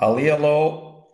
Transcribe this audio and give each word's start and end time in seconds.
Ali, 0.00 0.26
hello. 0.26 1.08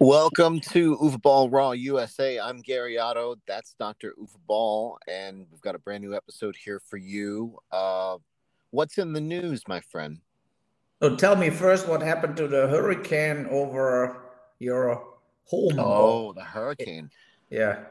Welcome 0.00 0.58
to 0.72 0.98
Uva 1.00 1.18
Ball 1.18 1.48
Raw 1.48 1.70
USA. 1.70 2.40
I'm 2.40 2.62
Gary 2.62 2.98
Otto. 2.98 3.36
That's 3.46 3.76
Dr. 3.78 4.12
Uva 4.18 4.38
Ball, 4.48 4.98
and 5.06 5.46
we've 5.52 5.60
got 5.60 5.76
a 5.76 5.78
brand 5.78 6.02
new 6.02 6.16
episode 6.16 6.56
here 6.56 6.80
for 6.80 6.96
you. 6.96 7.56
Uh, 7.70 8.16
what's 8.72 8.98
in 8.98 9.12
the 9.12 9.20
news, 9.20 9.62
my 9.68 9.78
friend? 9.78 10.18
So 11.00 11.14
tell 11.14 11.36
me 11.36 11.48
first 11.48 11.86
what 11.86 12.02
happened 12.02 12.36
to 12.38 12.48
the 12.48 12.66
hurricane 12.66 13.46
over 13.50 14.16
your 14.58 14.96
home. 15.44 15.78
Oh, 15.78 16.32
the 16.32 16.42
hurricane. 16.42 17.10
Yeah. 17.50 17.84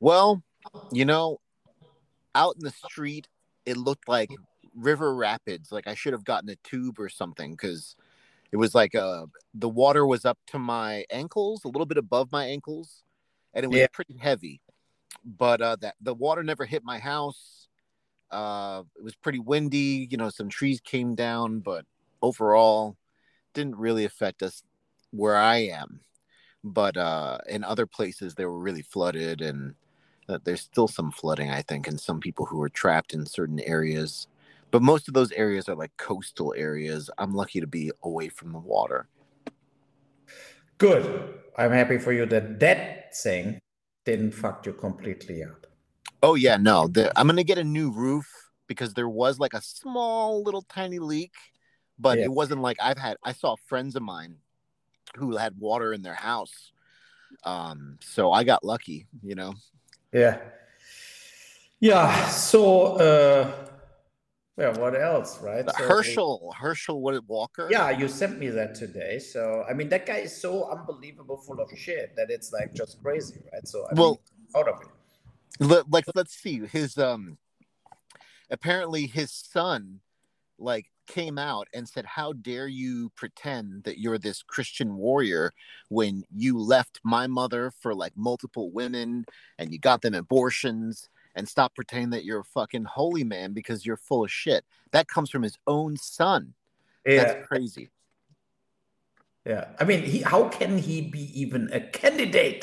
Well, 0.00 0.42
you 0.90 1.04
know, 1.04 1.38
out 2.34 2.54
in 2.54 2.64
the 2.64 2.70
street, 2.70 3.28
it 3.66 3.76
looked 3.76 4.08
like 4.08 4.30
river 4.74 5.14
rapids. 5.14 5.70
Like 5.70 5.86
I 5.86 5.94
should 5.94 6.14
have 6.14 6.24
gotten 6.24 6.48
a 6.48 6.56
tube 6.64 6.98
or 6.98 7.10
something 7.10 7.50
because 7.50 7.94
it 8.52 8.56
was 8.56 8.74
like 8.74 8.94
uh 8.94 9.26
the 9.54 9.68
water 9.68 10.06
was 10.06 10.24
up 10.24 10.38
to 10.48 10.58
my 10.58 11.04
ankles, 11.10 11.64
a 11.64 11.68
little 11.68 11.86
bit 11.86 11.98
above 11.98 12.30
my 12.32 12.46
ankles, 12.46 13.02
and 13.54 13.64
it 13.64 13.68
was 13.70 13.80
Yeah. 13.80 13.86
pretty 13.92 14.16
heavy. 14.16 14.60
But 15.24 15.60
uh 15.62 15.76
that 15.80 15.96
the 16.00 16.14
water 16.14 16.42
never 16.42 16.64
hit 16.64 16.84
my 16.84 16.98
house. 16.98 17.68
Uh 18.30 18.84
it 18.96 19.02
was 19.04 19.14
pretty 19.16 19.38
windy, 19.38 20.08
you 20.10 20.16
know, 20.16 20.30
some 20.30 20.48
trees 20.48 20.80
came 20.80 21.14
down, 21.14 21.60
but 21.60 21.84
overall 22.22 22.96
didn't 23.54 23.76
really 23.76 24.04
affect 24.04 24.42
us 24.42 24.62
where 25.10 25.36
I 25.36 25.58
am. 25.58 26.00
But 26.64 26.96
uh 26.96 27.38
in 27.48 27.64
other 27.64 27.86
places 27.86 28.34
they 28.34 28.46
were 28.46 28.58
really 28.58 28.82
flooded 28.82 29.40
and 29.40 29.74
uh, 30.28 30.38
there's 30.44 30.60
still 30.62 30.88
some 30.88 31.10
flooding, 31.10 31.50
I 31.50 31.62
think, 31.62 31.88
and 31.88 32.00
some 32.00 32.20
people 32.20 32.46
who 32.46 32.62
are 32.62 32.68
trapped 32.68 33.12
in 33.12 33.26
certain 33.26 33.60
areas. 33.60 34.28
But 34.72 34.82
most 34.82 35.06
of 35.06 35.14
those 35.14 35.30
areas 35.32 35.68
are 35.68 35.76
like 35.76 35.92
coastal 35.98 36.54
areas. 36.56 37.10
I'm 37.18 37.34
lucky 37.34 37.60
to 37.60 37.66
be 37.66 37.92
away 38.02 38.28
from 38.30 38.52
the 38.52 38.58
water. 38.58 39.06
Good. 40.78 41.34
I'm 41.56 41.70
happy 41.70 41.98
for 41.98 42.12
you 42.12 42.24
that 42.26 42.58
that 42.58 43.14
thing 43.14 43.60
didn't 44.06 44.32
fuck 44.32 44.64
you 44.66 44.72
completely 44.72 45.44
up. 45.44 45.66
Oh 46.22 46.34
yeah, 46.34 46.56
no, 46.56 46.88
the, 46.88 47.12
I'm 47.16 47.26
gonna 47.26 47.44
get 47.44 47.58
a 47.58 47.64
new 47.64 47.92
roof 47.92 48.26
because 48.66 48.94
there 48.94 49.08
was 49.08 49.38
like 49.38 49.52
a 49.52 49.60
small 49.60 50.42
little 50.42 50.62
tiny 50.62 50.98
leak, 50.98 51.34
but 51.98 52.18
Yeah. 52.18 52.24
it 52.24 52.32
wasn't 52.32 52.62
like 52.62 52.78
I've 52.80 52.98
had. 52.98 53.18
I 53.22 53.32
saw 53.32 53.56
friends 53.66 53.94
of 53.94 54.02
mine 54.02 54.36
who 55.16 55.36
had 55.36 55.58
water 55.58 55.92
in 55.92 56.00
their 56.02 56.14
house, 56.14 56.72
um, 57.44 57.98
so 58.00 58.32
I 58.32 58.44
got 58.44 58.64
lucky. 58.64 59.06
You 59.22 59.34
know, 59.34 59.54
Yeah. 60.12 60.38
Yeah. 61.80 62.28
So, 62.28 62.96
uh, 62.96 63.68
yeah, 64.58 64.76
what 64.78 64.94
else, 65.00 65.40
right? 65.40 65.68
So- 65.68 65.84
Herschel, 65.84 66.54
Herschel, 66.58 67.00
Walker? 67.26 67.68
Yeah, 67.70 67.90
you 67.90 68.08
sent 68.08 68.38
me 68.38 68.48
that 68.50 68.74
today. 68.74 69.18
So, 69.18 69.64
I 69.68 69.72
mean, 69.72 69.88
that 69.90 70.06
guy 70.06 70.18
is 70.18 70.36
so 70.36 70.70
unbelievable 70.70 71.38
full 71.38 71.60
of 71.60 71.70
shit 71.76 72.14
that 72.16 72.30
it's 72.30 72.52
like 72.52 72.74
just 72.74 73.02
crazy, 73.02 73.40
right? 73.52 73.66
So, 73.66 73.86
I 73.90 73.94
Well, 73.94 74.10
mean, 74.10 74.18
out 74.56 74.68
of 74.68 74.80
it. 74.82 74.88
Like 75.90 76.04
let's 76.14 76.34
see 76.34 76.66
his 76.66 76.98
um 76.98 77.38
apparently 78.50 79.06
his 79.06 79.32
son 79.32 80.00
like 80.58 80.86
came 81.06 81.38
out 81.38 81.68
and 81.74 81.88
said 81.88 82.06
how 82.06 82.32
dare 82.32 82.68
you 82.68 83.10
pretend 83.16 83.82
that 83.84 83.98
you're 83.98 84.18
this 84.18 84.42
christian 84.42 84.96
warrior 84.96 85.52
when 85.88 86.22
you 86.34 86.58
left 86.58 87.00
my 87.04 87.26
mother 87.26 87.72
for 87.80 87.94
like 87.94 88.12
multiple 88.16 88.70
women 88.70 89.24
and 89.58 89.72
you 89.72 89.78
got 89.78 90.00
them 90.00 90.14
abortions 90.14 91.08
and 91.34 91.48
stop 91.48 91.74
pretending 91.74 92.10
that 92.10 92.24
you're 92.24 92.40
a 92.40 92.44
fucking 92.44 92.84
holy 92.84 93.24
man 93.24 93.52
because 93.52 93.84
you're 93.86 93.96
full 93.96 94.24
of 94.24 94.30
shit 94.30 94.64
that 94.90 95.08
comes 95.08 95.30
from 95.30 95.42
his 95.42 95.58
own 95.66 95.96
son 95.96 96.54
Yeah. 97.06 97.24
that's 97.24 97.46
crazy 97.46 97.90
Yeah, 99.44 99.64
I 99.80 99.84
mean, 99.84 100.02
he 100.02 100.20
how 100.22 100.48
can 100.48 100.78
he 100.78 101.00
be 101.02 101.24
even 101.40 101.68
a 101.72 101.80
candidate? 101.80 102.62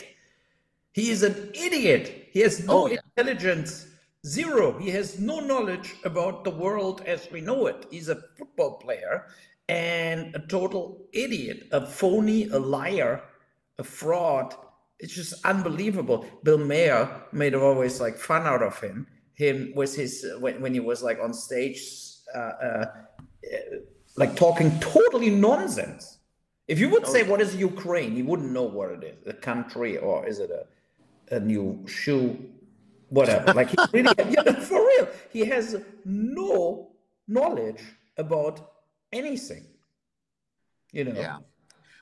He 0.94 1.10
is 1.12 1.24
an 1.24 1.52
idiot. 1.54 2.30
He 2.32 2.40
has 2.40 2.64
no 2.66 2.74
Oh, 2.84 2.88
yeah. 2.88 3.00
intelligence, 3.18 3.88
zero. 4.26 4.78
He 4.80 4.90
has 4.92 5.20
no 5.20 5.40
knowledge 5.42 5.96
about 6.06 6.44
the 6.46 6.52
world 6.52 7.02
as 7.06 7.28
we 7.32 7.42
know 7.42 7.68
it. 7.68 7.86
He's 7.92 8.08
a 8.10 8.22
football 8.38 8.78
player 8.80 9.26
and 9.68 10.34
a 10.36 10.40
total 10.48 11.06
idiot, 11.12 11.68
a 11.72 11.86
phony, 11.86 12.48
a 12.48 12.58
liar, 12.60 13.24
a 13.78 13.84
fraud. 13.84 14.56
It's 15.00 15.14
just 15.14 15.34
unbelievable. 15.46 16.26
Bill 16.44 16.58
Maher 16.58 17.24
made 17.32 17.56
always 17.56 18.02
like 18.02 18.18
fun 18.18 18.46
out 18.46 18.62
of 18.62 18.80
him. 18.80 19.08
Him 19.34 19.72
with 19.76 19.96
his 19.96 20.26
when, 20.40 20.62
when 20.62 20.74
he 20.74 20.82
was 20.82 21.02
like 21.02 21.20
on 21.22 21.34
stage, 21.34 21.82
uh, 22.36 22.38
uh, 22.38 22.86
like 24.18 24.36
talking 24.36 24.78
totally 24.80 25.30
nonsense. 25.30 26.18
If 26.68 26.78
you 26.78 26.90
would 26.90 27.08
say 27.08 27.24
what 27.24 27.40
is 27.42 27.56
Ukraine, 27.56 28.12
he 28.12 28.22
wouldn't 28.22 28.52
know 28.52 28.64
what 28.64 28.92
it 28.92 29.04
is, 29.04 29.26
a 29.26 29.34
country 29.34 29.98
or 29.98 30.28
is 30.28 30.40
it 30.40 30.52
a 30.52 30.66
a 31.32 31.40
new 31.40 31.86
shoe, 31.88 32.38
whatever. 33.10 33.54
Like 33.54 33.70
he 33.70 33.78
really, 33.94 34.14
yeah, 34.30 34.54
for 34.54 34.86
real, 34.86 35.08
he 35.32 35.42
has 35.46 35.82
no 36.06 36.92
knowledge 37.28 37.82
about 38.18 38.72
anything. 39.12 39.66
You 40.92 41.06
know. 41.06 41.20
Yeah. 41.20 41.38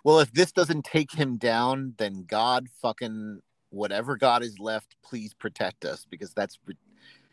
Well, 0.07 0.21
if 0.21 0.31
this 0.31 0.53
doesn't 0.53 0.85
take 0.85 1.11
him 1.11 1.35
down, 1.35 1.93
then 1.97 2.23
God 2.29 2.69
fucking 2.81 3.41
whatever 3.71 4.15
God 4.15 4.41
is 4.41 4.57
left, 4.57 4.95
please 5.03 5.33
protect 5.33 5.83
us 5.83 6.07
because 6.09 6.33
that's 6.33 6.57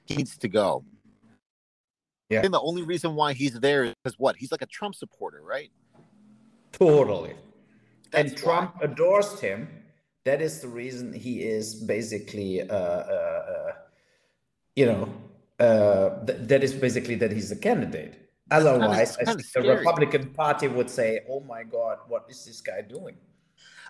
he 0.06 0.16
needs 0.16 0.36
to 0.38 0.48
go. 0.48 0.84
Yeah. 2.30 2.40
Think 2.40 2.50
the 2.50 2.60
only 2.60 2.82
reason 2.82 3.14
why 3.14 3.32
he's 3.32 3.60
there 3.60 3.84
is 3.84 3.94
because 4.02 4.18
what? 4.18 4.34
He's 4.34 4.50
like 4.50 4.62
a 4.62 4.66
Trump 4.66 4.96
supporter, 4.96 5.40
right? 5.44 5.70
Totally. 6.72 7.34
and 8.12 8.30
That's 8.30 8.42
Trump 8.42 8.82
endorsed 8.82 9.38
him. 9.38 9.68
That 10.24 10.42
is 10.42 10.60
the 10.60 10.66
reason 10.66 11.12
he 11.12 11.44
is 11.44 11.76
basically, 11.76 12.68
uh, 12.68 12.74
uh, 12.74 13.44
uh, 13.56 13.72
you 14.74 14.86
know, 14.86 15.14
uh, 15.60 16.24
th- 16.26 16.40
that 16.48 16.64
is 16.64 16.72
basically 16.72 17.14
that 17.14 17.30
he's 17.30 17.52
a 17.52 17.56
candidate. 17.56 18.23
Otherwise, 18.56 19.16
I 19.16 19.24
kinda 19.24 19.42
think 19.42 19.66
the. 19.66 19.76
Republican 19.76 20.30
Party 20.30 20.68
would 20.68 20.90
say, 20.90 21.20
"Oh 21.28 21.40
my 21.40 21.62
God, 21.62 21.98
what 22.08 22.26
is 22.28 22.44
this 22.44 22.60
guy 22.60 22.80
doing?" 22.82 23.16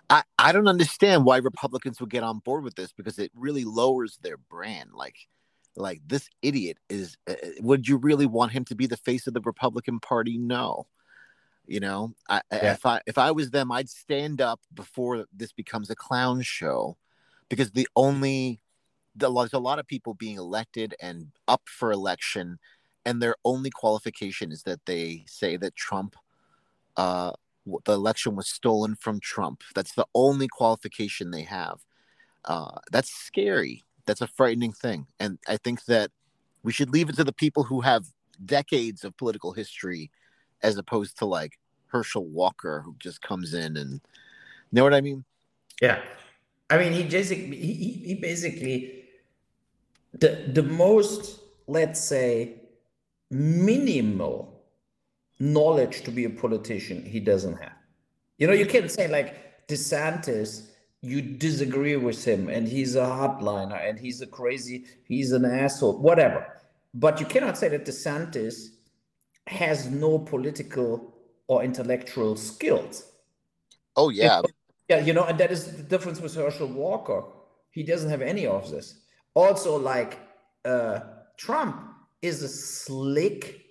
I, 0.09 0.23
I 0.37 0.51
don't 0.51 0.67
understand 0.67 1.25
why 1.25 1.37
Republicans 1.37 1.99
would 1.99 2.11
get 2.11 2.23
on 2.23 2.39
board 2.39 2.63
with 2.63 2.75
this 2.75 2.91
because 2.93 3.17
it 3.17 3.31
really 3.33 3.63
lowers 3.65 4.17
their 4.21 4.37
brand. 4.37 4.91
Like, 4.93 5.15
like 5.75 6.01
this 6.05 6.29
idiot 6.41 6.77
is. 6.89 7.17
Uh, 7.27 7.33
would 7.61 7.87
you 7.87 7.97
really 7.97 8.25
want 8.27 8.51
him 8.51 8.65
to 8.65 8.75
be 8.75 8.85
the 8.87 8.97
face 8.97 9.25
of 9.27 9.33
the 9.33 9.41
Republican 9.41 9.99
Party? 9.99 10.37
No. 10.37 10.87
You 11.67 11.79
know, 11.79 12.13
I, 12.29 12.41
I- 12.51 12.55
Yeah. 12.57 12.73
if 12.73 12.85
I 12.85 13.01
if 13.07 13.17
I 13.17 13.31
was 13.31 13.49
them, 13.49 13.71
I'd 13.71 13.89
stand 13.89 14.39
up 14.41 14.61
before 14.73 15.25
this 15.33 15.51
becomes 15.51 15.89
a 15.89 15.95
clown 15.95 16.43
show, 16.43 16.97
because 17.49 17.71
the 17.71 17.87
only 17.95 18.61
the, 19.15 19.33
there's 19.33 19.53
a 19.53 19.59
lot 19.59 19.79
of 19.79 19.87
people 19.87 20.13
being 20.13 20.37
elected 20.37 20.93
and 21.01 21.31
up 21.47 21.63
for 21.65 21.91
election, 21.91 22.59
and 23.05 23.21
their 23.21 23.35
only 23.45 23.69
qualification 23.69 24.51
is 24.51 24.63
that 24.63 24.85
they 24.85 25.23
say 25.27 25.57
that 25.57 25.75
Trump, 25.75 26.15
uh, 26.97 27.31
the 27.85 27.93
election 27.93 28.35
was 28.35 28.47
stolen 28.47 28.95
from 28.95 29.19
Trump. 29.19 29.63
That's 29.73 29.93
the 29.93 30.05
only 30.13 30.47
qualification 30.47 31.31
they 31.31 31.43
have. 31.43 31.79
Uh, 32.43 32.79
that's 32.91 33.11
scary. 33.11 33.83
That's 34.05 34.21
a 34.21 34.27
frightening 34.27 34.71
thing, 34.71 35.07
and 35.19 35.39
I 35.47 35.57
think 35.57 35.85
that 35.85 36.11
we 36.63 36.71
should 36.71 36.91
leave 36.91 37.09
it 37.09 37.15
to 37.15 37.23
the 37.23 37.33
people 37.33 37.63
who 37.63 37.81
have 37.81 38.05
decades 38.43 39.03
of 39.03 39.17
political 39.17 39.53
history, 39.53 40.11
as 40.61 40.77
opposed 40.77 41.17
to 41.19 41.25
like 41.25 41.57
Herschel 41.87 42.25
Walker, 42.25 42.81
who 42.83 42.95
just 42.99 43.21
comes 43.21 43.53
in 43.53 43.77
and, 43.77 43.93
you 43.93 43.99
know 44.71 44.83
what 44.83 44.93
I 44.93 45.01
mean? 45.01 45.23
Yeah, 45.81 46.01
I 46.69 46.77
mean, 46.77 46.93
he 46.93 47.03
basically 47.03 47.57
he, 47.57 47.91
he 48.05 48.15
basically 48.15 49.05
the 50.13 50.43
the 50.51 50.63
most 50.63 51.39
let's 51.67 51.99
say 51.99 52.55
minimal 53.31 54.63
knowledge 55.39 56.03
to 56.03 56.11
be 56.11 56.25
a 56.25 56.29
politician 56.29 57.03
he 57.03 57.19
doesn't 57.19 57.57
have. 57.57 57.73
You 58.37 58.47
know, 58.47 58.53
you 58.53 58.65
can't 58.65 58.91
say 58.91 59.07
like 59.07 59.67
DeSantis, 59.67 60.69
you 61.01 61.21
disagree 61.21 61.95
with 61.95 62.23
him, 62.25 62.49
and 62.49 62.67
he's 62.67 62.95
a 62.95 63.01
hardliner, 63.01 63.87
and 63.87 63.99
he's 63.99 64.21
a 64.21 64.27
crazy, 64.27 64.85
he's 65.05 65.31
an 65.31 65.45
asshole, 65.45 65.99
whatever. 65.99 66.47
But 66.93 67.19
you 67.19 67.25
cannot 67.25 67.57
say 67.57 67.67
that 67.69 67.85
DeSantis 67.85 68.69
has 69.47 69.89
no 69.89 70.19
political 70.19 71.13
or 71.47 71.63
intellectual 71.63 72.35
skills. 72.35 73.11
Oh 73.95 74.09
yeah, 74.09 74.41
Yeah, 74.89 74.99
you 74.99 75.13
know, 75.13 75.25
and 75.25 75.37
that 75.39 75.51
is 75.51 75.77
the 75.77 75.83
difference 75.83 76.19
with 76.19 76.35
Herschel 76.35 76.67
Walker. 76.67 77.23
He 77.71 77.83
doesn't 77.83 78.09
have 78.09 78.21
any 78.21 78.45
of 78.45 78.69
this. 78.71 79.01
Also, 79.33 79.77
like 79.77 80.19
uh, 80.63 80.99
Trump 81.37 81.84
is 82.25 82.43
a 82.43 82.49
slick, 82.49 83.61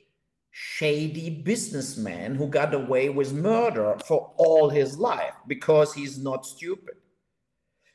shady 0.50 1.30
businessman 1.30 2.34
who 2.34 2.46
got 2.46 2.72
away 2.74 3.08
with 3.08 3.32
murder 3.32 3.96
for 4.06 4.32
all 4.36 4.68
his 4.68 4.98
life 4.98 5.34
because 5.46 5.92
he's 5.92 6.18
not 6.18 6.46
stupid. 6.46 6.94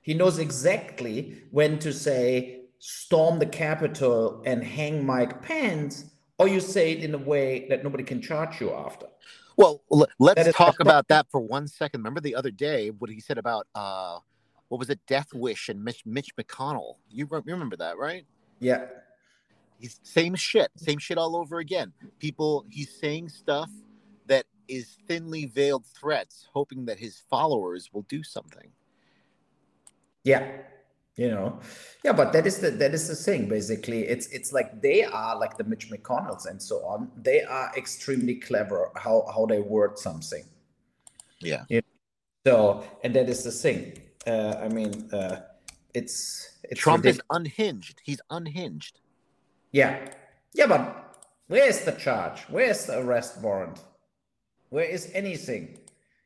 He 0.02 0.14
knows 0.14 0.40
exactly 0.40 1.44
when 1.52 1.80
to 1.80 1.94
say, 1.94 2.62
storm 2.80 3.40
the 3.40 3.46
Capitol 3.46 4.42
and 4.46 4.64
hang 4.64 5.06
Mike 5.06 5.42
Pence, 5.42 6.06
or 6.38 6.48
you 6.48 6.60
say 6.60 6.94
it 6.94 7.04
in 7.04 7.14
a 7.14 7.18
way 7.18 7.68
that 7.70 7.84
nobody 7.84 8.04
can 8.04 8.22
charge 8.22 8.62
you 8.62 8.74
after. 8.74 9.08
Well, 9.58 9.82
let's 10.20 10.48
is 10.48 10.56
talk 10.56 10.80
about 10.80 11.10
that 11.10 11.28
for 11.30 11.42
one 11.42 11.68
second. 11.68 12.00
Remember 12.00 12.22
the 12.22 12.36
other 12.36 12.52
day 12.52 12.92
what 12.92 13.10
he 13.10 13.20
said 13.20 13.38
about 13.38 13.68
uh, 13.76 14.20
what 14.70 14.80
was 14.80 14.90
it, 14.90 15.00
Death 15.06 15.34
Wish 15.34 15.68
and 15.68 15.84
Mitch, 15.84 16.06
Mitch 16.06 16.34
McConnell? 16.38 16.96
You, 17.10 17.28
re- 17.30 17.42
you 17.46 17.54
remember 17.54 17.76
that, 17.78 17.98
right? 17.98 18.26
Yeah. 18.60 18.86
He's 19.80 20.00
same 20.04 20.36
shit, 20.36 20.70
same 20.76 21.00
shit 21.00 21.18
all 21.18 21.36
over 21.36 21.60
again. 21.60 21.94
People, 22.20 22.66
he's 22.70 22.94
saying 23.00 23.30
stuff 23.30 23.70
that 24.28 24.46
is 24.68 24.98
thinly 25.08 25.46
veiled 25.46 25.86
threats, 25.86 26.48
hoping 26.54 26.86
that 26.86 27.00
his 27.00 27.22
followers 27.30 27.90
will 27.94 28.04
do 28.04 28.22
something. 28.22 28.70
Yeah. 30.24 30.46
You 31.16 31.32
know, 31.32 31.60
yeah, 32.06 32.14
but 32.14 32.32
that 32.32 32.48
is 32.48 32.60
the 32.60 32.72
that 32.72 32.94
is 32.94 33.10
the 33.10 33.16
thing. 33.16 33.50
Basically, 33.50 34.08
it's 34.08 34.28
it's 34.28 34.54
like 34.54 34.82
they 34.82 35.04
are 35.04 35.38
like 35.38 35.58
the 35.58 35.66
Mitch 35.66 35.90
McConnells 35.92 36.46
and 36.50 36.62
so 36.62 36.78
on. 36.86 37.12
They 37.18 37.44
are 37.44 37.74
extremely 37.76 38.36
clever 38.36 38.90
how 38.96 39.26
how 39.36 39.46
they 39.46 39.60
word 39.60 40.00
something. 40.00 40.46
Yeah. 41.42 41.66
So, 42.48 42.86
and 43.04 43.14
that 43.16 43.28
is 43.28 43.44
the 43.44 43.52
thing. 43.52 44.00
Uh, 44.26 44.56
I 44.62 44.70
mean, 44.70 45.10
uh, 45.12 45.42
it's 45.94 46.60
it's 46.64 46.80
Trump 46.80 47.04
ridiculous. 47.04 47.26
is 47.26 47.36
unhinged. 47.36 48.02
He's 48.02 48.22
unhinged. 48.30 49.02
Yeah. 49.72 50.08
Yeah, 50.54 50.68
but 50.68 51.18
where 51.48 51.68
is 51.68 51.84
the 51.86 51.92
charge? 51.92 52.42
Where 52.50 52.70
is 52.70 52.86
the 52.86 53.00
arrest 53.00 53.42
warrant? 53.42 53.80
Where 54.70 54.86
is 54.86 55.12
anything? 55.14 55.78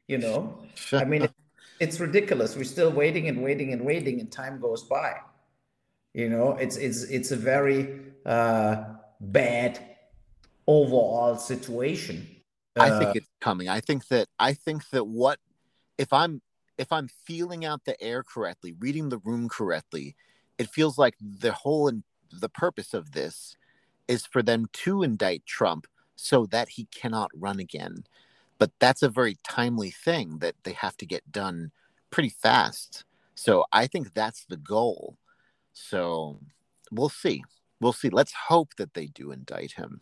You 0.07 0.17
know? 0.19 0.59
I 0.93 1.05
mean, 1.05 1.23
it- 1.23 1.31
it's 1.79 1.99
ridiculous. 1.99 2.55
We're 2.55 2.63
still 2.63 2.91
waiting 2.91 3.27
and 3.27 3.43
waiting 3.43 3.73
and 3.73 3.83
waiting, 3.83 4.19
and 4.21 4.31
time 4.31 4.59
goes 4.61 4.83
by. 4.83 5.17
You 6.13 6.29
know, 6.29 6.51
it's 6.53 6.77
it's 6.77 7.03
it's 7.03 7.31
a 7.31 7.35
very 7.35 7.99
uh, 8.25 8.83
bad 9.19 9.79
overall 10.67 11.35
situation. 11.37 12.27
I 12.77 12.89
Uh, 12.89 12.99
think 12.99 13.15
it's 13.17 13.29
coming. 13.41 13.67
I 13.67 13.79
think 13.81 14.07
that 14.09 14.27
I 14.39 14.53
think 14.53 14.87
that 14.91 15.05
what 15.05 15.39
if 15.97 16.13
I'm 16.13 16.41
if 16.77 16.91
I'm 16.91 17.07
feeling 17.25 17.65
out 17.65 17.83
the 17.85 17.99
air 18.01 18.23
correctly, 18.23 18.75
reading 18.79 19.09
the 19.09 19.17
room 19.19 19.49
correctly, 19.49 20.15
it 20.57 20.69
feels 20.69 20.97
like 20.97 21.15
the 21.19 21.51
whole 21.51 21.91
the 22.39 22.49
purpose 22.49 22.93
of 22.93 23.11
this 23.11 23.55
is 24.07 24.25
for 24.25 24.41
them 24.43 24.67
to 24.73 25.03
indict 25.03 25.45
Trump 25.45 25.87
so 26.15 26.45
that 26.47 26.69
he 26.69 26.85
cannot 26.85 27.31
run 27.33 27.59
again. 27.59 28.03
But 28.59 28.71
that's 28.79 29.03
a 29.03 29.09
very 29.09 29.37
timely 29.47 29.91
thing 29.91 30.39
that 30.39 30.55
they 30.63 30.73
have 30.73 30.95
to 30.97 31.05
get 31.05 31.31
done 31.31 31.71
pretty 32.11 32.29
fast. 32.29 33.05
So 33.35 33.65
I 33.71 33.87
think 33.87 34.13
that's 34.13 34.45
the 34.45 34.57
goal. 34.57 35.17
So 35.73 36.39
we'll 36.91 37.09
see. 37.09 37.43
We'll 37.81 37.93
see. 37.93 38.09
Let's 38.09 38.33
hope 38.33 38.75
that 38.77 38.93
they 38.93 39.07
do 39.07 39.31
indict 39.31 39.73
him 39.73 40.01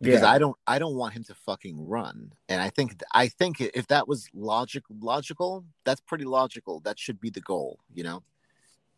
because 0.00 0.22
yeah. 0.22 0.30
I 0.30 0.38
don't 0.38 0.56
I 0.66 0.78
don't 0.78 0.96
want 0.96 1.14
him 1.14 1.24
to 1.24 1.34
fucking 1.34 1.86
run. 1.86 2.32
And 2.48 2.60
I 2.60 2.70
think 2.70 3.02
I 3.12 3.28
think 3.28 3.60
if 3.60 3.86
that 3.88 4.08
was 4.08 4.28
logic 4.34 4.84
logical, 4.88 5.64
that's 5.84 6.00
pretty 6.00 6.24
logical. 6.24 6.80
That 6.80 6.98
should 6.98 7.20
be 7.20 7.30
the 7.30 7.40
goal, 7.40 7.78
you 7.92 8.02
know. 8.02 8.22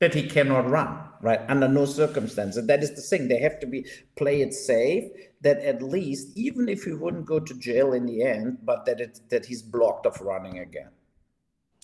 That 0.02 0.12
he 0.14 0.24
cannot 0.28 0.68
run, 0.68 0.98
right? 1.20 1.40
Under 1.48 1.68
no 1.68 1.84
circumstances 1.84 2.66
that 2.66 2.82
is 2.82 2.92
the 2.94 3.00
thing. 3.00 3.28
They 3.28 3.38
have 3.38 3.60
to 3.60 3.66
be 3.66 3.86
play 4.16 4.42
it 4.42 4.52
safe. 4.52 5.04
That 5.42 5.58
at 5.60 5.80
least, 5.80 6.36
even 6.36 6.68
if 6.68 6.82
he 6.84 6.92
wouldn't 6.92 7.24
go 7.24 7.38
to 7.38 7.54
jail 7.54 7.92
in 7.92 8.06
the 8.06 8.22
end, 8.22 8.58
but 8.64 8.84
that 8.86 9.00
it 9.00 9.20
that 9.30 9.46
he's 9.46 9.62
blocked 9.62 10.06
of 10.06 10.20
running 10.20 10.58
again. 10.58 10.90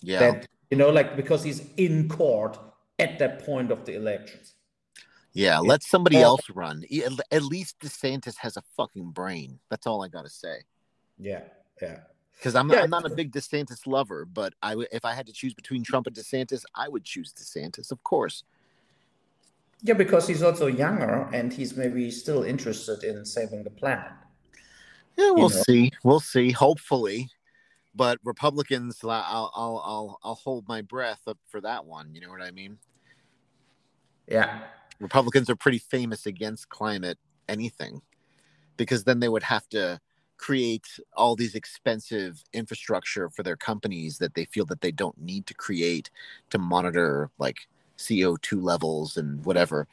Yeah. 0.01 0.19
That 0.19 0.47
you 0.69 0.77
know, 0.77 0.89
like 0.89 1.15
because 1.15 1.43
he's 1.43 1.61
in 1.77 2.09
court 2.09 2.59
at 2.99 3.19
that 3.19 3.45
point 3.45 3.71
of 3.71 3.85
the 3.85 3.95
elections. 3.95 4.55
yeah, 5.33 5.59
let 5.59 5.81
somebody 5.83 6.17
else 6.17 6.49
run. 6.53 6.83
At 7.31 7.43
least 7.43 7.79
DeSantis 7.79 8.35
has 8.37 8.57
a 8.57 8.63
fucking 8.75 9.11
brain. 9.11 9.59
That's 9.69 9.87
all 9.87 10.03
I 10.03 10.09
got 10.09 10.25
to 10.25 10.29
say. 10.29 10.55
Yeah, 11.17 11.43
yeah. 11.81 11.99
Cuz 12.41 12.55
I'm 12.55 12.69
Yeah. 12.69 12.81
I'm 12.83 12.89
not 12.89 13.05
a 13.05 13.09
big 13.09 13.31
DeSantis 13.31 13.85
lover, 13.85 14.25
but 14.25 14.53
I 14.61 14.71
w- 14.71 14.87
if 14.91 15.03
I 15.03 15.13
had 15.13 15.27
to 15.27 15.33
choose 15.33 15.53
between 15.53 15.83
Trump 15.83 16.07
and 16.07 16.15
DeSantis, 16.15 16.63
I 16.73 16.87
would 16.87 17.03
choose 17.03 17.33
DeSantis, 17.33 17.91
of 17.91 18.03
course. 18.03 18.43
Yeah, 19.81 19.93
because 19.93 20.27
he's 20.27 20.43
also 20.43 20.67
younger 20.67 21.29
and 21.33 21.53
he's 21.53 21.75
maybe 21.77 22.11
still 22.11 22.43
interested 22.43 23.03
in 23.03 23.25
saving 23.25 23.63
the 23.63 23.69
planet. 23.69 24.11
Yeah, 25.17 25.31
we'll 25.31 25.49
know. 25.49 25.63
see. 25.67 25.91
We'll 26.03 26.19
see. 26.19 26.51
Hopefully, 26.51 27.29
but 27.95 28.19
Republicans, 28.23 28.99
I'll, 29.03 29.11
I'll, 29.11 29.81
I'll, 29.85 30.19
I'll 30.23 30.35
hold 30.35 30.67
my 30.67 30.81
breath 30.81 31.21
up 31.27 31.37
for 31.47 31.59
that 31.61 31.85
one. 31.85 32.13
You 32.13 32.21
know 32.21 32.29
what 32.29 32.41
I 32.41 32.51
mean? 32.51 32.77
Yeah. 34.27 34.61
Republicans 34.99 35.49
are 35.49 35.55
pretty 35.55 35.79
famous 35.79 36.25
against 36.25 36.69
climate 36.69 37.17
anything, 37.47 38.01
because 38.77 39.03
then 39.03 39.19
they 39.19 39.29
would 39.29 39.43
have 39.43 39.67
to 39.69 39.99
create 40.39 40.87
all 41.15 41.35
these 41.35 41.53
expensive 41.53 42.43
infrastructure 42.53 43.29
for 43.29 43.43
their 43.43 43.57
companies 43.57 44.17
that 44.17 44.33
they 44.33 44.45
feel 44.45 44.65
that 44.65 44.81
they 44.81 44.91
don't 44.91 45.19
need 45.19 45.45
to 45.45 45.53
create 45.53 46.09
to 46.49 46.57
monitor 46.57 47.29
like 47.37 47.67
CO2 47.97 48.63
levels 48.63 49.17
and 49.17 49.43
whatever. 49.45 49.85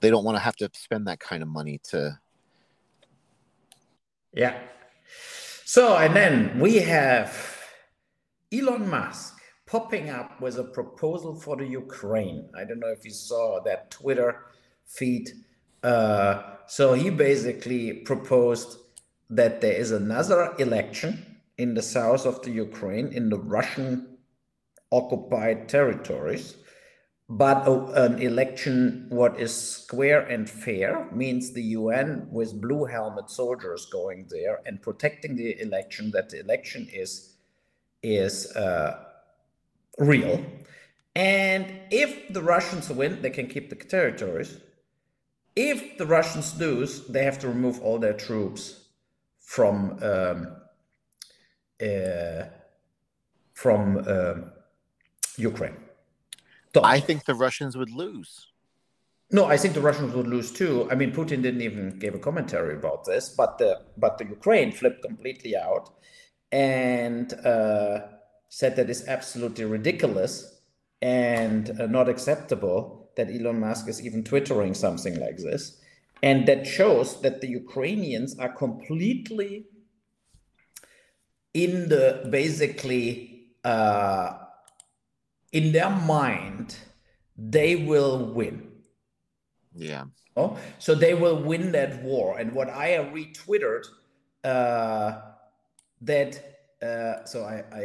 They 0.00 0.10
don't 0.10 0.24
want 0.24 0.36
to 0.36 0.42
have 0.42 0.56
to 0.56 0.68
spend 0.74 1.06
that 1.08 1.20
kind 1.20 1.42
of 1.42 1.48
money 1.48 1.80
to. 1.84 2.18
Yeah. 4.34 4.60
So, 5.64 5.96
and 5.96 6.14
then 6.14 6.60
we 6.60 6.76
have 6.76 7.58
Elon 8.52 8.88
Musk 8.88 9.38
popping 9.64 10.10
up 10.10 10.38
with 10.38 10.58
a 10.58 10.64
proposal 10.64 11.34
for 11.40 11.56
the 11.56 11.64
Ukraine. 11.66 12.50
I 12.54 12.64
don't 12.64 12.78
know 12.78 12.92
if 12.92 13.06
you 13.06 13.10
saw 13.10 13.62
that 13.64 13.90
Twitter 13.90 14.44
feed. 14.84 15.30
Uh, 15.82 16.42
so, 16.66 16.92
he 16.92 17.08
basically 17.08 17.94
proposed 17.94 18.83
that 19.36 19.60
there 19.60 19.72
is 19.72 19.90
another 19.90 20.54
election 20.58 21.24
in 21.58 21.74
the 21.74 21.82
south 21.82 22.26
of 22.26 22.42
the 22.42 22.50
Ukraine, 22.50 23.08
in 23.08 23.28
the 23.30 23.38
Russian 23.38 24.18
occupied 24.90 25.68
territories. 25.68 26.56
But 27.28 27.66
an 27.96 28.20
election, 28.20 29.06
what 29.08 29.40
is 29.40 29.54
square 29.54 30.20
and 30.20 30.48
fair, 30.48 31.08
means 31.10 31.52
the 31.52 31.62
UN 31.78 32.28
with 32.30 32.60
blue 32.60 32.84
helmet 32.84 33.30
soldiers 33.30 33.86
going 33.86 34.26
there 34.30 34.60
and 34.66 34.82
protecting 34.82 35.34
the 35.36 35.58
election. 35.60 36.10
That 36.10 36.28
the 36.30 36.40
election 36.40 36.86
is 36.92 37.34
is 38.02 38.54
uh, 38.54 39.04
real, 39.98 40.44
and 41.16 41.64
if 41.90 42.30
the 42.30 42.42
Russians 42.42 42.90
win, 42.90 43.22
they 43.22 43.30
can 43.30 43.46
keep 43.46 43.70
the 43.70 43.76
territories. 43.76 44.58
If 45.56 45.96
the 45.96 46.06
Russians 46.06 46.58
lose, 46.60 47.06
they 47.06 47.24
have 47.24 47.38
to 47.38 47.48
remove 47.48 47.80
all 47.80 47.98
their 47.98 48.12
troops 48.12 48.83
from 49.44 49.98
um, 50.02 50.56
uh, 51.82 52.44
from 53.54 53.98
um 53.98 54.52
Ukraine. 55.36 55.76
So- 56.74 56.82
I 56.84 57.00
think 57.00 57.24
the 57.24 57.34
Russians 57.34 57.76
would 57.76 57.90
lose. 57.90 58.48
no, 59.30 59.44
I 59.46 59.56
think 59.56 59.74
the 59.74 59.80
Russians 59.80 60.12
would 60.14 60.26
lose 60.26 60.50
too. 60.52 60.88
I 60.92 60.94
mean, 60.94 61.10
Putin 61.12 61.40
didn't 61.42 61.62
even 61.62 61.98
give 61.98 62.14
a 62.14 62.18
commentary 62.18 62.74
about 62.74 63.04
this, 63.04 63.28
but 63.40 63.58
the 63.58 63.70
but 63.96 64.18
the 64.18 64.26
Ukraine 64.26 64.70
flipped 64.72 65.02
completely 65.02 65.56
out 65.56 65.86
and 66.52 67.32
uh, 67.44 67.96
said 68.48 68.76
that 68.76 68.88
it's 68.90 69.06
absolutely 69.08 69.64
ridiculous 69.64 70.32
and 71.02 71.62
uh, 71.80 71.86
not 71.86 72.08
acceptable 72.08 73.10
that 73.16 73.28
Elon 73.30 73.60
Musk 73.60 73.88
is 73.88 74.04
even 74.06 74.22
twittering 74.24 74.74
something 74.74 75.18
like 75.18 75.38
this, 75.38 75.80
and 76.24 76.46
that 76.48 76.66
shows 76.66 77.20
that 77.20 77.42
the 77.42 77.48
Ukrainians 77.62 78.30
are 78.38 78.52
completely 78.64 79.66
in 81.52 81.72
the 81.90 82.26
basically 82.30 83.04
uh, 83.62 84.28
in 85.52 85.72
their 85.72 85.90
mind 85.90 86.76
they 87.36 87.76
will 87.76 88.32
win. 88.38 88.56
Yeah. 89.74 90.04
Oh, 90.36 90.56
so 90.78 90.94
they 90.94 91.14
will 91.14 91.40
win 91.50 91.72
that 91.72 92.02
war. 92.02 92.38
And 92.38 92.52
what 92.52 92.70
I 92.70 92.88
retweeted 93.16 93.84
uh, 94.42 95.20
that, 96.00 96.30
uh, 96.82 97.24
so 97.24 97.44
I, 97.44 97.56
I 97.80 97.82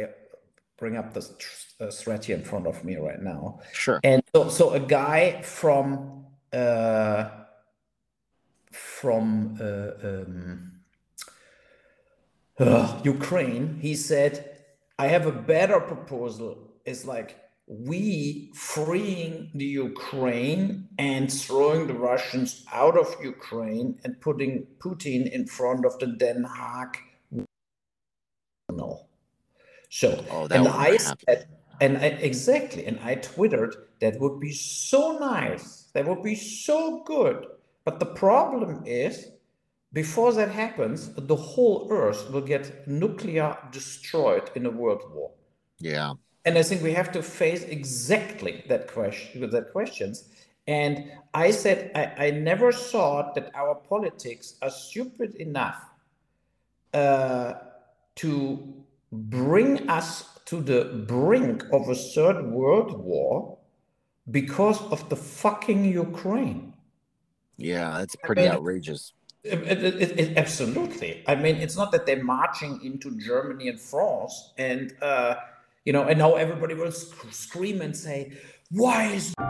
bring 0.78 0.96
up 0.96 1.12
this 1.12 1.32
tr- 1.38 1.84
uh, 1.84 1.90
thread 1.90 2.24
here 2.24 2.36
in 2.36 2.44
front 2.44 2.66
of 2.66 2.84
me 2.84 2.96
right 2.96 3.20
now. 3.20 3.60
Sure. 3.72 4.00
And 4.02 4.22
so, 4.34 4.48
so 4.48 4.70
a 4.70 4.80
guy 4.80 5.42
from 5.42 6.24
uh, 6.52 7.28
from 9.00 9.56
uh, 9.60 9.90
um, 10.08 10.72
uh, 12.58 13.00
Ukraine, 13.02 13.78
he 13.80 13.94
said, 13.94 14.32
"I 14.98 15.06
have 15.14 15.26
a 15.26 15.32
better 15.32 15.80
proposal. 15.80 16.52
It's 16.84 17.04
like 17.06 17.30
we 17.66 18.50
freeing 18.54 19.50
the 19.54 19.70
Ukraine 19.90 20.88
and 20.98 21.32
throwing 21.32 21.86
the 21.86 21.98
Russians 22.10 22.50
out 22.82 22.96
of 23.02 23.08
Ukraine 23.34 23.98
and 24.04 24.20
putting 24.20 24.66
Putin 24.84 25.30
in 25.36 25.46
front 25.46 25.82
of 25.86 25.98
the 26.00 26.08
Den 26.22 26.44
Haag." 26.56 26.92
No. 28.80 28.90
So, 29.88 30.08
Oh, 30.30 30.46
that 30.46 30.58
and 30.58 30.68
I 30.68 30.90
happen. 30.90 31.24
said, 31.26 31.48
and 31.80 31.92
I, 32.04 32.08
exactly, 32.30 32.82
and 32.86 32.98
I 33.00 33.14
twittered 33.14 33.74
that 34.02 34.20
would 34.20 34.38
be 34.40 34.52
so 34.52 35.00
nice. 35.18 35.64
That 35.94 36.06
would 36.06 36.22
be 36.22 36.36
so 36.36 37.02
good. 37.14 37.38
But 37.84 37.98
the 37.98 38.06
problem 38.06 38.82
is 38.84 39.28
before 39.92 40.32
that 40.34 40.50
happens, 40.50 41.12
the 41.16 41.36
whole 41.36 41.88
Earth 41.90 42.30
will 42.30 42.42
get 42.42 42.86
nuclear 42.86 43.56
destroyed 43.72 44.50
in 44.54 44.66
a 44.66 44.70
world 44.70 45.02
war. 45.12 45.32
Yeah. 45.78 46.14
And 46.44 46.56
I 46.56 46.62
think 46.62 46.82
we 46.82 46.92
have 46.92 47.10
to 47.12 47.22
face 47.22 47.64
exactly 47.64 48.64
that 48.68 48.86
question, 48.88 49.50
that 49.50 49.72
questions. 49.72 50.28
And 50.66 51.10
I 51.34 51.50
said 51.50 51.90
I, 51.94 52.26
I 52.26 52.30
never 52.30 52.70
thought 52.72 53.34
that 53.34 53.50
our 53.54 53.74
politics 53.74 54.54
are 54.62 54.70
stupid 54.70 55.34
enough 55.34 55.84
uh, 56.94 57.54
to 58.16 58.74
bring 59.12 59.88
us 59.90 60.38
to 60.46 60.60
the 60.60 61.04
brink 61.06 61.64
of 61.72 61.88
a 61.88 61.94
third 61.94 62.46
world 62.50 62.98
war 62.98 63.58
because 64.30 64.80
of 64.92 65.08
the 65.08 65.16
fucking 65.16 65.84
Ukraine. 65.84 66.69
Yeah, 67.60 67.98
that's 67.98 68.16
pretty 68.16 68.42
I 68.42 68.44
mean, 68.46 68.54
outrageous. 68.54 69.12
It, 69.44 69.62
it, 69.62 70.18
it, 70.18 70.36
absolutely. 70.38 71.22
I 71.26 71.34
mean, 71.34 71.56
it's 71.56 71.76
not 71.76 71.92
that 71.92 72.06
they're 72.06 72.24
marching 72.24 72.80
into 72.82 73.16
Germany 73.18 73.68
and 73.68 73.78
France, 73.78 74.52
and 74.56 74.94
uh, 75.02 75.34
you 75.84 75.92
know, 75.92 76.04
and 76.04 76.18
now 76.18 76.36
everybody 76.36 76.72
will 76.74 76.90
sc- 76.90 77.30
scream 77.30 77.82
and 77.82 77.94
say, 77.94 78.32
"Why 78.70 79.12
is?" 79.12 79.34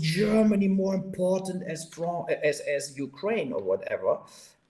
Germany 0.00 0.68
more 0.68 0.94
important 0.94 1.62
as 1.66 1.86
strong 1.86 2.26
as 2.44 2.60
as 2.60 2.98
Ukraine 2.98 3.52
or 3.54 3.62
whatever, 3.62 4.18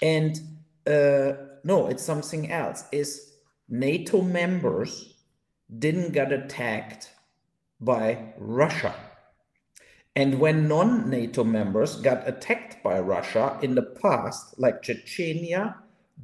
and 0.01 0.39
uh, 0.87 1.33
no, 1.65 1.89
it's 1.89 2.05
something 2.05 2.53
else. 2.53 2.85
Is 2.93 3.33
NATO 3.69 4.23
members 4.23 5.18
didn't 5.77 6.13
get 6.13 6.33
attacked 6.33 7.13
by 7.81 8.33
Russia. 8.39 8.95
And 10.17 10.41
when 10.41 10.67
non 10.67 11.11
NATO 11.11 11.45
members 11.45 11.97
got 11.97 12.27
attacked 12.27 12.83
by 12.83 12.99
Russia 12.99 13.59
in 13.63 13.75
the 13.75 13.83
past, 13.83 14.59
like 14.59 14.83
Chechnya, 14.83 15.77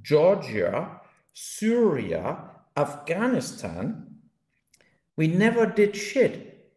Georgia, 0.03 1.01
Syria, 1.33 2.39
Afghanistan, 2.77 4.19
we 5.17 5.29
never 5.29 5.67
did 5.67 5.95
shit. 5.95 6.73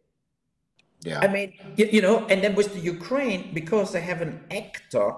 Yeah. 1.00 1.20
I 1.20 1.28
mean, 1.28 1.54
you, 1.76 1.88
you 1.90 2.02
know, 2.02 2.26
and 2.26 2.42
then 2.42 2.54
with 2.54 2.74
the 2.74 2.80
Ukraine, 2.80 3.50
because 3.52 3.92
they 3.92 4.00
have 4.00 4.20
an 4.20 4.44
actor 4.50 5.12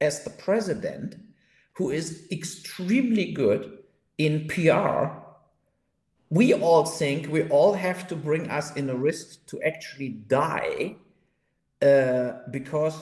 as 0.00 0.24
the 0.24 0.30
president 0.30 1.16
who 1.74 1.90
is 1.90 2.26
extremely 2.32 3.32
good 3.32 3.78
in 4.18 4.48
PR, 4.48 5.25
we 6.30 6.52
all 6.54 6.84
think 6.84 7.28
we 7.28 7.48
all 7.48 7.74
have 7.74 8.08
to 8.08 8.16
bring 8.16 8.50
us 8.50 8.74
in 8.74 8.90
a 8.90 8.96
risk 8.96 9.46
to 9.46 9.62
actually 9.62 10.08
die 10.08 10.96
uh, 11.82 12.32
because 12.50 13.00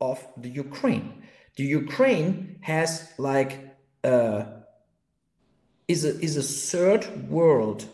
of 0.00 0.26
the 0.36 0.48
Ukraine. 0.48 1.22
The 1.56 1.64
Ukraine 1.64 2.58
has 2.60 3.12
like 3.18 3.76
uh, 4.04 4.44
is 5.88 6.04
a 6.04 6.18
is 6.20 6.36
a 6.36 6.42
third 6.42 7.30
world 7.30 7.86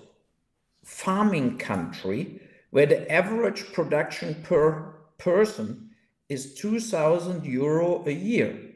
farming 0.85 1.59
country 1.59 2.41
where 2.71 2.87
the 2.87 3.11
average 3.13 3.73
production 3.73 4.43
per 4.43 4.95
person 5.19 5.91
is 6.29 6.55
2000 6.55 7.45
euro 7.45 8.03
a 8.07 8.11
year 8.11 8.73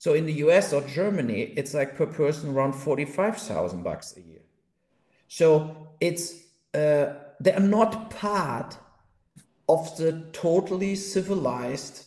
so 0.00 0.14
in 0.14 0.24
the 0.24 0.32
US 0.44 0.72
or 0.72 0.80
Germany, 0.80 1.52
it's 1.56 1.74
like 1.74 1.94
per 1.94 2.06
person 2.06 2.54
around 2.54 2.72
45,000 2.72 3.82
bucks 3.82 4.16
a 4.16 4.22
year. 4.22 4.39
So 5.30 5.94
it's, 6.00 6.42
uh, 6.74 7.14
they 7.38 7.52
are 7.52 7.60
not 7.60 8.10
part 8.10 8.76
of 9.68 9.96
the 9.96 10.24
totally 10.32 10.96
civilized 10.96 12.06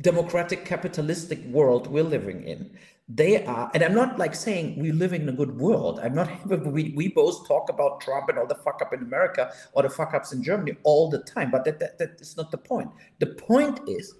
democratic 0.00 0.64
capitalistic 0.64 1.44
world 1.44 1.86
we're 1.86 2.02
living 2.02 2.42
in. 2.42 2.76
They 3.08 3.44
are 3.44 3.70
and 3.74 3.82
i'm 3.82 3.94
not 3.94 4.18
like 4.18 4.34
saying 4.34 4.78
we 4.78 4.90
live 4.92 5.12
in 5.12 5.28
a 5.28 5.32
good 5.32 5.56
world. 5.56 6.00
I'm 6.00 6.14
not 6.14 6.30
we, 6.66 6.92
we 6.96 7.08
both 7.08 7.46
talk 7.46 7.68
about 7.68 8.00
trump 8.00 8.28
and 8.28 8.38
all 8.38 8.46
the 8.46 8.56
fuck 8.56 8.80
up 8.82 8.92
in 8.92 9.00
america 9.00 9.52
or 9.72 9.82
the 9.84 9.90
fuck 9.90 10.12
ups 10.12 10.32
in 10.32 10.42
germany 10.42 10.76
all 10.82 11.10
the 11.10 11.20
time 11.20 11.50
but 11.50 11.64
that, 11.64 11.78
that, 11.78 11.98
that 11.98 12.20
is 12.20 12.36
not 12.36 12.50
the 12.50 12.58
point. 12.58 12.90
The 13.20 13.26
point 13.26 13.80
is 13.88 14.14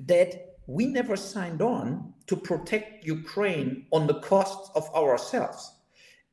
that 0.00 0.56
we 0.66 0.86
never 0.86 1.16
signed 1.16 1.60
on 1.60 2.14
to 2.26 2.36
protect 2.36 3.04
Ukraine 3.04 3.86
on 3.90 4.06
the 4.06 4.20
costs 4.20 4.70
of 4.74 4.84
ourselves. 4.94 5.72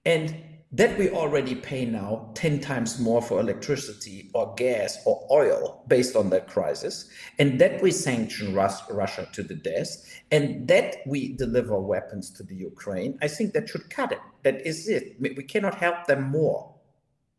And 0.06 0.36
that 0.72 0.98
we 0.98 1.10
already 1.10 1.56
pay 1.56 1.86
now 1.86 2.32
10 2.34 2.60
times 2.60 3.00
more 3.00 3.22
for 3.22 3.40
electricity 3.40 4.30
or 4.34 4.54
gas 4.56 4.98
or 5.06 5.26
oil 5.32 5.84
based 5.88 6.16
on 6.16 6.30
that 6.32 6.48
crisis, 6.48 7.10
and 7.40 7.60
that 7.60 7.82
we 7.82 7.92
sanction 7.92 8.54
Rus- 8.54 8.84
Russia 8.90 9.28
to 9.34 9.44
the 9.44 9.56
death, 9.56 10.22
and 10.32 10.68
that 10.68 10.98
we 11.06 11.34
deliver 11.38 11.80
weapons 11.80 12.32
to 12.32 12.44
the 12.44 12.56
Ukraine, 12.56 13.18
I 13.22 13.28
think 13.28 13.54
that 13.54 13.70
should 13.70 13.90
cut 13.90 14.12
it. 14.12 14.20
That 14.44 14.66
is 14.66 14.90
it. 14.90 15.16
We 15.20 15.44
cannot 15.44 15.76
help 15.76 16.08
them 16.08 16.24
more 16.24 16.76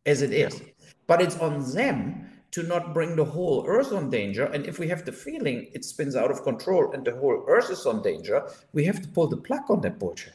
as 0.07 0.23
it 0.23 0.33
is. 0.33 0.63
But 1.07 1.21
it's 1.21 1.37
on 1.39 1.73
them 1.75 2.31
to 2.53 2.63
not 2.63 2.95
bring 2.95 3.17
the 3.17 3.25
whole 3.25 3.67
earth 3.67 3.93
on 3.93 4.09
danger. 4.09 4.45
And 4.45 4.65
if 4.67 4.79
we 4.79 4.89
have 4.89 5.05
the 5.05 5.13
feeling 5.13 5.69
it 5.75 5.85
spins 5.85 6.17
out 6.17 6.31
of 6.31 6.43
control 6.43 6.93
and 6.93 7.05
the 7.05 7.15
whole 7.15 7.45
earth 7.49 7.71
is 7.71 7.85
on 7.85 8.03
danger, 8.03 8.49
we 8.73 8.85
have 8.85 9.03
to 9.03 9.09
pull 9.09 9.27
the 9.27 9.37
plug 9.37 9.69
on 9.69 9.83
that 9.83 9.99
bullshit. 9.99 10.33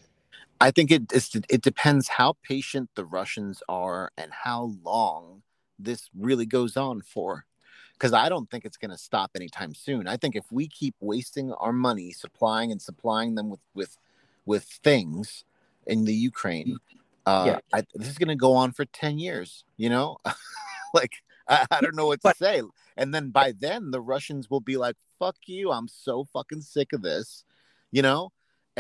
I 0.62 0.72
think 0.72 0.92
it 0.92 1.12
it 1.50 1.62
depends 1.62 2.08
how 2.08 2.36
patient 2.44 2.92
the 2.96 3.06
Russians 3.06 3.64
are 3.68 4.12
and 4.18 4.32
how 4.32 4.74
long 4.84 5.42
this 5.80 6.10
really 6.18 6.46
goes 6.46 6.78
on 6.78 7.02
for. 7.02 7.46
Because 7.94 8.14
I 8.14 8.30
don't 8.30 8.50
think 8.50 8.66
it's 8.66 8.78
going 8.78 8.92
to 8.92 8.98
stop 8.98 9.32
anytime 9.36 9.76
soon. 9.76 10.08
I 10.08 10.18
think 10.18 10.36
if 10.36 10.52
we 10.52 10.68
keep 10.68 10.96
wasting 11.00 11.52
our 11.54 11.74
money 11.74 12.12
supplying 12.12 12.72
and 12.72 12.82
supplying 12.82 13.36
them 13.36 13.50
with 13.50 13.60
with 13.74 13.98
with 14.46 14.64
things 14.64 15.44
in 15.86 16.06
the 16.06 16.14
Ukraine, 16.14 16.78
uh, 17.26 17.44
yeah. 17.48 17.60
I, 17.74 17.84
this 17.94 18.10
is 18.10 18.18
going 18.18 18.30
to 18.30 18.36
go 18.36 18.54
on 18.54 18.72
for 18.72 18.86
ten 18.86 19.20
years. 19.20 19.66
You 19.78 19.90
know, 19.90 20.18
like 20.94 21.24
I, 21.48 21.66
I 21.72 21.82
don't 21.82 21.96
know 21.96 22.08
what 22.08 22.22
to 22.22 22.34
say. 22.38 22.62
And 22.98 23.14
then 23.14 23.30
by 23.30 23.54
then, 23.58 23.92
the 23.92 24.02
Russians 24.02 24.50
will 24.50 24.62
be 24.62 24.78
like, 24.78 24.96
fuck 25.20 25.38
you. 25.46 25.72
I'm 25.72 25.88
so 25.88 26.26
fucking 26.26 26.62
sick 26.62 26.94
of 26.94 27.02
this, 27.02 27.44
you 27.92 28.02
know? 28.02 28.32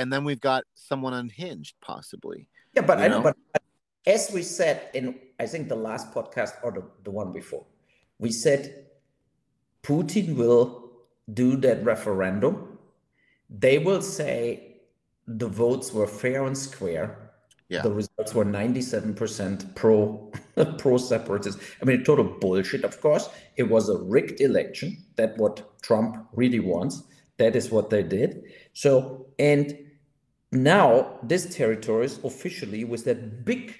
And 0.01 0.11
then 0.11 0.23
we've 0.23 0.41
got 0.41 0.63
someone 0.73 1.13
unhinged, 1.13 1.75
possibly. 1.81 2.47
Yeah, 2.73 2.83
but 2.83 2.99
I 2.99 3.07
know, 3.07 3.21
but 3.21 3.37
as 4.05 4.31
we 4.33 4.43
said 4.43 4.89
in, 4.93 5.19
I 5.39 5.45
think 5.45 5.69
the 5.69 5.75
last 5.75 6.13
podcast 6.13 6.53
or 6.63 6.71
the, 6.71 6.83
the 7.03 7.11
one 7.11 7.31
before, 7.31 7.65
we 8.19 8.31
said 8.31 8.87
Putin 9.83 10.35
will 10.35 10.91
do 11.33 11.55
that 11.57 11.83
referendum. 11.83 12.77
They 13.49 13.77
will 13.77 14.01
say 14.01 14.77
the 15.27 15.47
votes 15.47 15.91
were 15.93 16.07
fair 16.07 16.45
and 16.45 16.57
square 16.57 17.31
yeah. 17.71 17.83
The 17.83 17.91
results 17.93 18.35
were 18.35 18.43
97% 18.43 19.75
pro 19.75 20.29
pro 20.77 20.97
separatists. 20.97 21.63
I 21.81 21.85
mean, 21.85 22.03
total 22.03 22.25
bullshit, 22.25 22.83
of 22.83 22.99
course. 22.99 23.29
It 23.55 23.63
was 23.63 23.87
a 23.87 23.97
rigged 23.97 24.41
election. 24.41 24.97
That 25.15 25.37
what 25.37 25.81
Trump 25.81 26.27
really 26.33 26.59
wants. 26.59 27.01
That 27.37 27.55
is 27.55 27.71
what 27.71 27.89
they 27.89 28.03
did. 28.03 28.43
So, 28.73 29.27
and 29.39 29.73
now 30.51 31.19
this 31.23 31.53
territory 31.55 32.05
is 32.05 32.19
officially 32.23 32.83
with 32.83 33.05
that 33.05 33.45
big 33.45 33.75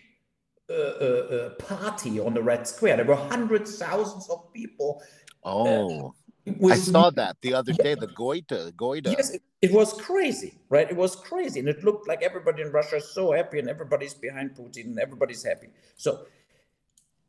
uh, 0.70 0.74
uh, 0.74 0.76
uh, 0.76 1.50
party 1.56 2.20
on 2.20 2.34
the 2.34 2.42
Red 2.42 2.66
Square. 2.66 2.98
There 2.98 3.06
were 3.06 3.16
hundreds, 3.16 3.78
thousands 3.78 4.30
of 4.30 4.54
people. 4.54 5.02
Uh, 5.44 5.50
oh, 5.50 6.14
I 6.64 6.76
saw 6.76 7.10
that 7.10 7.36
the 7.42 7.54
other 7.54 7.74
day. 7.74 7.96
The 7.96 8.08
Goita, 8.08 8.72
Goita. 8.72 9.12
Yes, 9.12 9.32
it, 9.32 9.42
it, 9.62 9.72
was 9.74 9.94
crazy, 9.94 10.54
right? 10.70 10.90
It 10.90 10.96
was 10.96 11.16
crazy, 11.16 11.60
and 11.60 11.68
it 11.68 11.84
looked 11.84 12.08
like 12.08 12.24
everybody 12.24 12.62
in 12.62 12.72
Russia 12.72 12.98
is 12.98 13.14
so 13.14 13.34
happy, 13.34 13.60
and 13.60 13.68
everybody's 13.68 14.14
behind 14.14 14.56
Putin, 14.56 14.86
and 14.86 15.00
everybody's 15.00 15.44
happy. 15.44 15.68
So, 15.98 16.26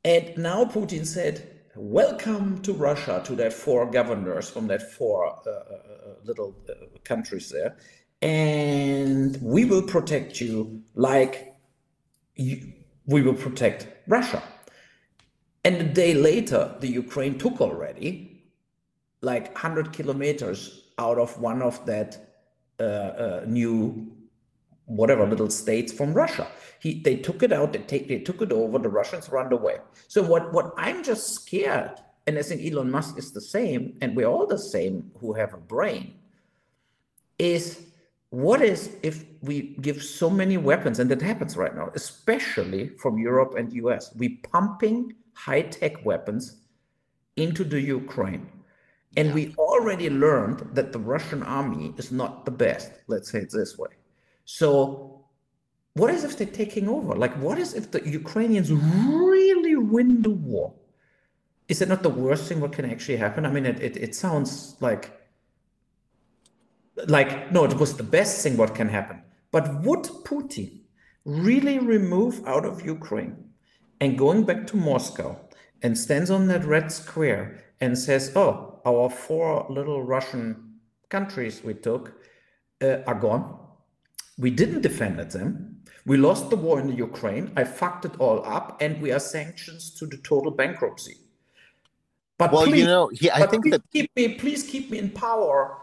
and 0.04 0.36
now 0.36 0.64
Putin 0.64 1.04
said, 1.04 1.60
"Welcome 1.74 2.62
to 2.62 2.72
Russia, 2.72 3.22
to 3.24 3.34
that 3.36 3.52
four 3.52 3.90
governors 3.90 4.48
from 4.50 4.68
that 4.68 4.92
four 4.92 5.26
uh, 5.26 5.50
uh, 5.50 5.52
uh 5.52 6.14
little 6.24 6.54
uh, 6.68 6.98
countries 7.02 7.50
there, 7.50 7.76
and 8.22 9.38
we 9.42 9.64
will 9.64 9.82
protect 9.82 10.40
you 10.40 10.82
like 10.94 11.54
you, 12.36 12.72
we 13.06 13.22
will 13.22 13.34
protect 13.34 13.88
Russia." 14.06 14.42
And 15.64 15.76
a 15.76 15.84
day 15.84 16.14
later, 16.14 16.74
the 16.80 16.88
Ukraine 16.88 17.38
took 17.38 17.60
already 17.60 18.42
like 19.20 19.52
100 19.54 19.92
kilometers 19.92 20.82
out 20.98 21.18
of 21.18 21.38
one 21.40 21.62
of 21.62 21.84
that 21.86 22.32
uh, 22.80 22.82
uh, 22.82 23.44
new 23.46 24.12
whatever 24.86 25.26
little 25.26 25.50
states 25.50 25.92
from 25.92 26.12
Russia. 26.12 26.46
He, 26.80 27.00
they 27.00 27.16
took 27.16 27.42
it 27.42 27.52
out, 27.52 27.72
they, 27.72 27.78
take, 27.78 28.08
they 28.08 28.18
took 28.18 28.42
it 28.42 28.52
over, 28.52 28.78
the 28.78 28.88
Russians 28.88 29.28
ran 29.30 29.52
away. 29.52 29.76
So 30.08 30.22
what, 30.22 30.52
what 30.52 30.74
I'm 30.76 31.02
just 31.02 31.34
scared, 31.34 32.00
and 32.26 32.38
I 32.38 32.42
think 32.42 32.60
Elon 32.64 32.90
Musk 32.90 33.16
is 33.18 33.32
the 33.32 33.40
same, 33.40 33.96
and 34.00 34.16
we're 34.16 34.26
all 34.26 34.46
the 34.46 34.58
same 34.58 35.10
who 35.20 35.32
have 35.34 35.54
a 35.54 35.58
brain, 35.58 36.14
is 37.38 37.86
what 38.32 38.62
is 38.62 38.96
if 39.02 39.26
we 39.42 39.76
give 39.82 40.02
so 40.02 40.30
many 40.30 40.56
weapons, 40.56 40.98
and 41.00 41.10
that 41.10 41.20
happens 41.20 41.54
right 41.54 41.76
now, 41.76 41.90
especially 41.94 42.88
from 42.96 43.18
Europe 43.18 43.56
and 43.58 43.70
US, 43.74 44.10
we 44.16 44.40
pumping 44.50 45.12
high-tech 45.34 46.02
weapons 46.02 46.62
into 47.36 47.62
the 47.62 47.78
Ukraine. 47.78 48.50
And 49.18 49.28
yeah. 49.28 49.34
we 49.34 49.54
already 49.58 50.08
learned 50.08 50.60
that 50.72 50.92
the 50.92 50.98
Russian 50.98 51.42
army 51.42 51.92
is 51.98 52.10
not 52.10 52.46
the 52.46 52.50
best, 52.50 52.90
let's 53.06 53.30
say 53.30 53.40
it 53.40 53.50
this 53.50 53.76
way. 53.76 53.90
So, 54.46 55.26
what 55.92 56.08
is 56.08 56.24
if 56.24 56.38
they're 56.38 56.46
taking 56.46 56.88
over? 56.88 57.14
Like, 57.14 57.34
what 57.34 57.58
is 57.58 57.74
if 57.74 57.90
the 57.90 58.00
Ukrainians 58.08 58.72
really 58.72 59.76
win 59.76 60.22
the 60.22 60.30
war? 60.30 60.72
Is 61.68 61.82
it 61.82 61.88
not 61.90 62.02
the 62.02 62.08
worst 62.08 62.44
thing 62.48 62.60
what 62.60 62.72
can 62.72 62.86
actually 62.86 63.18
happen? 63.18 63.44
I 63.44 63.50
mean, 63.50 63.66
it, 63.66 63.78
it, 63.78 63.98
it 63.98 64.14
sounds 64.14 64.76
like, 64.80 65.21
like, 67.06 67.52
no, 67.52 67.64
it 67.64 67.74
was 67.74 67.96
the 67.96 68.02
best 68.02 68.42
thing 68.42 68.56
what 68.56 68.74
can 68.74 68.88
happen. 68.88 69.22
But 69.50 69.82
would 69.82 70.04
Putin 70.24 70.80
really 71.24 71.78
remove 71.78 72.46
out 72.46 72.64
of 72.64 72.84
Ukraine 72.84 73.36
and 74.00 74.18
going 74.18 74.44
back 74.44 74.66
to 74.68 74.76
Moscow 74.76 75.38
and 75.82 75.96
stands 75.96 76.30
on 76.30 76.48
that 76.48 76.64
red 76.64 76.90
square 76.90 77.62
and 77.80 77.98
says, 77.98 78.32
oh, 78.36 78.80
our 78.86 79.08
four 79.10 79.66
little 79.68 80.02
Russian 80.02 80.78
countries 81.08 81.62
we 81.62 81.74
took 81.74 82.14
uh, 82.80 82.98
are 83.06 83.14
gone. 83.14 83.58
We 84.38 84.50
didn't 84.50 84.82
defend 84.82 85.18
them. 85.18 85.82
We 86.04 86.16
lost 86.16 86.50
the 86.50 86.56
war 86.56 86.80
in 86.80 86.88
the 86.88 86.94
Ukraine. 86.94 87.52
I 87.56 87.64
fucked 87.64 88.04
it 88.04 88.14
all 88.18 88.44
up, 88.44 88.78
and 88.80 89.00
we 89.00 89.12
are 89.12 89.20
sanctions 89.20 89.94
to 89.98 90.06
the 90.06 90.16
total 90.16 90.50
bankruptcy. 90.50 91.16
But 92.38 92.52
well, 92.52 92.64
please, 92.64 92.80
you 92.80 92.86
know, 92.86 93.10
yeah, 93.20 93.36
I 93.36 93.46
think 93.46 93.70
that 93.70 93.82
keep 93.92 94.10
me, 94.16 94.34
please 94.34 94.64
keep 94.64 94.90
me 94.90 94.98
in 94.98 95.10
power, 95.10 95.78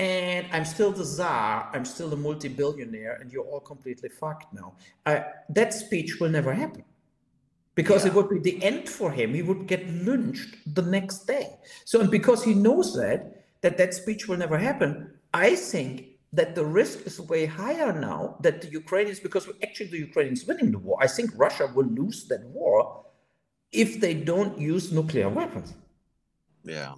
and 0.00 0.46
I'm 0.50 0.64
still 0.64 0.92
the 0.92 1.04
czar. 1.04 1.68
I'm 1.74 1.84
still 1.84 2.10
a 2.14 2.16
multi-billionaire, 2.16 3.18
and 3.20 3.30
you're 3.30 3.44
all 3.44 3.60
completely 3.60 4.08
fucked 4.08 4.50
now. 4.54 4.72
I, 5.04 5.26
that 5.50 5.74
speech 5.74 6.18
will 6.18 6.30
never 6.30 6.54
happen 6.54 6.84
because 7.74 8.02
yeah. 8.02 8.10
it 8.10 8.14
would 8.14 8.30
be 8.30 8.38
the 8.38 8.64
end 8.64 8.88
for 8.88 9.10
him. 9.10 9.34
He 9.34 9.42
would 9.42 9.66
get 9.66 9.86
lynched 9.90 10.56
the 10.74 10.80
next 10.80 11.26
day. 11.26 11.50
So, 11.84 12.00
and 12.00 12.10
because 12.10 12.42
he 12.42 12.54
knows 12.54 12.96
that, 12.96 13.44
that 13.60 13.76
that 13.76 13.92
speech 13.92 14.26
will 14.26 14.38
never 14.38 14.56
happen, 14.56 14.90
I 15.34 15.54
think 15.54 16.06
that 16.32 16.54
the 16.54 16.64
risk 16.64 17.06
is 17.06 17.20
way 17.20 17.44
higher 17.44 17.92
now 17.92 18.38
that 18.40 18.62
the 18.62 18.68
Ukrainians, 18.68 19.20
because 19.20 19.46
actually 19.62 19.88
the 19.88 19.98
Ukrainians 19.98 20.46
winning 20.46 20.70
the 20.70 20.78
war, 20.78 20.96
I 20.98 21.08
think 21.08 21.30
Russia 21.36 21.70
will 21.74 21.90
lose 22.02 22.26
that 22.28 22.42
war 22.46 23.04
if 23.70 24.00
they 24.00 24.14
don't 24.14 24.58
use 24.58 24.92
nuclear 24.92 25.28
weapons. 25.28 25.74
Yeah. 26.64 26.94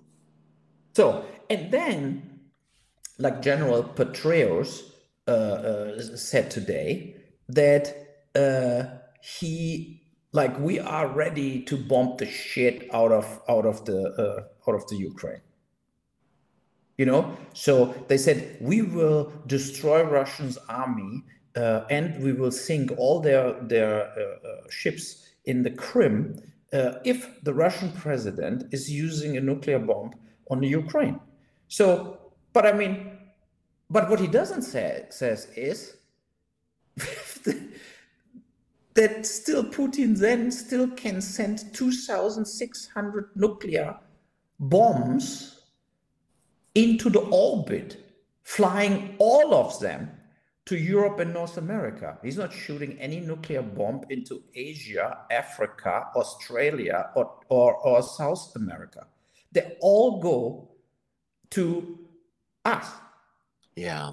So, 0.95 1.25
and 1.51 1.73
then, 1.73 2.32
like 3.19 3.43
General 3.43 3.83
Petraeus 3.83 4.83
uh, 5.29 5.31
uh, 5.31 6.03
said 6.17 6.51
today, 6.51 7.17
that 7.49 7.95
uh, 8.35 8.85
he 9.23 10.03
like 10.33 10.59
we 10.59 10.81
are 10.81 11.09
ready 11.09 11.63
to 11.63 11.77
bomb 11.77 12.17
the 12.17 12.27
shit 12.27 12.89
out 12.93 13.13
of 13.13 13.41
out 13.49 13.67
of 13.67 13.85
the 13.85 14.01
uh, 14.19 14.71
out 14.71 14.75
of 14.75 14.87
the 14.89 14.97
Ukraine. 14.97 15.41
You 16.99 17.07
know, 17.07 17.37
so 17.53 17.95
they 18.09 18.19
said 18.19 18.59
we 18.61 18.83
will 18.83 19.33
destroy 19.47 20.03
Russians' 20.03 20.59
army 20.69 21.25
uh, 21.57 21.83
and 21.91 22.23
we 22.23 22.33
will 22.33 22.51
sink 22.51 22.93
all 22.97 23.21
their 23.21 23.55
their 23.63 24.09
uh, 24.11 24.71
ships 24.71 25.29
in 25.45 25.63
the 25.63 25.71
uh, 26.73 26.95
if 27.05 27.43
the 27.43 27.53
Russian 27.53 27.93
president 27.93 28.73
is 28.73 28.91
using 28.91 29.37
a 29.37 29.41
nuclear 29.41 29.79
bomb 29.79 30.13
on 30.51 30.61
the 30.61 30.69
Ukraine. 30.69 31.21
So, 31.69 32.19
but 32.53 32.67
I 32.67 32.73
mean, 32.73 33.19
but 33.91 34.09
what 34.09 34.21
he 34.21 34.27
doesn't 34.27 34.63
say 34.63 35.07
says 35.11 35.49
is 35.57 35.97
that 38.95 39.27
still 39.27 39.65
Putin 39.65 40.17
then 40.17 40.51
still 40.51 40.89
can 40.89 41.21
send 41.21 41.75
2,600 41.75 43.31
nuclear 43.35 43.97
bombs 44.59 45.61
into 46.75 47.11
the 47.11 47.21
orbit, 47.21 47.99
flying 48.43 49.15
all 49.19 49.55
of 49.55 49.79
them 49.81 50.11
to 50.65 50.77
Europe 50.77 51.19
and 51.19 51.33
North 51.33 51.57
America. 51.59 52.19
He's 52.23 52.39
not 52.39 52.53
shooting 52.53 52.99
any 52.99 53.21
nuclear 53.21 53.63
bomb 53.63 54.03
into 54.11 54.43
Asia, 54.55 55.19
Africa, 55.31 56.09
Australia, 56.15 57.11
or, 57.15 57.35
or, 57.49 57.75
or 57.77 58.03
South 58.03 58.53
America. 58.57 59.07
They 59.51 59.77
all 59.81 60.21
go 60.21 60.71
to 61.51 61.99
us. 62.65 62.87
Yeah. 63.77 64.13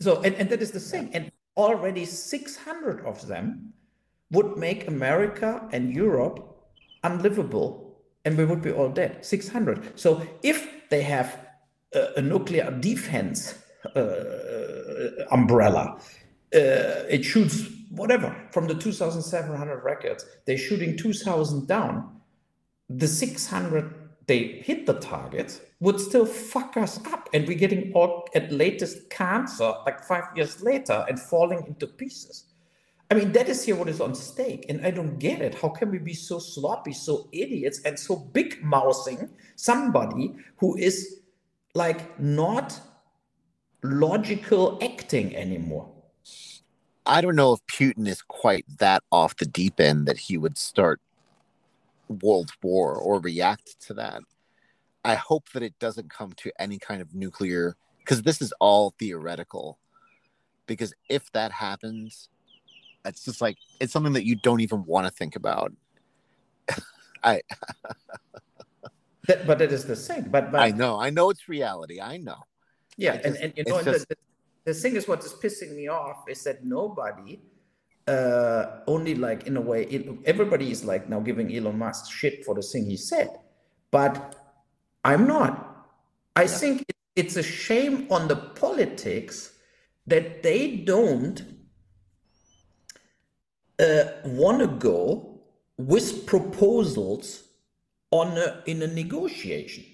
So, 0.00 0.22
and, 0.22 0.34
and 0.36 0.48
that 0.50 0.62
is 0.62 0.70
the 0.70 0.80
thing. 0.80 1.10
And 1.12 1.32
already 1.56 2.04
600 2.04 3.04
of 3.04 3.26
them 3.26 3.72
would 4.30 4.56
make 4.56 4.88
America 4.88 5.68
and 5.72 5.94
Europe 5.94 6.56
unlivable 7.02 7.88
and 8.24 8.36
we 8.36 8.44
would 8.44 8.62
be 8.62 8.70
all 8.70 8.90
dead. 8.90 9.24
600. 9.24 9.98
So 9.98 10.22
if 10.42 10.88
they 10.90 11.02
have 11.02 11.38
a, 11.94 12.18
a 12.18 12.22
nuclear 12.22 12.70
defense 12.70 13.54
uh, 13.96 15.24
umbrella, 15.30 15.98
uh, 16.54 17.08
it 17.08 17.24
shoots 17.24 17.66
whatever 17.90 18.36
from 18.50 18.66
the 18.66 18.74
2,700 18.74 19.82
records, 19.82 20.26
they're 20.46 20.58
shooting 20.58 20.96
2,000 20.96 21.66
down. 21.66 22.20
The 22.90 23.08
600 23.08 23.97
they 24.28 24.62
hit 24.62 24.86
the 24.86 24.94
target 24.94 25.60
would 25.80 25.98
still 25.98 26.26
fuck 26.26 26.76
us 26.76 27.04
up 27.06 27.28
and 27.34 27.48
we're 27.48 27.58
getting 27.58 27.92
all 27.94 28.28
at 28.34 28.52
latest 28.52 29.10
cancer 29.10 29.72
like 29.84 30.04
five 30.04 30.24
years 30.36 30.62
later 30.62 31.04
and 31.08 31.18
falling 31.18 31.64
into 31.66 31.86
pieces 31.86 32.44
I 33.10 33.14
mean, 33.14 33.32
that 33.32 33.48
is 33.48 33.64
here 33.64 33.74
what 33.74 33.88
is 33.88 34.00
on 34.00 34.14
stake. 34.14 34.66
And 34.68 34.84
I 34.84 34.90
don't 34.90 35.18
get 35.18 35.40
it. 35.40 35.54
How 35.54 35.70
can 35.70 35.90
we 35.90 35.98
be 35.98 36.12
so 36.12 36.38
sloppy, 36.38 36.92
so 36.92 37.28
idiots, 37.32 37.80
and 37.84 37.98
so 37.98 38.16
big 38.16 38.62
mouthing 38.62 39.30
somebody 39.56 40.34
who 40.58 40.76
is 40.76 41.20
like 41.74 42.20
not 42.20 42.78
logical 43.82 44.78
acting 44.82 45.34
anymore? 45.34 45.90
I 47.06 47.22
don't 47.22 47.36
know 47.36 47.54
if 47.54 47.66
Putin 47.66 48.06
is 48.06 48.20
quite 48.20 48.66
that 48.78 49.02
off 49.10 49.36
the 49.36 49.46
deep 49.46 49.80
end 49.80 50.04
that 50.06 50.18
he 50.18 50.36
would 50.36 50.58
start 50.58 51.00
world 52.08 52.50
war 52.62 52.94
or 52.94 53.20
react 53.20 53.80
to 53.86 53.94
that. 53.94 54.22
I 55.04 55.14
hope 55.14 55.50
that 55.52 55.62
it 55.62 55.78
doesn't 55.78 56.10
come 56.10 56.32
to 56.38 56.52
any 56.58 56.78
kind 56.78 57.00
of 57.00 57.14
nuclear 57.14 57.76
because 58.00 58.22
this 58.22 58.42
is 58.42 58.52
all 58.60 58.94
theoretical. 58.98 59.78
Because 60.66 60.92
if 61.08 61.30
that 61.32 61.52
happens, 61.52 62.28
it's 63.04 63.24
just 63.24 63.40
like 63.40 63.56
it's 63.80 63.92
something 63.92 64.12
that 64.14 64.24
you 64.24 64.36
don't 64.36 64.60
even 64.60 64.84
want 64.84 65.06
to 65.06 65.12
think 65.12 65.36
about. 65.36 65.72
I. 67.22 67.42
that, 69.26 69.46
but 69.46 69.60
it 69.62 69.72
is 69.72 69.84
the 69.84 69.96
same. 69.96 70.24
But, 70.24 70.52
but 70.52 70.60
I 70.60 70.70
know, 70.70 70.98
I 70.98 71.10
know 71.10 71.30
it's 71.30 71.48
reality. 71.48 72.00
I 72.00 72.18
know. 72.18 72.42
Yeah, 72.96 73.16
just, 73.16 73.26
and, 73.26 73.36
and 73.36 73.52
you 73.56 73.64
know, 73.64 73.82
just... 73.82 74.08
the, 74.08 74.16
the, 74.64 74.74
thing 74.74 74.96
is, 74.96 75.06
what 75.06 75.24
is 75.24 75.32
pissing 75.32 75.74
me 75.74 75.88
off 75.88 76.24
is 76.28 76.42
that 76.44 76.64
nobody, 76.64 77.40
uh, 78.08 78.80
only 78.86 79.14
like 79.14 79.46
in 79.46 79.56
a 79.56 79.60
way, 79.60 79.86
everybody 80.24 80.70
is 80.70 80.84
like 80.84 81.08
now 81.08 81.20
giving 81.20 81.54
Elon 81.54 81.78
Musk 81.78 82.10
shit 82.10 82.44
for 82.44 82.54
the 82.54 82.62
thing 82.62 82.86
he 82.86 82.96
said, 82.96 83.28
but 83.90 84.34
I'm 85.04 85.26
not. 85.26 85.86
I 86.34 86.42
yeah. 86.42 86.48
think 86.48 86.80
it, 86.88 86.96
it's 87.16 87.36
a 87.36 87.42
shame 87.42 88.06
on 88.10 88.28
the 88.28 88.36
politics 88.36 89.52
that 90.06 90.42
they 90.42 90.76
don't 90.76 91.42
uh, 93.78 94.04
want 94.24 94.60
to 94.60 94.66
go 94.66 95.40
with 95.76 96.26
proposals 96.26 97.44
on 98.10 98.38
a, 98.38 98.62
in 98.66 98.82
a 98.82 98.86
negotiation. 98.86 99.84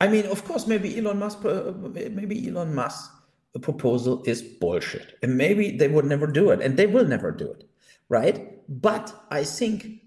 I 0.00 0.08
mean, 0.08 0.26
of 0.26 0.44
course, 0.44 0.66
maybe 0.66 0.98
Elon 0.98 1.18
Musk, 1.18 1.44
uh, 1.44 1.72
maybe 2.10 2.48
Elon 2.48 2.74
Musk 2.74 3.10
proposal 3.58 4.22
is 4.26 4.42
bullshit, 4.42 5.18
and 5.22 5.36
maybe 5.36 5.76
they 5.76 5.88
would 5.88 6.04
never 6.04 6.26
do 6.26 6.50
it, 6.50 6.60
and 6.60 6.76
they 6.76 6.86
will 6.86 7.06
never 7.06 7.30
do 7.30 7.50
it, 7.50 7.68
right? 8.08 8.52
But 8.68 9.14
I 9.30 9.44
think 9.44 10.02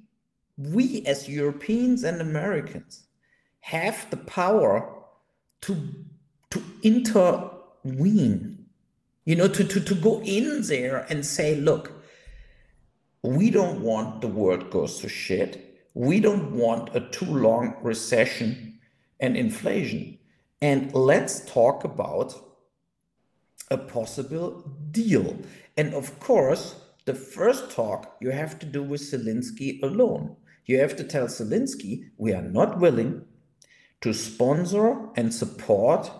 we 0.58 1.06
as 1.06 1.30
Europeans 1.30 2.04
and 2.04 2.22
Americans 2.22 3.08
have 3.62 4.10
the 4.10 4.18
power 4.18 4.94
to 5.62 5.76
to 6.52 6.64
intervene, 6.84 8.66
you 9.26 9.36
know, 9.36 9.48
to 9.48 9.64
to 9.64 9.80
to 9.80 9.96
go 9.96 10.22
in 10.22 10.62
there 10.64 11.06
and 11.10 11.26
say, 11.26 11.56
look, 11.56 11.92
we 13.24 13.50
don't 13.50 13.82
want 13.82 14.22
the 14.22 14.28
world 14.28 14.70
goes 14.70 15.00
to 15.00 15.10
shit. 15.10 15.66
We 15.94 16.20
don't 16.20 16.52
want 16.52 16.96
a 16.96 17.02
too 17.10 17.26
long 17.26 17.76
recession 17.82 18.80
and 19.20 19.36
inflation. 19.36 20.18
And 20.62 20.94
let's 20.94 21.46
talk 21.46 21.84
about 21.84 22.49
a 23.72 23.78
possible 23.78 24.64
deal. 24.92 25.38
And 25.78 25.94
of 25.94 26.20
course, 26.20 26.76
the 27.06 27.14
first 27.14 27.72
talk 27.72 28.18
you 28.20 28.32
have 28.32 28.60
to 28.60 28.66
do 28.66 28.84
with 28.84 29.02
Zelensky 29.02 29.82
alone. 29.84 30.36
You 30.66 30.80
have 30.80 30.96
to 30.98 31.04
tell 31.04 31.28
Zelensky, 31.28 32.10
we 32.18 32.34
are 32.34 32.42
not 32.42 32.80
willing 32.80 33.26
to 34.02 34.14
sponsor 34.14 35.10
and 35.16 35.34
support 35.34 36.12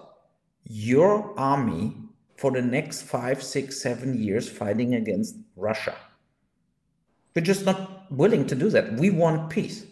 your 0.64 1.38
army 1.40 1.96
for 2.38 2.52
the 2.52 2.62
next 2.62 3.04
five, 3.04 3.44
six, 3.44 3.82
seven 3.82 4.22
years 4.22 4.50
fighting 4.50 4.96
against 4.96 5.36
Russia. 5.56 5.96
We're 7.36 7.44
just 7.44 7.66
not 7.66 8.12
willing 8.12 8.48
to 8.48 8.56
do 8.56 8.70
that. 8.70 8.94
We 8.94 9.10
want 9.10 9.50
peace. 9.50 9.86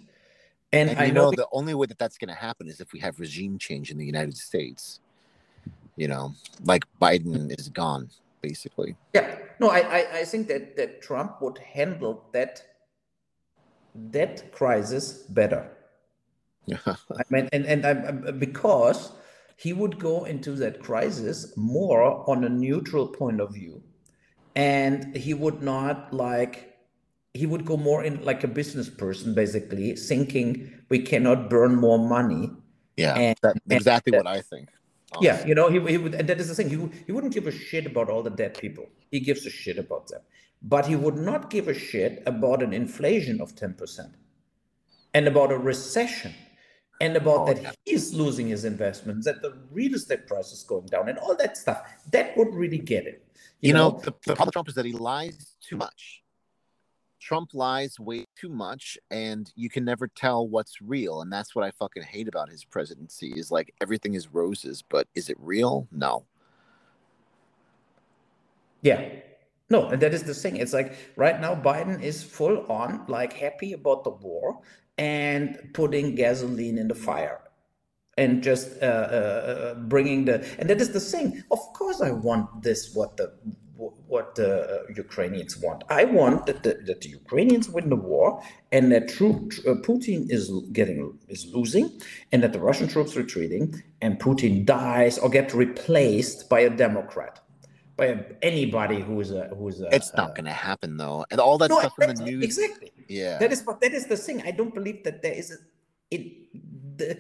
And, 0.72 0.89
and 0.89 1.00
I 1.00 1.10
know, 1.10 1.30
know 1.30 1.32
the 1.32 1.48
only 1.52 1.74
way 1.74 1.86
that 1.88 1.98
that's 1.98 2.17
going 2.17 2.30
to 2.30 2.39
happen 2.39 2.67
is 2.67 2.82
if 2.82 2.91
we 2.93 3.00
have 3.00 3.20
regime 3.20 3.58
change 3.58 3.91
in 3.91 3.98
the 3.98 4.06
United 4.06 4.38
States. 4.38 5.00
You 5.98 6.08
know, 6.08 6.34
like 6.64 6.86
Biden 7.02 7.54
is 7.60 7.70
gone, 7.70 8.10
basically. 8.42 8.96
Yeah. 9.14 9.40
No, 9.60 9.70
I, 9.70 9.80
I, 9.80 10.20
I 10.20 10.24
think 10.24 10.48
that, 10.48 10.78
that 10.78 11.02
Trump 11.02 11.42
would 11.42 11.58
handle 11.58 12.24
that 12.34 12.62
that 13.96 14.52
crisis 14.52 15.24
better. 15.30 15.72
I 16.86 16.96
mean, 17.30 17.50
and 17.52 17.66
and 17.66 17.86
I'm, 17.86 18.40
because 18.40 19.12
he 19.56 19.74
would 19.74 19.98
go 20.00 20.26
into 20.26 20.52
that 20.52 20.80
crisis 20.80 21.56
more 21.58 22.30
on 22.30 22.44
a 22.44 22.50
neutral 22.50 23.08
point 23.08 23.42
of 23.42 23.54
view, 23.54 23.82
and 24.56 25.16
he 25.16 25.34
would 25.34 25.64
not 25.64 26.14
like 26.14 26.78
he 27.34 27.46
would 27.46 27.66
go 27.66 27.78
more 27.78 28.04
in 28.04 28.24
like 28.24 28.44
a 28.44 28.48
business 28.48 28.90
person, 28.90 29.34
basically 29.34 29.96
thinking 29.96 30.74
we 30.90 31.00
cannot 31.00 31.50
burn 31.50 31.76
more 31.76 31.98
money. 31.98 32.52
Yeah, 32.98 33.16
and, 33.16 33.38
that's 33.42 33.60
exactly 33.70 34.14
and, 34.14 34.26
what 34.26 34.28
I 34.28 34.42
think. 34.42 34.70
Yeah, 35.22 35.46
you 35.46 35.56
know, 35.56 35.70
he, 35.70 35.80
he 35.91 35.98
would, 35.98 36.15
and 36.15 36.28
that 36.28 36.39
is 36.39 36.50
the 36.50 36.56
thing. 36.56 36.70
He, 36.70 37.04
he 37.06 37.12
wouldn't 37.12 37.34
give 37.34 37.48
a 37.48 37.52
shit 37.52 37.86
about 37.86 38.10
all 38.10 38.22
the 38.22 38.30
dead 38.30 38.58
people. 38.58 38.88
He 39.10 39.20
gives 39.22 39.46
a 39.46 39.50
shit 39.50 39.78
about 39.78 40.08
them, 40.10 40.22
but 40.62 40.86
he 40.86 40.96
would 40.98 41.15
not 41.15 41.50
give 41.50 41.70
a 41.70 41.74
shit 41.74 42.22
about 42.26 42.62
an 42.62 42.74
inflation 42.74 43.39
of 43.39 43.56
ten 43.56 43.74
percent, 43.74 44.12
and 45.13 45.28
about 45.28 45.52
a 45.52 45.58
recession, 45.58 46.34
and 47.00 47.15
about 47.15 47.39
oh, 47.39 47.54
that 47.54 47.62
yeah. 47.62 47.72
he's 47.86 48.13
losing 48.13 48.48
his 48.48 48.65
investments, 48.65 49.26
that 49.26 49.41
the 49.41 49.58
real 49.72 49.96
estate 49.96 50.28
price 50.28 50.52
is 50.52 50.63
going 50.63 50.88
down, 50.88 51.08
and 51.08 51.17
all 51.20 51.36
that 51.38 51.56
stuff. 51.56 51.82
That 52.12 52.36
would 52.36 52.54
really 52.54 52.80
get 52.80 53.08
it. 53.08 53.26
You, 53.62 53.70
you 53.70 53.74
know, 53.74 53.91
know, 53.91 54.00
the, 54.00 54.13
the 54.26 54.36
problem 54.36 54.48
with 54.48 54.54
Trump 54.54 54.67
is 54.67 54.76
that 54.76 54.86
he 54.86 54.91
lies 54.91 55.56
too 55.62 55.78
much. 55.78 56.22
Trump 57.20 57.54
lies 57.54 58.00
way 58.00 58.26
too 58.36 58.50
much 58.50 58.98
and 59.12 59.52
you 59.56 59.70
can 59.70 59.84
never 59.84 60.08
tell 60.08 60.48
what's 60.48 60.82
real. 60.82 61.22
And 61.22 61.32
that's 61.32 61.56
what 61.56 61.66
I 61.66 61.72
fucking 61.72 62.04
hate 62.04 62.28
about 62.28 62.50
his 62.50 62.64
presidency 62.64 63.34
is 63.36 63.52
like 63.52 63.74
everything 63.82 64.14
is 64.14 64.34
roses, 64.34 64.84
but 64.88 65.08
is 65.16 65.30
it 65.30 65.38
real? 65.40 65.88
No. 65.92 66.26
Yeah. 68.82 69.10
No, 69.70 69.88
and 69.88 70.02
that 70.02 70.14
is 70.14 70.24
the 70.24 70.34
thing. 70.34 70.58
It's 70.58 70.74
like 70.74 70.94
right 71.16 71.40
now 71.42 71.54
Biden 71.54 72.02
is 72.02 72.24
full 72.24 72.66
on 72.72 73.06
like 73.08 73.34
happy 73.34 73.74
about 73.74 74.04
the 74.04 74.12
war 74.12 74.62
and 74.98 75.58
putting 75.74 76.16
gasoline 76.16 76.78
in 76.78 76.88
the 76.88 76.96
fire 76.96 77.42
and 78.18 78.42
just 78.42 78.82
uh, 78.82 78.86
uh, 78.86 78.88
uh 78.88 79.74
bringing 79.76 80.26
the 80.26 80.48
and 80.58 80.70
that 80.70 80.80
is 80.80 80.92
the 80.92 81.00
thing. 81.00 81.44
Of 81.52 81.60
course, 81.74 82.02
I 82.02 82.12
want 82.12 82.64
this. 82.64 82.96
What 82.96 83.18
the 83.18 83.34
what 83.78 84.36
the 84.36 84.86
Ukrainians 84.96 85.58
want. 85.58 85.84
I 85.90 86.04
want 86.06 86.46
that 86.48 86.63
the, 86.63 86.74
that 86.86 87.02
the 87.02 87.10
Ukrainians 87.10 87.70
win 87.70 87.90
the 87.90 87.96
war 87.96 88.42
and 88.72 88.92
that 88.92 89.08
true, 89.10 89.50
uh, 89.68 89.76
Putin 89.90 90.30
is 90.30 90.52
getting 90.72 91.18
is 91.28 91.46
losing 91.54 91.92
and 92.32 92.42
that 92.44 92.54
the 92.54 92.60
Russian 92.60 92.88
troops 92.88 93.16
retreating 93.16 93.84
and 94.02 94.20
Putin 94.20 94.66
dies 94.66 95.18
or 95.20 95.30
get 95.30 95.54
replaced 95.54 96.50
by 96.50 96.62
a 96.62 96.70
Democrat. 96.70 97.40
By 97.96 98.26
anybody 98.44 99.00
who's 99.02 99.32
a 99.32 99.48
who's 99.58 99.82
a, 99.82 99.88
it's 99.94 100.13
not 100.13 100.32
uh, 100.32 100.34
going 100.34 100.46
to 100.46 100.52
happen 100.70 100.98
though, 100.98 101.26
and 101.32 101.40
all 101.40 101.58
that 101.58 101.72
no, 101.72 101.80
stuff 101.80 101.94
in 102.00 102.13
the 102.13 102.24
news. 102.24 102.44
Exactly. 102.44 102.92
Yeah. 103.08 103.40
That 103.40 103.52
is, 103.52 103.63
but 103.63 103.82
that 103.82 103.92
is 103.92 104.06
the 104.06 104.18
thing. 104.18 104.44
I 104.44 104.52
don't 104.52 104.72
believe 104.72 105.04
that 105.04 105.24
there 105.24 105.34
is 105.34 105.50
a, 105.50 105.56
it 106.12 106.22
the 107.00 107.18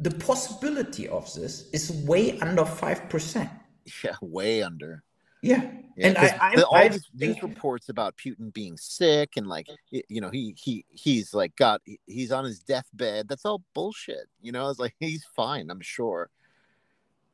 the 0.00 0.10
possibility 0.10 1.06
of 1.06 1.32
this 1.34 1.70
is 1.72 1.92
way 2.04 2.36
under 2.40 2.64
five 2.64 3.08
percent. 3.08 3.50
Yeah, 4.02 4.16
way 4.20 4.64
under. 4.64 5.04
Yeah. 5.46 5.70
Yeah, 5.96 6.08
and 6.08 6.18
I, 6.18 6.38
I, 6.40 6.62
all 6.62 6.74
I 6.76 6.88
these 6.88 7.08
news 7.14 7.42
reports 7.42 7.88
about 7.88 8.18
Putin 8.18 8.52
being 8.52 8.76
sick 8.76 9.38
and 9.38 9.46
like 9.46 9.66
you 9.90 10.20
know 10.20 10.28
he 10.28 10.54
he 10.58 10.84
he's 10.90 11.32
like 11.32 11.56
got 11.56 11.80
he's 12.04 12.32
on 12.32 12.44
his 12.44 12.58
deathbed. 12.58 13.28
That's 13.28 13.46
all 13.46 13.62
bullshit. 13.72 14.28
You 14.42 14.52
know, 14.52 14.68
it's 14.68 14.78
like 14.78 14.94
he's 15.00 15.24
fine. 15.34 15.70
I'm 15.70 15.80
sure. 15.80 16.28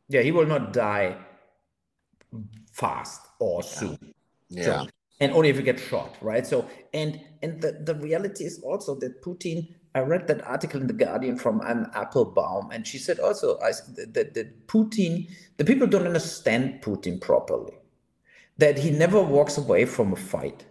Yeah, 0.09 0.23
he 0.23 0.31
will 0.31 0.47
not 0.47 0.73
die 0.73 1.17
fast 2.71 3.23
or 3.41 3.65
soon. 3.65 4.15
Yeah. 4.49 4.65
So, 4.65 4.87
and 5.19 5.33
only 5.33 5.49
if 5.49 5.57
you 5.57 5.63
get 5.63 5.81
shot, 5.81 6.17
right? 6.21 6.47
So 6.47 6.69
and 6.95 7.21
and 7.43 7.61
the, 7.61 7.73
the 7.83 7.97
reality 7.97 8.45
is 8.45 8.61
also 8.63 8.95
that 9.01 9.23
Putin. 9.23 9.75
I 9.95 10.01
read 10.01 10.27
that 10.29 10.43
article 10.47 10.81
in 10.81 10.87
the 10.87 10.95
Guardian 10.95 11.37
from 11.37 11.61
Anne 11.67 11.91
Applebaum, 11.95 12.71
and 12.71 12.87
she 12.87 12.97
said 12.97 13.21
also 13.21 13.59
I, 13.61 13.73
that, 14.13 14.33
that 14.33 14.67
Putin, 14.67 15.29
the 15.59 15.67
people 15.67 15.87
don't 15.87 16.07
understand 16.07 16.81
Putin 16.81 17.21
properly 17.21 17.75
that 18.63 18.79
he 18.79 18.93
never 18.93 19.21
walks 19.21 19.59
away 19.59 19.85
from 19.85 20.13
a 20.13 20.17
fight. 20.17 20.65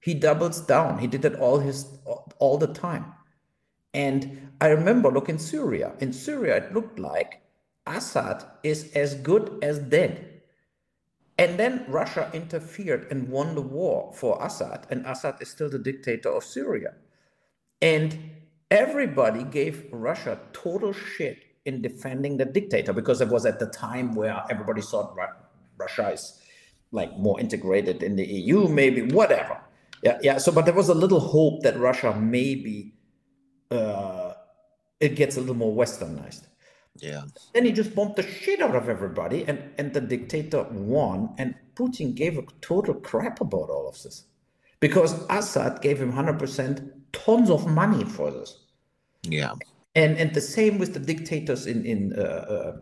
He 0.00 0.14
doubles 0.14 0.62
down. 0.62 0.98
He 0.98 1.06
did 1.06 1.20
that 1.22 1.34
all 1.34 1.58
his 1.58 1.98
all 2.38 2.56
the 2.56 2.72
time. 2.72 3.04
And 3.92 4.48
I 4.62 4.68
remember, 4.68 5.10
look 5.10 5.28
in 5.28 5.38
Syria. 5.38 5.92
In 6.00 6.14
Syria, 6.14 6.56
it 6.56 6.72
looked 6.72 6.98
like 6.98 7.42
Assad 7.86 8.42
is 8.62 8.90
as 8.94 9.14
good 9.16 9.58
as 9.60 9.78
dead. 9.78 10.40
And 11.36 11.58
then 11.58 11.84
Russia 11.86 12.30
interfered 12.32 13.08
and 13.10 13.28
won 13.28 13.54
the 13.54 13.60
war 13.60 14.10
for 14.14 14.42
Assad, 14.42 14.86
and 14.88 15.04
Assad 15.04 15.36
is 15.42 15.50
still 15.50 15.68
the 15.68 15.78
dictator 15.78 16.30
of 16.30 16.44
Syria. 16.44 16.94
And 17.82 18.18
everybody 18.70 19.44
gave 19.44 19.84
Russia 19.92 20.38
total 20.54 20.94
shit 20.94 21.44
in 21.66 21.82
defending 21.82 22.38
the 22.38 22.46
dictator 22.46 22.94
because 22.94 23.20
it 23.20 23.28
was 23.28 23.44
at 23.44 23.58
the 23.58 23.66
time 23.66 24.14
where 24.14 24.42
everybody 24.48 24.80
thought 24.80 25.14
Russia 25.76 26.08
is 26.08 26.40
like 26.94 27.18
more 27.18 27.38
integrated 27.40 28.02
in 28.02 28.14
the 28.16 28.24
EU, 28.24 28.68
maybe 28.68 29.02
whatever. 29.02 29.60
Yeah, 30.02 30.18
yeah. 30.22 30.38
So, 30.38 30.52
but 30.52 30.64
there 30.64 30.74
was 30.74 30.88
a 30.88 30.94
little 30.94 31.20
hope 31.20 31.62
that 31.62 31.76
Russia 31.78 32.14
maybe 32.14 32.94
uh, 33.70 34.34
it 35.00 35.16
gets 35.16 35.36
a 35.36 35.40
little 35.40 35.56
more 35.56 35.74
westernized. 35.74 36.46
Yeah. 36.96 37.22
Then 37.52 37.64
he 37.64 37.72
just 37.72 37.94
bombed 37.94 38.14
the 38.14 38.22
shit 38.22 38.60
out 38.60 38.76
of 38.76 38.88
everybody, 38.88 39.44
and 39.48 39.58
and 39.76 39.92
the 39.92 40.00
dictator 40.00 40.62
won, 40.70 41.34
and 41.36 41.54
Putin 41.74 42.14
gave 42.14 42.38
a 42.38 42.44
total 42.60 42.94
crap 42.94 43.40
about 43.40 43.68
all 43.70 43.88
of 43.88 44.00
this, 44.02 44.26
because 44.78 45.26
Assad 45.28 45.82
gave 45.82 46.00
him 46.00 46.12
hundred 46.12 46.38
percent 46.38 46.80
tons 47.12 47.50
of 47.50 47.66
money 47.66 48.04
for 48.04 48.30
this. 48.30 48.60
Yeah. 49.22 49.54
And 49.96 50.16
and 50.16 50.32
the 50.32 50.40
same 50.40 50.78
with 50.78 50.94
the 50.94 51.00
dictators 51.00 51.66
in 51.66 51.84
in 51.84 52.12
uh, 52.16 52.22
uh, 52.22 52.76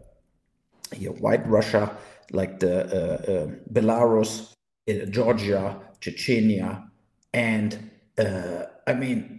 here, 0.95 1.13
White 1.13 1.47
Russia 1.49 1.97
like 2.33 2.61
the 2.61 2.85
uh, 2.85 3.33
uh, 3.33 3.47
Belarus, 3.73 4.53
uh, 4.89 5.07
Georgia, 5.07 5.81
Chechnya, 6.01 6.89
and 7.33 7.91
I 8.19 8.95
mean, 8.95 9.39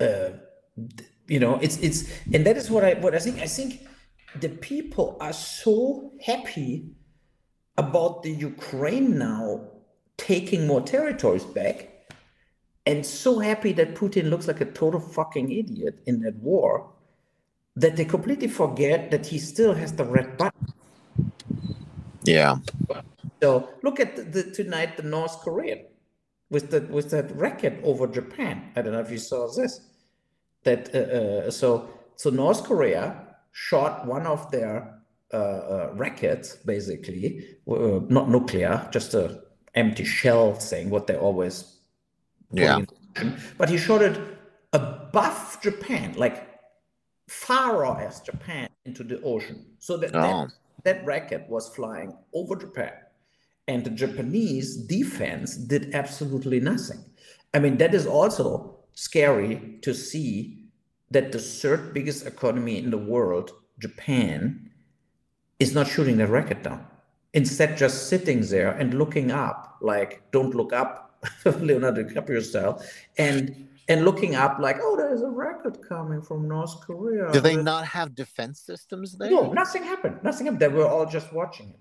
you 1.27 1.39
know, 1.39 1.59
it's 1.61 1.77
it's, 1.77 2.09
and 2.33 2.45
that 2.45 2.57
is 2.57 2.69
what 2.69 2.83
I 2.83 2.93
what 2.95 3.15
I 3.15 3.19
think. 3.19 3.39
I 3.39 3.47
think 3.47 3.87
the 4.39 4.49
people 4.49 5.17
are 5.19 5.33
so 5.33 6.11
happy 6.25 6.85
about 7.77 8.23
the 8.23 8.31
Ukraine 8.31 9.17
now 9.17 9.69
taking 10.17 10.67
more 10.67 10.81
territories 10.81 11.43
back 11.43 11.89
and 12.85 13.05
so 13.05 13.39
happy 13.39 13.71
that 13.73 13.95
Putin 13.95 14.29
looks 14.29 14.47
like 14.47 14.61
a 14.61 14.65
total 14.65 14.99
fucking 14.99 15.51
idiot 15.51 15.99
in 16.05 16.21
that 16.21 16.35
war 16.35 16.89
that 17.75 17.95
they 17.95 18.05
completely 18.05 18.47
forget 18.47 19.09
that 19.11 19.25
he 19.25 19.39
still 19.39 19.73
has 19.73 19.93
the 19.93 20.05
red 20.05 20.37
button. 20.37 20.67
Yeah. 22.23 22.57
So 23.41 23.69
look 23.83 23.99
at 23.99 24.15
the, 24.15 24.23
the, 24.23 24.51
tonight 24.51 24.97
the 24.97 25.03
North 25.03 25.39
Korean 25.41 25.85
with 26.49 26.71
the 26.71 26.81
with 26.81 27.09
that 27.11 27.35
racket 27.35 27.79
over 27.83 28.07
Japan. 28.07 28.71
I 28.75 28.81
don't 28.81 28.93
know 28.93 29.01
if 29.01 29.11
you 29.11 29.17
saw 29.17 29.51
this. 29.51 29.81
That 30.63 30.95
uh, 30.95 30.99
uh, 30.99 31.51
so 31.51 31.89
so 32.15 32.29
North 32.29 32.63
Korea 32.63 33.35
shot 33.51 34.07
one 34.07 34.25
of 34.25 34.49
their 34.51 34.99
uh, 35.33 35.37
uh 35.37 35.91
rackets, 35.95 36.55
basically 36.55 37.57
uh, 37.69 37.99
not 38.07 38.29
nuclear, 38.29 38.87
just 38.91 39.13
a 39.13 39.41
empty 39.75 40.05
shell 40.05 40.53
thing. 40.53 40.89
What 40.89 41.07
they 41.07 41.17
always 41.17 41.79
yeah. 42.51 42.81
but 43.57 43.69
he 43.69 43.77
shot 43.77 44.01
it 44.01 44.19
above 44.71 45.59
Japan, 45.61 46.13
like 46.15 46.47
far 47.27 47.99
as 47.99 48.21
Japan 48.21 48.69
into 48.85 49.03
the 49.03 49.21
ocean. 49.21 49.65
So 49.79 49.97
that, 49.97 50.11
oh. 50.13 50.21
that 50.21 50.53
that 50.83 51.05
racket 51.05 51.45
was 51.49 51.73
flying 51.75 52.15
over 52.33 52.55
Japan, 52.55 52.93
and 53.67 53.83
the 53.83 53.89
Japanese 53.89 54.75
defense 54.75 55.55
did 55.55 55.93
absolutely 55.93 56.59
nothing. 56.59 57.03
I 57.53 57.59
mean, 57.59 57.77
that 57.77 57.93
is 57.93 58.05
also 58.05 58.77
scary 58.93 59.79
to 59.81 59.93
see 59.93 60.65
that 61.11 61.31
the 61.31 61.39
third 61.39 61.93
biggest 61.93 62.25
economy 62.25 62.77
in 62.77 62.89
the 62.89 62.97
world, 62.97 63.51
Japan, 63.79 64.71
is 65.59 65.73
not 65.73 65.87
shooting 65.87 66.17
that 66.17 66.27
racket 66.27 66.63
down. 66.63 66.85
Instead, 67.33 67.77
just 67.77 68.09
sitting 68.09 68.41
there 68.41 68.71
and 68.71 68.93
looking 68.93 69.31
up, 69.31 69.77
like, 69.81 70.21
don't 70.31 70.55
look 70.55 70.73
up, 70.73 71.23
Leonardo 71.45 72.03
DiCaprio 72.03 72.43
style, 72.43 72.83
and 73.17 73.67
and 73.89 74.05
looking 74.05 74.35
up 74.35 74.59
like, 74.59 74.77
oh, 74.81 74.95
there's 74.95 75.21
a 75.21 75.29
rocket 75.29 75.87
coming 75.87 76.21
from 76.21 76.47
North 76.47 76.79
Korea. 76.81 77.31
Do 77.31 77.39
they 77.39 77.55
not 77.55 77.85
have 77.85 78.15
defense 78.15 78.59
systems 78.61 79.17
there? 79.17 79.29
No, 79.29 79.51
nothing 79.51 79.83
happened. 79.83 80.19
Nothing 80.23 80.45
happened. 80.45 80.61
They 80.61 80.67
were 80.69 80.87
all 80.87 81.05
just 81.05 81.33
watching 81.33 81.69
it. 81.69 81.79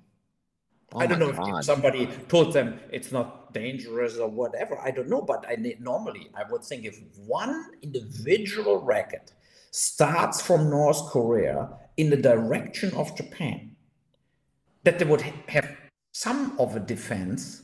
Oh 0.95 1.01
I 1.01 1.07
don't 1.07 1.19
know 1.19 1.33
God. 1.33 1.61
if 1.61 1.65
somebody 1.65 2.07
told 2.29 2.53
them 2.53 2.79
it's 2.91 3.13
not 3.13 3.55
dangerous 3.55 4.19
or 4.19 4.29
whatever. 4.29 4.79
I 4.79 4.91
don't 4.91 5.09
know, 5.09 5.23
but 5.23 5.45
I 5.49 5.57
normally 5.81 6.31
I 6.35 6.43
would 6.51 6.65
think 6.65 6.85
if 6.85 6.99
one 7.27 7.71
individual 7.81 8.79
rocket 8.85 9.33
starts 9.71 10.43
from 10.43 10.69
North 10.69 11.11
Korea 11.11 11.71
in 11.97 12.11
the 12.11 12.17
direction 12.17 12.93
of 12.95 13.17
Japan, 13.17 13.75
that 14.85 14.99
they 14.99 15.07
would 15.07 15.23
have 15.49 15.77
some 16.13 16.59
of 16.59 16.77
a 16.77 16.81
defense, 16.81 17.63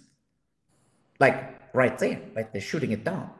like 1.20 1.60
right 1.74 1.98
there, 1.98 2.22
like 2.34 2.52
they're 2.52 2.62
shooting 2.62 2.92
it 2.92 3.04
down. 3.04 3.30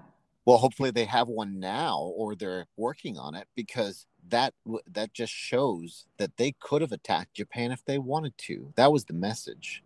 Well, 0.48 0.56
hopefully 0.56 0.90
they 0.90 1.04
have 1.04 1.28
one 1.28 1.60
now, 1.60 2.10
or 2.16 2.34
they're 2.34 2.68
working 2.78 3.18
on 3.18 3.34
it, 3.34 3.46
because 3.54 4.06
that 4.30 4.54
that 4.90 5.12
just 5.12 5.30
shows 5.30 6.06
that 6.16 6.38
they 6.38 6.54
could 6.58 6.80
have 6.80 6.90
attacked 6.90 7.34
Japan 7.34 7.70
if 7.70 7.84
they 7.84 7.98
wanted 7.98 8.32
to. 8.48 8.72
That 8.76 8.90
was 8.90 9.04
the 9.04 9.12
message. 9.12 9.82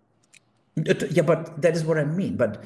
Yeah, 0.76 1.22
but 1.22 1.60
that 1.60 1.74
is 1.74 1.84
what 1.84 1.98
I 1.98 2.04
mean. 2.04 2.36
But 2.36 2.62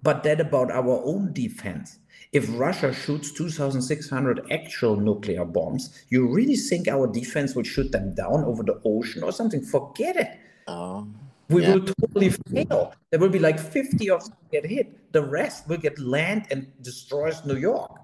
but 0.00 0.22
that 0.22 0.40
about 0.40 0.70
our 0.70 1.02
own 1.04 1.32
defense. 1.32 1.98
If 2.30 2.46
Russia 2.56 2.94
shoots 2.94 3.32
2,600 3.32 4.52
actual 4.52 4.94
nuclear 4.94 5.44
bombs, 5.44 6.04
you 6.10 6.28
really 6.28 6.54
think 6.54 6.86
our 6.86 7.08
defense 7.08 7.56
will 7.56 7.64
shoot 7.64 7.90
them 7.90 8.14
down 8.14 8.44
over 8.44 8.62
the 8.62 8.80
ocean 8.84 9.24
or 9.24 9.32
something? 9.32 9.60
Forget 9.60 10.14
it. 10.14 10.70
Um, 10.70 11.18
we 11.48 11.62
yeah. 11.62 11.74
will 11.74 11.84
totally 11.84 12.30
fail. 12.30 12.94
There 13.10 13.20
will 13.20 13.28
be 13.28 13.38
like 13.38 13.58
50 13.58 14.10
of 14.10 14.24
them 14.24 14.36
get 14.50 14.66
hit. 14.66 15.12
The 15.12 15.22
rest 15.22 15.68
will 15.68 15.76
get 15.76 15.98
land 15.98 16.46
and 16.50 16.66
destroys 16.82 17.44
New 17.44 17.56
York. 17.56 18.00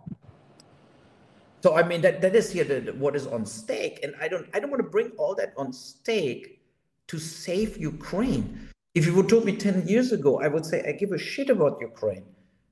So 1.63 1.77
I 1.77 1.83
mean 1.83 2.01
that 2.03 2.23
that 2.23 2.35
is 2.35 2.51
here 2.51 2.65
the, 2.65 2.93
what 2.93 3.15
is 3.15 3.27
on 3.27 3.45
stake, 3.45 4.01
and 4.03 4.15
I 4.21 4.29
don't 4.29 4.49
I 4.55 4.61
don't 4.61 4.71
want 4.71 4.83
to 4.83 4.89
bring 4.89 5.11
all 5.19 5.35
that 5.35 5.53
on 5.57 5.73
stake 5.73 6.63
to 7.09 7.19
save 7.19 7.77
Ukraine. 7.77 8.69
If 8.95 9.07
you 9.07 9.15
would 9.15 9.29
told 9.29 9.45
me 9.45 9.57
10 9.57 9.87
years 9.87 10.11
ago, 10.11 10.41
I 10.41 10.49
would 10.49 10.67
say 10.67 10.83
I 10.87 10.93
give 10.93 11.13
a 11.13 11.19
shit 11.19 11.51
about 11.51 11.79
Ukraine. 11.81 12.25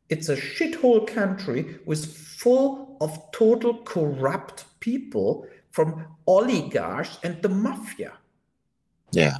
It's 0.08 0.28
a 0.30 0.36
shithole 0.36 1.06
country 1.06 1.78
with 1.84 2.04
full 2.06 2.96
of 3.00 3.30
total 3.32 3.82
corrupt 3.82 4.64
people 4.80 5.46
from 5.70 6.06
oligarchs 6.26 7.18
and 7.22 7.40
the 7.42 7.48
mafia. 7.48 8.14
Yeah. 9.12 9.36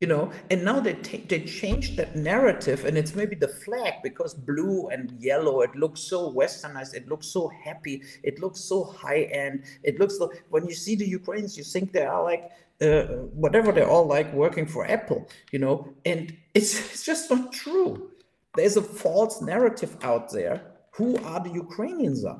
You 0.00 0.08
know, 0.08 0.32
and 0.50 0.64
now 0.64 0.80
they 0.80 0.94
take 0.94 1.28
they 1.28 1.40
changed 1.40 1.98
that 1.98 2.16
narrative, 2.16 2.86
and 2.86 2.96
it's 2.96 3.14
maybe 3.14 3.36
the 3.36 3.48
flag 3.48 3.94
because 4.02 4.32
blue 4.32 4.88
and 4.88 5.12
yellow. 5.20 5.60
It 5.60 5.76
looks 5.76 6.00
so 6.00 6.32
westernized. 6.32 6.94
It 6.94 7.06
looks 7.06 7.26
so 7.26 7.48
happy. 7.48 8.02
It 8.22 8.40
looks 8.40 8.60
so 8.60 8.84
high 8.84 9.24
end. 9.24 9.64
It 9.82 10.00
looks 10.00 10.18
like 10.18 10.42
when 10.48 10.66
you 10.66 10.74
see 10.74 10.96
the 10.96 11.06
Ukrainians, 11.06 11.58
you 11.58 11.64
think 11.64 11.92
they 11.92 12.06
are 12.06 12.24
like 12.24 12.50
uh, 12.80 13.02
whatever 13.44 13.72
they're 13.72 13.90
all 13.90 14.06
like 14.06 14.32
working 14.32 14.64
for 14.64 14.86
Apple. 14.86 15.28
You 15.52 15.58
know, 15.58 15.92
and 16.06 16.34
it's 16.54 16.72
it's 16.92 17.04
just 17.04 17.30
not 17.30 17.52
true 17.52 18.10
there's 18.56 18.76
a 18.76 18.82
false 18.82 19.40
narrative 19.40 19.96
out 20.02 20.30
there. 20.32 20.62
Who 20.92 21.16
are 21.24 21.40
the 21.40 21.50
Ukrainians 21.50 22.24
are? 22.24 22.38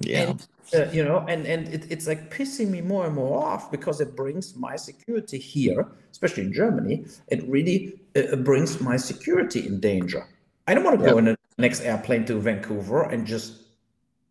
Yeah. 0.00 0.30
And, 0.30 0.46
uh, 0.74 0.90
you 0.92 1.04
know, 1.04 1.24
and 1.28 1.46
and 1.46 1.68
it, 1.68 1.86
it's 1.90 2.06
like 2.06 2.30
pissing 2.30 2.68
me 2.68 2.80
more 2.80 3.06
and 3.06 3.14
more 3.14 3.44
off 3.44 3.70
because 3.70 4.00
it 4.00 4.16
brings 4.16 4.56
my 4.56 4.76
security 4.76 5.38
here, 5.38 5.88
especially 6.10 6.44
in 6.44 6.52
Germany. 6.52 7.04
It 7.28 7.46
really 7.48 8.00
uh, 8.16 8.36
brings 8.36 8.80
my 8.80 8.96
security 8.96 9.66
in 9.66 9.80
danger. 9.80 10.26
I 10.66 10.74
don't 10.74 10.84
want 10.84 11.00
to 11.00 11.10
go 11.10 11.18
in 11.18 11.24
the 11.24 11.36
next 11.58 11.80
airplane 11.80 12.24
to 12.26 12.38
Vancouver 12.38 13.02
and 13.02 13.26
just 13.26 13.54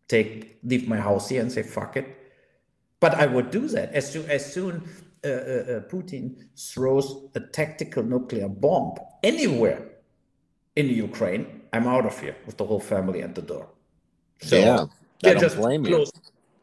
take 0.08 0.58
leave 0.64 0.88
my 0.88 0.96
house 0.96 1.28
here 1.28 1.42
and 1.42 1.50
say 1.52 1.62
fuck 1.62 1.96
it. 1.96 2.06
But 3.00 3.14
I 3.14 3.26
would 3.26 3.50
do 3.50 3.68
that 3.68 3.92
as 3.92 4.10
soon 4.12 4.30
as 4.30 4.52
soon 4.52 4.88
uh, 5.24 5.28
uh, 5.28 5.32
uh 5.32 5.80
Putin 5.92 6.36
throws 6.56 7.28
a 7.34 7.40
tactical 7.40 8.02
nuclear 8.02 8.48
bomb 8.48 8.96
anywhere 9.22 9.90
in 10.76 10.88
Ukraine, 10.88 11.62
I'm 11.72 11.86
out 11.86 12.06
of 12.06 12.18
here 12.20 12.36
with 12.46 12.56
the 12.56 12.64
whole 12.64 12.80
family 12.80 13.22
at 13.22 13.34
the 13.34 13.42
door. 13.42 13.68
So 14.42 14.56
yeah, 14.56 14.84
we're 15.22 15.34
just 15.34 15.56
close. 15.56 16.12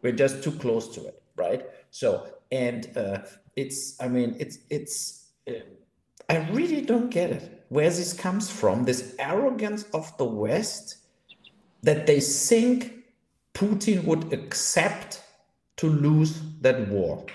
We're 0.01 0.11
just 0.11 0.43
too 0.43 0.51
close 0.51 0.87
to 0.95 1.07
it, 1.07 1.21
right? 1.35 1.65
So, 1.91 2.27
and 2.51 2.95
uh, 2.97 3.19
it's, 3.55 3.99
I 4.01 4.07
mean, 4.07 4.35
it's, 4.39 4.59
it's, 4.69 5.29
uh, 5.47 5.53
I 6.29 6.37
really 6.51 6.81
don't 6.81 7.09
get 7.09 7.31
it 7.31 7.65
where 7.69 7.89
this 7.89 8.13
comes 8.13 8.49
from. 8.49 8.85
This 8.85 9.15
arrogance 9.19 9.83
of 9.93 10.15
the 10.17 10.25
West 10.25 10.97
that 11.83 12.05
they 12.05 12.19
think 12.19 12.93
Putin 13.53 14.03
would 14.03 14.33
accept 14.33 15.21
to 15.77 15.87
lose 15.87 16.41
that 16.61 16.87
war. 16.89 17.25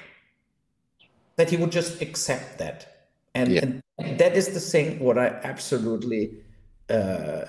That 1.37 1.51
he 1.51 1.57
would 1.57 1.73
just 1.73 2.03
accept 2.03 2.59
that, 2.59 3.09
and, 3.35 3.53
yeah. 3.53 3.65
and 3.99 4.19
that 4.19 4.37
is 4.37 4.53
the 4.53 4.61
thing. 4.61 4.99
What 4.99 5.17
I 5.17 5.29
absolutely 5.43 6.43
uh, 6.91 7.45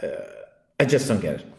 I 0.80 0.86
just 0.86 1.08
don't 1.08 1.22
get 1.22 1.42
it. 1.42 1.53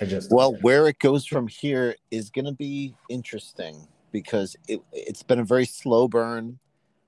I 0.00 0.04
just 0.04 0.30
well, 0.30 0.54
where 0.60 0.88
it 0.88 0.98
goes 0.98 1.26
from 1.26 1.48
here 1.48 1.96
is 2.10 2.30
going 2.30 2.44
to 2.44 2.52
be 2.52 2.94
interesting 3.08 3.86
because 4.12 4.56
it 4.68 4.80
it's 4.92 5.22
been 5.22 5.38
a 5.38 5.44
very 5.44 5.66
slow 5.66 6.08
burn. 6.08 6.58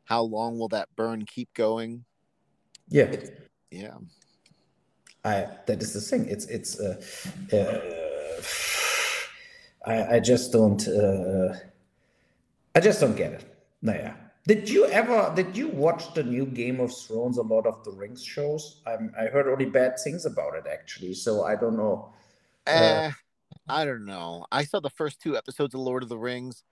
How 0.05 0.23
long 0.23 0.59
will 0.59 0.69
that 0.69 0.89
burn 0.97 1.25
keep 1.27 1.53
going? 1.55 2.05
Yeah, 2.89 3.05
it, 3.05 3.51
yeah. 3.71 3.97
I 5.25 5.49
that 5.67 5.83
is 5.83 5.93
the 5.93 6.01
thing. 6.01 6.27
It's 6.29 6.47
it's. 6.47 6.81
Uh, 6.81 7.01
uh, 7.53 7.81
I 9.91 10.17
I 10.17 10.21
just 10.21 10.53
don't. 10.53 10.87
Uh, 10.89 11.55
I 12.75 12.81
just 12.81 13.01
don't 13.01 13.17
get 13.17 13.33
it. 13.33 13.45
No, 13.83 13.93
yeah. 13.93 14.15
Did 14.47 14.69
you 14.71 14.87
ever 14.87 15.31
did 15.37 15.57
you 15.57 15.69
watch 15.69 16.15
the 16.15 16.23
new 16.23 16.47
Game 16.47 16.81
of 16.81 16.97
Thrones, 16.97 17.37
Lord 17.37 17.67
of 17.67 17.85
the 17.85 17.91
Rings 17.91 18.25
shows? 18.25 18.81
I'm, 18.87 19.13
I 19.19 19.27
heard 19.27 19.47
only 19.47 19.67
bad 19.67 19.99
things 20.03 20.25
about 20.25 20.55
it 20.55 20.65
actually, 20.67 21.13
so 21.13 21.45
I 21.45 21.55
don't 21.55 21.77
know. 21.77 22.15
Uh, 22.69 22.73
uh, 22.73 23.11
I 23.69 23.85
don't 23.85 24.05
know. 24.05 24.47
I 24.53 24.65
saw 24.65 24.81
the 24.81 24.91
first 24.91 25.21
two 25.21 25.37
episodes 25.37 25.75
of 25.75 25.81
Lord 25.81 26.03
of 26.03 26.09
the 26.09 26.19
Rings. 26.19 26.63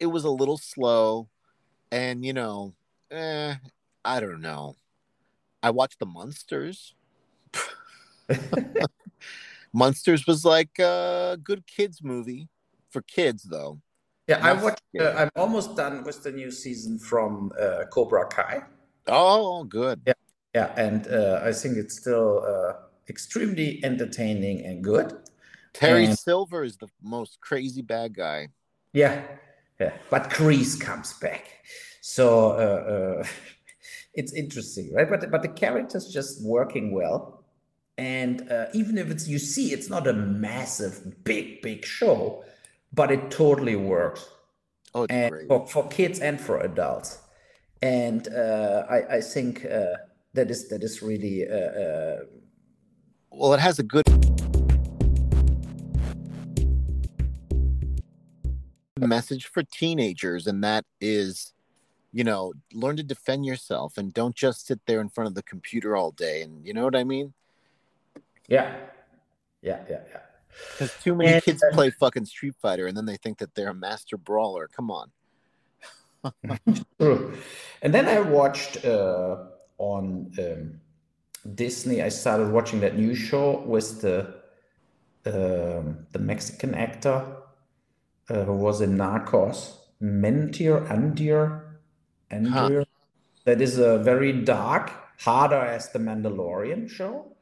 It 0.00 0.06
was 0.06 0.24
a 0.24 0.30
little 0.30 0.56
slow, 0.58 1.28
and 1.90 2.24
you 2.24 2.32
know, 2.32 2.74
eh, 3.10 3.54
I 4.04 4.20
don't 4.20 4.40
know. 4.40 4.76
I 5.62 5.70
watched 5.70 5.98
the 5.98 6.06
Munsters. 6.06 6.94
Munsters 9.72 10.26
was 10.26 10.44
like 10.44 10.78
a 10.78 11.38
good 11.42 11.66
kids 11.66 12.02
movie 12.02 12.48
for 12.90 13.02
kids, 13.02 13.42
though. 13.42 13.80
Yeah, 14.28 14.40
I 14.42 14.52
watched. 14.54 14.82
Uh, 14.98 15.12
I'm 15.16 15.30
almost 15.36 15.76
done 15.76 16.02
with 16.02 16.22
the 16.22 16.32
new 16.32 16.50
season 16.50 16.98
from 16.98 17.52
uh, 17.60 17.84
Cobra 17.90 18.26
Kai. 18.26 18.62
Oh, 19.06 19.64
good. 19.64 20.00
Yeah, 20.06 20.14
yeah, 20.54 20.72
and 20.76 21.06
uh, 21.08 21.40
I 21.44 21.52
think 21.52 21.76
it's 21.76 21.96
still 21.96 22.44
uh, 22.44 22.72
extremely 23.08 23.80
entertaining 23.84 24.64
and 24.64 24.82
good. 24.82 25.12
Terry 25.72 26.06
and, 26.06 26.18
Silver 26.18 26.64
is 26.64 26.76
the 26.76 26.88
most 27.02 27.40
crazy 27.40 27.82
bad 27.82 28.14
guy. 28.14 28.48
Yeah, 28.92 29.22
yeah, 29.80 29.92
but 30.10 30.30
Kreese 30.30 30.80
comes 30.80 31.12
back, 31.14 31.44
so 32.00 32.52
uh, 32.52 33.22
uh, 33.22 33.26
it's 34.14 34.32
interesting, 34.32 34.92
right? 34.94 35.08
But 35.08 35.30
but 35.30 35.42
the 35.42 35.48
character's 35.48 36.08
just 36.08 36.42
working 36.42 36.92
well, 36.92 37.44
and 37.98 38.48
even 38.72 38.96
if 38.96 39.10
it's 39.10 39.28
you 39.28 39.38
see, 39.38 39.72
it's 39.72 39.90
not 39.90 40.06
a 40.06 40.14
massive, 40.14 41.24
big, 41.24 41.60
big 41.60 41.84
show 41.84 42.42
but 42.92 43.10
it 43.10 43.30
totally 43.30 43.76
works. 43.76 44.28
Oh, 44.94 45.06
and 45.08 45.30
great. 45.30 45.48
For, 45.48 45.66
for 45.66 45.88
kids 45.88 46.18
and 46.20 46.40
for 46.40 46.60
adults. 46.60 47.18
And 47.82 48.26
uh, 48.28 48.84
I, 48.88 49.16
I 49.16 49.20
think 49.20 49.64
uh, 49.64 49.92
that 50.32 50.50
is 50.50 50.68
that 50.70 50.82
is 50.82 51.02
really 51.02 51.46
uh, 51.48 51.54
uh 51.54 52.16
well. 53.36 53.54
It 53.54 53.60
has 53.60 53.78
a 53.78 53.82
good 53.82 54.04
message 58.98 59.46
for 59.46 59.62
teenagers, 59.62 60.46
and 60.46 60.62
that 60.64 60.84
is, 61.00 61.52
you 62.12 62.24
know, 62.24 62.52
learn 62.72 62.96
to 62.96 63.02
defend 63.02 63.46
yourself 63.46 63.98
and 63.98 64.12
don't 64.12 64.34
just 64.34 64.66
sit 64.66 64.80
there 64.86 65.00
in 65.00 65.08
front 65.08 65.28
of 65.28 65.34
the 65.34 65.42
computer 65.42 65.96
all 65.96 66.10
day. 66.12 66.42
And 66.42 66.66
you 66.66 66.72
know 66.72 66.84
what 66.84 66.96
I 66.96 67.04
mean? 67.04 67.32
Yeah, 68.48 68.76
yeah, 69.62 69.80
yeah, 69.88 70.00
yeah. 70.10 70.20
Because 70.72 70.94
too 71.02 71.14
many 71.14 71.34
and, 71.34 71.42
kids 71.42 71.62
play 71.72 71.90
fucking 71.90 72.24
Street 72.24 72.54
Fighter 72.62 72.86
and 72.86 72.96
then 72.96 73.04
they 73.04 73.16
think 73.16 73.38
that 73.38 73.54
they're 73.54 73.68
a 73.68 73.74
master 73.74 74.16
brawler. 74.16 74.68
Come 74.68 74.90
on. 74.90 75.10
True. 76.98 77.34
And 77.82 77.92
then 77.92 78.08
I 78.08 78.20
watched 78.20 78.84
uh, 78.84 79.36
on 79.78 80.32
um, 80.38 80.80
Disney. 81.54 82.02
I 82.02 82.08
started 82.08 82.50
watching 82.50 82.80
that 82.80 82.96
new 82.96 83.14
show 83.14 83.60
with 83.66 84.00
the 84.00 84.34
um, 85.26 86.06
the 86.12 86.18
Mexican 86.18 86.74
actor 86.74 87.24
uh, 88.30 88.44
who 88.44 88.54
was 88.54 88.80
in 88.80 88.96
Narcos, 88.96 89.76
Mentir 90.00 90.86
Andir. 90.88 91.62
Andir. 92.30 92.78
Huh. 92.78 92.84
That 93.44 93.60
is 93.60 93.78
a 93.78 93.98
very 93.98 94.32
dark, 94.32 94.90
harder 95.20 95.60
as 95.60 95.90
the 95.92 95.98
Mandalorian 96.00 96.90
show, 96.90 97.36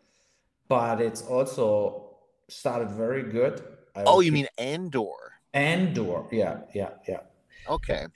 but 0.69 1.01
it's 1.01 1.23
also 1.23 2.17
started 2.49 2.91
very 2.91 3.23
good. 3.23 3.63
I 3.97 4.03
oh, 4.05 4.21
you 4.21 4.33
mean 4.33 4.49
Andor? 4.59 5.33
Andor, 5.55 6.27
yeah, 6.31 6.61
yeah, 6.75 6.91
yeah. 7.09 7.21
Okay. 7.69 8.07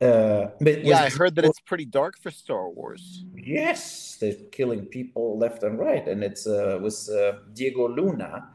Uh, 0.00 0.48
but 0.60 0.82
yeah, 0.82 1.02
I 1.02 1.10
heard 1.10 1.34
that 1.34 1.44
it's 1.44 1.60
pretty 1.60 1.84
dark 1.84 2.18
for 2.18 2.30
Star 2.30 2.70
Wars. 2.70 3.24
Yes, 3.36 4.16
they're 4.18 4.32
killing 4.50 4.86
people 4.86 5.36
left 5.38 5.62
and 5.62 5.78
right, 5.78 6.06
and 6.08 6.24
it's 6.24 6.46
uh, 6.46 6.78
with 6.80 7.08
uh, 7.10 7.32
Diego 7.52 7.86
Luna, 7.86 8.48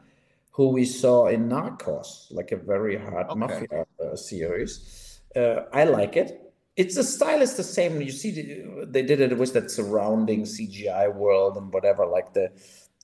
who 0.50 0.70
we 0.70 0.84
saw 0.84 1.26
in 1.28 1.48
Narcos, 1.48 2.26
like 2.32 2.50
a 2.50 2.56
very 2.56 2.96
hard 2.96 3.26
okay. 3.28 3.38
mafia 3.38 3.86
uh, 4.02 4.16
series. 4.16 5.20
Uh, 5.36 5.62
I 5.72 5.84
like 5.84 6.16
it. 6.16 6.52
It's 6.76 6.96
the 6.96 7.04
style 7.04 7.40
is 7.40 7.54
the 7.54 7.62
same. 7.62 8.00
You 8.00 8.10
see, 8.10 8.30
the, 8.32 8.86
they 8.86 9.02
did 9.02 9.20
it 9.20 9.38
with 9.38 9.52
that 9.52 9.70
surrounding 9.70 10.42
CGI 10.42 11.14
world 11.14 11.56
and 11.56 11.72
whatever. 11.72 12.06
Like 12.06 12.34
the, 12.34 12.50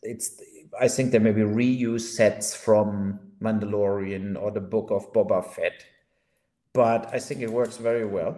it's. 0.03 0.43
I 0.81 0.89
think 0.89 1.13
they 1.13 1.19
maybe 1.19 1.43
reuse 1.43 2.01
sets 2.01 2.57
from 2.57 3.21
Mandalorian 3.43 4.41
or 4.41 4.51
the 4.51 4.61
Book 4.61 4.91
of 4.91 5.13
Boba 5.13 5.45
Fett, 5.45 5.85
but 6.73 7.11
I 7.13 7.19
think 7.19 7.41
it 7.41 7.51
works 7.51 7.77
very 7.77 8.05
well. 8.05 8.37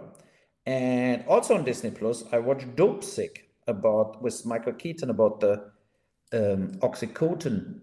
And 0.65 1.23
also 1.27 1.55
on 1.55 1.63
Disney 1.63 1.91
Plus, 1.91 2.23
I 2.31 2.39
watched 2.39 2.75
Dopesick 2.75 3.43
about 3.67 4.21
with 4.21 4.45
Michael 4.45 4.73
Keaton 4.73 5.09
about 5.09 5.39
the 5.39 5.71
um, 6.33 6.71
OxyContin 6.79 7.79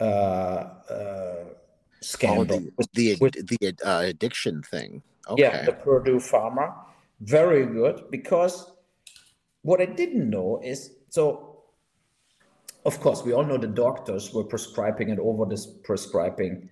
uh, 0.00 0.04
uh, 0.04 1.44
scandal. 2.00 2.56
Oh, 2.78 2.82
the 2.82 2.88
the, 2.94 3.16
with, 3.20 3.34
the 3.46 3.74
uh, 3.84 4.00
addiction 4.00 4.62
thing. 4.62 5.02
Okay. 5.28 5.42
Yeah, 5.42 5.64
the 5.64 5.72
Purdue 5.72 6.18
Pharma. 6.18 6.74
Very 7.20 7.64
good 7.64 8.10
because 8.10 8.72
what 9.62 9.80
I 9.80 9.86
didn't 9.86 10.28
know 10.28 10.60
is 10.62 10.90
so. 11.10 11.50
Of 12.84 13.00
course, 13.00 13.22
we 13.24 13.32
all 13.32 13.44
know 13.44 13.56
the 13.56 13.66
doctors 13.66 14.34
were 14.34 14.44
prescribing 14.44 15.10
and 15.10 15.18
over 15.18 15.46
this 15.46 15.66
prescribing 15.66 16.68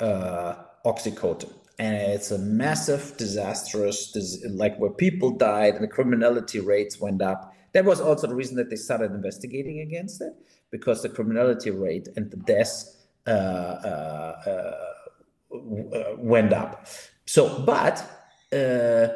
uh, 0.00 0.56
OxyContin 0.84 1.50
and 1.78 1.96
it's 1.96 2.30
a 2.30 2.38
massive 2.38 3.16
disastrous 3.16 4.16
like 4.50 4.76
where 4.78 4.90
people 4.90 5.30
died 5.36 5.74
and 5.74 5.82
the 5.82 5.88
criminality 5.88 6.60
rates 6.60 7.00
went 7.00 7.20
up. 7.20 7.52
That 7.72 7.84
was 7.84 8.00
also 8.00 8.28
the 8.28 8.34
reason 8.34 8.56
that 8.56 8.70
they 8.70 8.76
started 8.76 9.10
investigating 9.10 9.80
against 9.80 10.20
it 10.20 10.32
because 10.70 11.02
the 11.02 11.08
criminality 11.08 11.70
rate 11.70 12.08
and 12.16 12.30
the 12.30 12.36
deaths 12.36 12.96
uh, 13.26 13.30
uh, 13.30 14.34
uh, 14.46 16.14
went 16.18 16.52
up. 16.52 16.86
So 17.26 17.60
but 17.62 18.08
uh, 18.52 19.08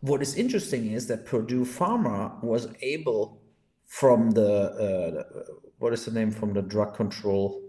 what 0.00 0.20
is 0.20 0.34
interesting 0.36 0.92
is 0.92 1.06
that 1.06 1.24
purdue 1.24 1.64
pharma 1.64 2.42
was 2.42 2.68
able 2.82 3.40
from 3.86 4.32
the 4.32 4.52
uh, 4.86 5.40
what 5.78 5.92
is 5.92 6.04
the 6.04 6.10
name 6.10 6.30
from 6.30 6.52
the 6.52 6.62
drug 6.62 6.94
control 6.94 7.62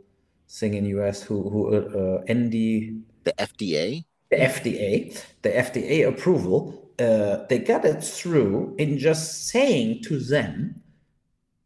thing 0.50 0.74
in 0.74 0.86
us 0.86 1.22
who 1.24 1.50
who 1.50 1.76
uh, 1.76 2.22
ND 2.32 3.04
the 3.30 3.44
FDA? 3.44 4.06
The 4.30 4.38
FDA, 4.38 5.24
the 5.42 5.50
FDA 5.50 6.08
approval, 6.08 6.92
uh, 7.00 7.46
they 7.50 7.60
got 7.60 7.86
it 7.86 8.04
through 8.04 8.76
in 8.78 8.98
just 8.98 9.48
saying 9.48 10.04
to 10.04 10.20
them, 10.20 10.82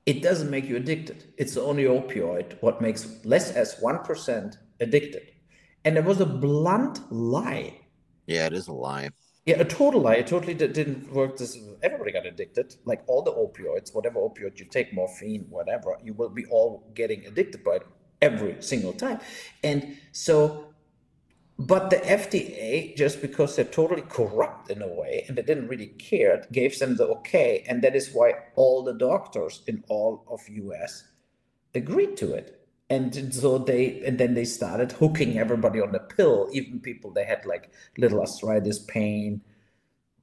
it 0.05 0.21
doesn't 0.21 0.49
make 0.49 0.65
you 0.65 0.75
addicted. 0.77 1.33
It's 1.37 1.55
the 1.55 1.61
only 1.61 1.83
opioid 1.83 2.61
what 2.61 2.81
makes 2.81 3.23
less 3.25 3.51
as 3.51 3.75
1% 3.75 4.57
addicted. 4.79 5.31
And 5.85 5.97
it 5.97 6.03
was 6.03 6.21
a 6.21 6.25
blunt 6.25 7.11
lie. 7.11 7.79
Yeah, 8.27 8.47
it 8.47 8.53
is 8.53 8.67
a 8.67 8.73
lie. 8.73 9.09
Yeah, 9.45 9.59
a 9.59 9.65
total 9.65 10.01
lie. 10.01 10.15
It 10.15 10.27
totally 10.27 10.53
didn't 10.53 11.11
work. 11.11 11.37
This 11.37 11.57
everybody 11.81 12.13
got 12.13 12.25
addicted. 12.25 12.75
Like 12.85 13.03
all 13.07 13.21
the 13.21 13.33
opioids, 13.33 13.93
whatever 13.93 14.19
opioid 14.19 14.57
you 14.59 14.65
take, 14.65 14.93
morphine, 14.93 15.45
whatever, 15.49 15.97
you 16.01 16.13
will 16.13 16.29
be 16.29 16.45
all 16.45 16.89
getting 16.95 17.25
addicted 17.25 17.63
by 17.63 17.75
it 17.75 17.87
every 18.21 18.61
single 18.61 18.93
time. 18.93 19.19
And 19.61 19.97
so 20.13 20.72
but 21.59 21.91
the 21.91 21.97
FDA, 21.97 22.95
just 22.95 23.21
because 23.21 23.55
they're 23.55 23.65
totally 23.65 24.01
corrupt 24.01 24.71
in 24.71 24.81
a 24.81 24.87
way 24.87 25.25
and 25.27 25.37
they 25.37 25.43
didn't 25.43 25.67
really 25.67 25.87
care, 25.87 26.43
gave 26.51 26.77
them 26.79 26.97
the 26.97 27.05
okay. 27.05 27.63
And 27.67 27.81
that 27.83 27.95
is 27.95 28.11
why 28.11 28.33
all 28.55 28.83
the 28.83 28.93
doctors 28.93 29.61
in 29.67 29.83
all 29.87 30.23
of 30.27 30.41
US 30.49 31.03
agreed 31.75 32.17
to 32.17 32.33
it. 32.33 32.59
And 32.89 33.33
so 33.33 33.57
they 33.57 34.01
and 34.05 34.17
then 34.19 34.33
they 34.33 34.45
started 34.45 34.91
hooking 34.91 35.37
everybody 35.37 35.79
on 35.79 35.91
the 35.91 35.99
pill, 35.99 36.49
even 36.51 36.79
people 36.79 37.11
they 37.11 37.23
had 37.23 37.45
like 37.45 37.71
little 37.97 38.19
arthritis 38.19 38.79
pain, 38.79 39.41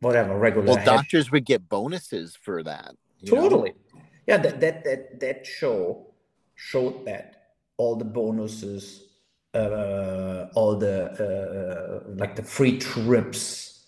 whatever, 0.00 0.36
regular. 0.36 0.66
Well, 0.66 0.84
doctors 0.84 1.30
would 1.30 1.46
get 1.46 1.68
bonuses 1.68 2.36
for 2.36 2.62
that. 2.64 2.94
Totally. 3.24 3.70
Know? 3.70 4.02
Yeah, 4.26 4.36
that, 4.36 4.60
that 4.60 4.84
that 4.84 5.20
that 5.20 5.46
show 5.46 6.06
showed 6.54 7.06
that 7.06 7.54
all 7.76 7.96
the 7.96 8.04
bonuses 8.04 9.09
uh, 9.54 10.46
all 10.54 10.76
the 10.76 12.02
uh, 12.06 12.10
like 12.16 12.36
the 12.36 12.42
free 12.42 12.78
trips 12.78 13.86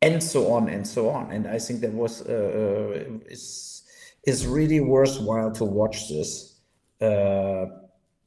and 0.00 0.22
so 0.22 0.52
on 0.52 0.68
and 0.68 0.86
so 0.86 1.08
on. 1.08 1.30
And 1.30 1.46
I 1.46 1.58
think 1.58 1.80
that 1.80 1.92
was 1.92 2.22
uh, 2.22 2.32
uh 2.32 3.18
is 3.26 3.82
is 4.24 4.46
really 4.46 4.80
worthwhile 4.80 5.52
to 5.52 5.64
watch 5.64 6.08
this. 6.08 6.60
Uh, 7.00 7.66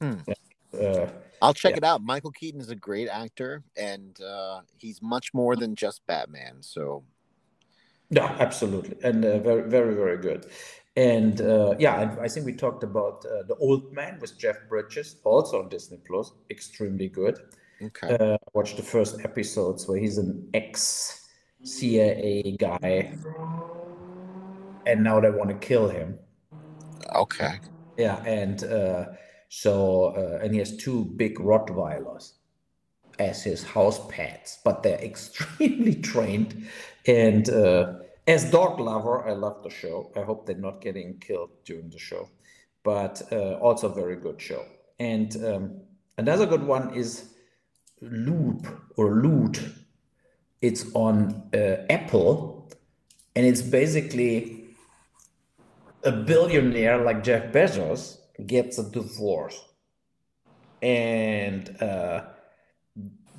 hmm. 0.00 0.14
Uh, 0.78 1.06
I'll 1.42 1.54
check 1.54 1.72
yeah. 1.72 1.78
it 1.78 1.84
out. 1.84 2.02
Michael 2.02 2.32
Keaton 2.32 2.60
is 2.60 2.70
a 2.70 2.74
great 2.74 3.08
actor, 3.08 3.62
and 3.76 4.18
uh, 4.20 4.60
he's 4.76 5.02
much 5.02 5.32
more 5.34 5.54
than 5.56 5.74
just 5.74 6.06
Batman. 6.06 6.56
So, 6.60 7.04
yeah, 8.10 8.36
absolutely, 8.38 8.96
and 9.02 9.22
very, 9.22 9.68
very, 9.68 9.94
very 9.94 10.18
good. 10.18 10.46
And 10.96 11.42
uh, 11.42 11.74
yeah, 11.78 12.16
I 12.20 12.28
think 12.28 12.46
we 12.46 12.54
talked 12.54 12.82
about 12.82 13.24
uh, 13.26 13.42
the 13.46 13.54
Old 13.56 13.92
Man 13.92 14.18
with 14.18 14.38
Jeff 14.38 14.56
Bridges, 14.68 15.16
also 15.24 15.62
on 15.62 15.68
Disney 15.68 15.98
Plus, 16.06 16.32
extremely 16.50 17.08
good. 17.08 17.38
Okay. 17.82 18.16
Uh, 18.18 18.38
watch 18.54 18.76
the 18.76 18.82
first 18.82 19.20
episodes 19.22 19.86
where 19.86 19.98
he's 19.98 20.16
an 20.16 20.48
ex 20.54 21.28
CIA 21.62 22.56
guy, 22.58 23.14
and 24.86 25.04
now 25.04 25.20
they 25.20 25.30
want 25.30 25.50
to 25.50 25.56
kill 25.56 25.88
him. 25.88 26.18
Okay. 27.14 27.60
Yeah, 27.98 28.22
and 28.24 28.64
uh, 28.64 29.04
so 29.50 30.14
uh, 30.16 30.42
and 30.42 30.54
he 30.54 30.58
has 30.60 30.78
two 30.78 31.04
big 31.16 31.38
Rottweilers 31.38 32.32
as 33.18 33.42
his 33.42 33.62
house 33.64 34.00
pets, 34.08 34.60
but 34.64 34.82
they're 34.82 34.98
extremely 35.02 35.96
trained 35.96 36.66
and 37.06 37.50
uh, 37.50 37.92
as 38.26 38.50
dog 38.50 38.80
lover, 38.80 39.26
I 39.26 39.32
love 39.32 39.62
the 39.62 39.70
show. 39.70 40.10
I 40.16 40.20
hope 40.20 40.46
they're 40.46 40.56
not 40.56 40.80
getting 40.80 41.18
killed 41.18 41.50
during 41.64 41.90
the 41.90 41.98
show, 41.98 42.28
but 42.82 43.22
uh, 43.30 43.54
also 43.54 43.88
very 43.88 44.16
good 44.16 44.40
show. 44.40 44.64
And 44.98 45.36
um, 45.44 45.80
another 46.18 46.46
good 46.46 46.62
one 46.62 46.94
is 46.94 47.30
Loop 48.00 48.66
or 48.96 49.14
Loot. 49.22 49.60
It's 50.60 50.86
on 50.94 51.48
uh, 51.54 51.86
Apple, 51.88 52.70
and 53.36 53.46
it's 53.46 53.62
basically 53.62 54.64
a 56.02 56.12
billionaire 56.12 56.98
like 56.98 57.22
Jeff 57.22 57.52
Bezos 57.52 58.18
gets 58.46 58.78
a 58.78 58.90
divorce, 58.90 59.60
and 60.82 61.80
uh, 61.80 62.24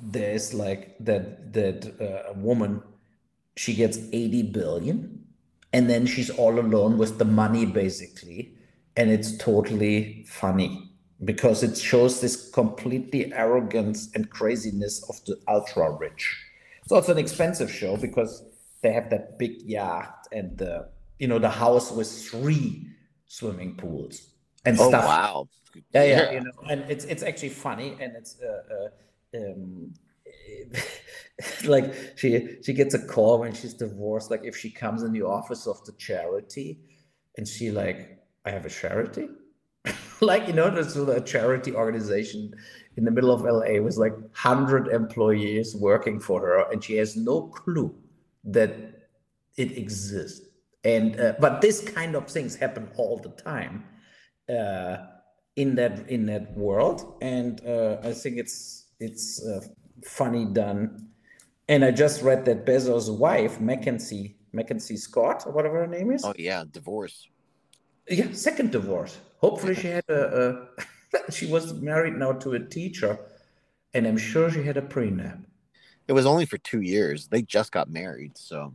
there's 0.02 0.54
like 0.54 0.96
that 1.00 1.52
that 1.52 1.86
uh, 2.00 2.32
woman 2.34 2.82
she 3.58 3.74
gets 3.74 3.98
80 4.12 4.42
billion 4.44 5.24
and 5.72 5.90
then 5.90 6.06
she's 6.06 6.30
all 6.30 6.60
alone 6.60 6.96
with 6.96 7.18
the 7.18 7.24
money 7.24 7.66
basically 7.66 8.54
and 8.96 9.10
it's 9.10 9.36
totally 9.36 10.24
funny 10.28 10.90
because 11.24 11.64
it 11.64 11.76
shows 11.76 12.20
this 12.20 12.50
completely 12.50 13.32
arrogance 13.34 14.10
and 14.14 14.30
craziness 14.30 15.02
of 15.08 15.16
the 15.26 15.36
ultra 15.48 15.90
rich 15.90 16.36
it's 16.82 16.92
also 16.92 17.10
an 17.12 17.18
expensive 17.18 17.70
show 17.70 17.96
because 17.96 18.44
they 18.82 18.92
have 18.92 19.10
that 19.10 19.38
big 19.40 19.60
yacht 19.62 20.28
and 20.30 20.56
the 20.56 20.88
you 21.18 21.26
know 21.26 21.40
the 21.40 21.50
house 21.50 21.90
with 21.90 22.10
three 22.10 22.86
swimming 23.26 23.74
pools 23.74 24.28
and 24.64 24.78
oh, 24.78 24.88
stuff. 24.88 25.04
wow. 25.04 25.48
Yeah 25.92 26.04
yeah. 26.04 26.30
you 26.30 26.40
know 26.40 26.52
and 26.70 26.84
it's 26.88 27.04
it's 27.04 27.24
actually 27.24 27.50
funny 27.50 27.96
and 28.00 28.14
it's 28.16 28.36
uh, 28.40 28.62
uh 28.74 28.88
um, 29.36 29.92
like 31.64 31.94
she 32.16 32.58
she 32.62 32.72
gets 32.72 32.94
a 32.94 33.06
call 33.06 33.38
when 33.40 33.52
she's 33.52 33.74
divorced 33.74 34.30
like 34.30 34.44
if 34.44 34.56
she 34.56 34.70
comes 34.70 35.02
in 35.02 35.12
the 35.12 35.22
office 35.22 35.66
of 35.66 35.84
the 35.84 35.92
charity 35.92 36.78
and 37.36 37.46
she 37.46 37.70
like 37.70 38.18
i 38.44 38.50
have 38.50 38.66
a 38.66 38.70
charity 38.70 39.28
like 40.20 40.46
you 40.48 40.52
know 40.52 40.68
there's 40.68 40.96
a 40.96 41.20
charity 41.20 41.72
organization 41.74 42.52
in 42.96 43.04
the 43.04 43.10
middle 43.10 43.30
of 43.30 43.42
la 43.42 43.80
with 43.80 43.96
like 43.96 44.12
100 44.12 44.88
employees 44.88 45.76
working 45.76 46.18
for 46.18 46.40
her 46.40 46.70
and 46.72 46.82
she 46.82 46.96
has 46.96 47.16
no 47.16 47.42
clue 47.42 47.94
that 48.42 48.72
it 49.56 49.76
exists 49.78 50.46
and 50.84 51.20
uh, 51.20 51.34
but 51.38 51.60
this 51.60 51.80
kind 51.80 52.16
of 52.16 52.26
things 52.26 52.56
happen 52.56 52.88
all 52.96 53.18
the 53.18 53.30
time 53.42 53.84
uh, 54.48 54.96
in 55.54 55.76
that 55.76 56.08
in 56.08 56.26
that 56.26 56.56
world 56.56 57.16
and 57.20 57.64
uh, 57.64 57.98
i 58.02 58.12
think 58.12 58.38
it's 58.38 58.86
it's 59.00 59.44
uh, 59.46 59.60
funny 60.04 60.44
done. 60.44 61.08
And 61.68 61.84
I 61.84 61.90
just 61.90 62.22
read 62.22 62.44
that 62.46 62.64
Bezos' 62.64 63.14
wife, 63.14 63.60
Mackenzie, 63.60 64.36
Mackenzie 64.52 64.96
Scott, 64.96 65.44
or 65.46 65.52
whatever 65.52 65.80
her 65.80 65.86
name 65.86 66.10
is. 66.10 66.24
Oh 66.24 66.32
yeah, 66.38 66.64
divorce. 66.70 67.28
Yeah, 68.08 68.32
second 68.32 68.72
divorce. 68.72 69.18
Hopefully, 69.38 69.74
she 69.74 69.88
had 69.88 70.04
a. 70.08 70.68
a 71.18 71.30
she 71.30 71.46
was 71.46 71.74
married 71.74 72.14
now 72.14 72.32
to 72.32 72.52
a 72.54 72.60
teacher, 72.60 73.18
and 73.94 74.06
I'm 74.06 74.18
sure 74.18 74.50
she 74.50 74.62
had 74.62 74.76
a 74.76 74.82
prenup. 74.82 75.44
It 76.06 76.12
was 76.12 76.26
only 76.26 76.46
for 76.46 76.58
two 76.58 76.80
years. 76.80 77.28
They 77.28 77.42
just 77.42 77.70
got 77.72 77.90
married, 77.90 78.36
so. 78.38 78.74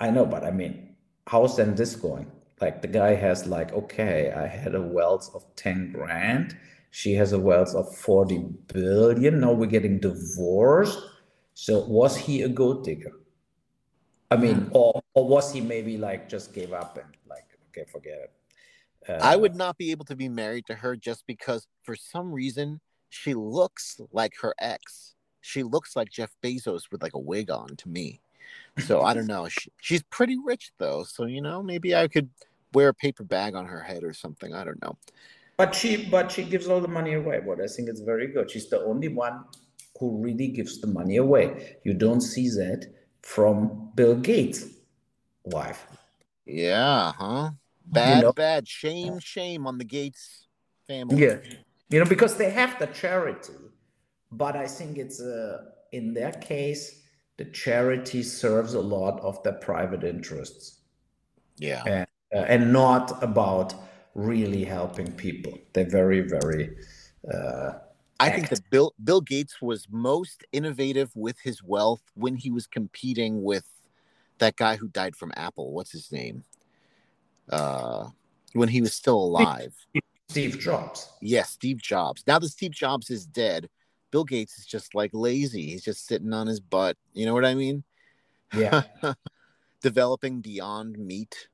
I 0.00 0.10
know, 0.10 0.26
but 0.26 0.44
I 0.44 0.50
mean, 0.50 0.96
how's 1.26 1.56
then 1.56 1.74
this 1.74 1.96
going? 1.96 2.30
Like 2.60 2.82
the 2.82 2.88
guy 2.88 3.14
has 3.14 3.46
like, 3.46 3.72
okay, 3.72 4.32
I 4.32 4.46
had 4.46 4.74
a 4.74 4.82
wealth 4.82 5.30
of 5.34 5.44
ten 5.56 5.92
grand, 5.92 6.56
She 6.90 7.14
has 7.14 7.32
a 7.32 7.38
wealth 7.38 7.74
of 7.74 7.94
40 7.96 8.38
billion. 8.72 9.40
Now 9.40 9.52
we're 9.52 9.66
getting 9.66 9.98
divorced. 9.98 10.98
So 11.60 11.80
was 11.80 12.16
he 12.16 12.42
a 12.42 12.48
gold 12.48 12.84
digger? 12.84 13.18
I 14.30 14.36
mean, 14.36 14.66
Hmm. 14.66 14.76
or 14.76 15.02
or 15.14 15.26
was 15.26 15.52
he 15.52 15.60
maybe 15.60 15.98
like 15.98 16.28
just 16.28 16.54
gave 16.54 16.72
up 16.72 16.96
and 16.96 17.08
like 17.28 17.58
okay, 17.70 17.84
forget 17.90 18.18
it. 18.26 18.32
Uh, 19.08 19.18
I 19.20 19.34
would 19.34 19.56
not 19.56 19.76
be 19.76 19.90
able 19.90 20.04
to 20.04 20.14
be 20.14 20.28
married 20.28 20.66
to 20.66 20.76
her 20.76 20.94
just 20.94 21.26
because 21.26 21.66
for 21.82 21.96
some 21.96 22.30
reason 22.30 22.80
she 23.08 23.34
looks 23.34 24.00
like 24.12 24.34
her 24.40 24.54
ex. 24.60 25.16
She 25.40 25.64
looks 25.64 25.96
like 25.96 26.10
Jeff 26.10 26.30
Bezos 26.44 26.92
with 26.92 27.02
like 27.02 27.14
a 27.14 27.18
wig 27.18 27.50
on 27.50 27.74
to 27.74 27.88
me. 27.88 28.20
So 28.78 29.02
I 29.02 29.12
don't 29.12 29.26
know. 29.26 29.48
She, 29.48 29.72
she's 29.80 30.04
pretty 30.04 30.36
rich 30.38 30.70
though, 30.78 31.02
so 31.02 31.26
you 31.26 31.42
know 31.42 31.60
maybe 31.60 31.92
I 31.96 32.06
could 32.06 32.30
wear 32.72 32.90
a 32.90 32.94
paper 32.94 33.24
bag 33.24 33.56
on 33.56 33.66
her 33.66 33.82
head 33.82 34.04
or 34.04 34.12
something. 34.12 34.54
I 34.54 34.62
don't 34.62 34.80
know. 34.80 34.96
But 35.56 35.74
she 35.74 36.08
but 36.08 36.30
she 36.30 36.44
gives 36.44 36.68
all 36.68 36.80
the 36.80 36.94
money 37.00 37.14
away. 37.14 37.40
What 37.40 37.60
I 37.60 37.66
think 37.66 37.88
it's 37.88 38.00
very 38.00 38.28
good. 38.28 38.48
She's 38.48 38.70
the 38.70 38.80
only 38.84 39.08
one 39.08 39.42
who 39.98 40.22
really 40.22 40.48
gives 40.48 40.80
the 40.80 40.86
money 40.86 41.16
away. 41.16 41.76
You 41.84 41.94
don't 41.94 42.20
see 42.20 42.48
that 42.50 42.86
from 43.22 43.90
Bill 43.94 44.14
Gates' 44.16 44.66
wife. 45.44 45.86
Yeah, 46.46 47.12
huh? 47.12 47.50
Bad, 47.84 48.22
know- 48.22 48.32
bad. 48.32 48.66
Shame, 48.68 49.18
shame 49.18 49.66
on 49.66 49.78
the 49.78 49.84
Gates 49.84 50.46
family. 50.86 51.22
Yeah. 51.22 51.38
You 51.90 51.98
know, 52.00 52.04
because 52.04 52.36
they 52.36 52.50
have 52.50 52.78
the 52.78 52.86
charity, 52.86 53.54
but 54.30 54.56
I 54.56 54.66
think 54.66 54.98
it's 54.98 55.20
uh, 55.20 55.64
in 55.92 56.12
their 56.12 56.32
case, 56.32 57.02
the 57.38 57.46
charity 57.46 58.22
serves 58.22 58.74
a 58.74 58.80
lot 58.80 59.20
of 59.20 59.42
their 59.42 59.54
private 59.54 60.04
interests 60.04 60.80
Yeah. 61.56 61.82
and, 61.86 62.06
uh, 62.34 62.44
and 62.46 62.72
not 62.72 63.22
about 63.22 63.74
really 64.14 64.64
helping 64.64 65.12
people. 65.12 65.56
They're 65.72 65.88
very, 65.88 66.20
very, 66.20 66.76
uh, 67.32 67.72
I 68.20 68.30
think 68.30 68.48
that 68.48 68.68
Bill 68.70 68.94
Bill 69.02 69.20
Gates 69.20 69.62
was 69.62 69.86
most 69.90 70.44
innovative 70.52 71.14
with 71.14 71.38
his 71.40 71.62
wealth 71.62 72.02
when 72.14 72.36
he 72.36 72.50
was 72.50 72.66
competing 72.66 73.42
with 73.42 73.66
that 74.38 74.56
guy 74.56 74.76
who 74.76 74.88
died 74.88 75.16
from 75.16 75.32
Apple. 75.36 75.72
What's 75.72 75.92
his 75.92 76.10
name? 76.10 76.44
Uh, 77.50 78.08
when 78.52 78.68
he 78.68 78.80
was 78.80 78.92
still 78.92 79.16
alive. 79.16 79.74
Steve 80.28 80.58
Jobs. 80.58 81.08
Yes, 81.20 81.50
Steve 81.50 81.80
Jobs. 81.80 82.24
Now 82.26 82.38
that 82.38 82.48
Steve 82.48 82.72
Jobs 82.72 83.08
is 83.08 83.24
dead, 83.24 83.68
Bill 84.10 84.24
Gates 84.24 84.58
is 84.58 84.66
just 84.66 84.94
like 84.94 85.10
lazy. 85.14 85.70
He's 85.70 85.84
just 85.84 86.06
sitting 86.06 86.32
on 86.32 86.46
his 86.46 86.60
butt. 86.60 86.96
You 87.14 87.24
know 87.26 87.34
what 87.34 87.44
I 87.44 87.54
mean? 87.54 87.84
Yeah. 88.54 88.82
Developing 89.82 90.40
beyond 90.40 90.98
meat. 90.98 91.48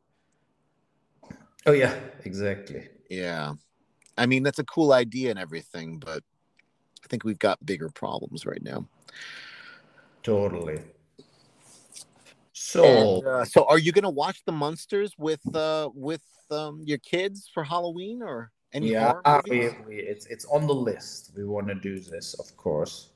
oh, 1.66 1.72
yeah, 1.72 1.94
exactly. 2.24 2.88
Yeah. 3.10 3.52
I 4.16 4.26
mean, 4.26 4.42
that's 4.42 4.58
a 4.58 4.64
cool 4.64 4.92
idea 4.92 5.30
and 5.30 5.38
everything, 5.38 5.98
but 5.98 6.22
think 7.14 7.22
we've 7.22 7.38
got 7.38 7.64
bigger 7.64 7.88
problems 7.90 8.44
right 8.44 8.62
now. 8.62 8.84
Totally. 10.24 10.80
So, 12.52 12.84
And, 12.84 13.26
uh, 13.26 13.44
so 13.44 13.66
are 13.66 13.78
you 13.78 13.92
going 13.92 14.02
to 14.02 14.10
watch 14.10 14.42
the 14.44 14.52
monsters 14.52 15.12
with 15.16 15.42
uh 15.54 15.90
with 15.94 16.24
um 16.50 16.82
your 16.84 16.98
kids 16.98 17.48
for 17.54 17.62
Halloween 17.62 18.20
or 18.20 18.50
any 18.72 18.90
yeah, 18.90 19.12
horror 19.24 19.42
we, 19.48 19.68
we, 19.86 19.96
it's 19.96 20.26
it's 20.26 20.44
on 20.46 20.66
the 20.66 20.74
list. 20.74 21.30
We 21.36 21.44
want 21.44 21.68
to 21.68 21.76
do 21.76 22.00
this, 22.00 22.34
of 22.34 22.56
course. 22.56 23.10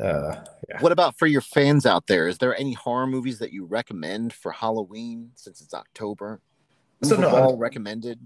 Uh, 0.00 0.44
yeah. 0.68 0.80
What 0.80 0.92
about 0.92 1.18
for 1.18 1.26
your 1.26 1.42
fans 1.42 1.84
out 1.84 2.06
there? 2.06 2.28
Is 2.28 2.38
there 2.38 2.58
any 2.58 2.72
horror 2.72 3.06
movies 3.06 3.38
that 3.40 3.52
you 3.52 3.66
recommend 3.66 4.32
for 4.32 4.52
Halloween 4.52 5.30
since 5.34 5.60
it's 5.60 5.74
October? 5.74 6.40
So 7.02 7.16
no, 7.16 7.28
all 7.28 7.58
recommended. 7.58 8.18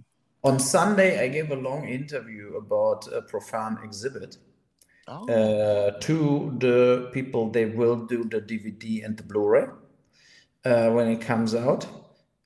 On 0.43 0.59
Sunday, 0.59 1.23
I 1.23 1.29
gave 1.29 1.51
a 1.51 1.57
long 1.57 1.89
interview 1.89 2.57
about 2.57 3.09
a 3.13 3.23
profound 3.23 3.79
exhibit 3.85 4.39
Oh, 5.11 5.27
uh, 5.29 5.91
to 6.01 6.57
the 6.59 7.11
people. 7.13 7.51
They 7.51 7.67
will 7.67 8.07
do 8.07 8.25
the 8.25 8.41
DVD 8.41 9.05
and 9.05 9.17
the 9.17 9.25
Blu-ray 9.25 9.67
uh, 10.65 10.91
when 10.91 11.09
it 11.09 11.21
comes 11.21 11.55
out, 11.55 11.87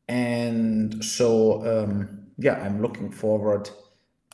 and 0.09 1.05
so 1.05 1.85
um, 1.85 2.29
yeah, 2.39 2.55
I'm 2.63 2.81
looking 2.81 3.11
forward 3.11 3.71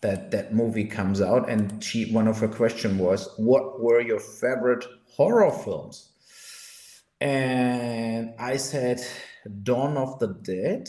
that 0.02 0.30
that 0.30 0.54
movie 0.54 0.84
comes 0.86 1.20
out. 1.20 1.48
And 1.50 1.82
she, 1.82 2.12
one 2.12 2.28
of 2.28 2.38
her 2.38 2.48
question 2.48 2.98
was, 2.98 3.28
"What 3.36 3.80
were 3.80 4.00
your 4.00 4.20
favorite 4.20 4.84
horror 5.08 5.50
films?" 5.50 6.12
And 7.20 8.34
I 8.38 8.56
said, 8.58 9.00
"Dawn 9.64 9.96
of 9.96 10.18
the 10.20 10.28
Dead." 10.28 10.88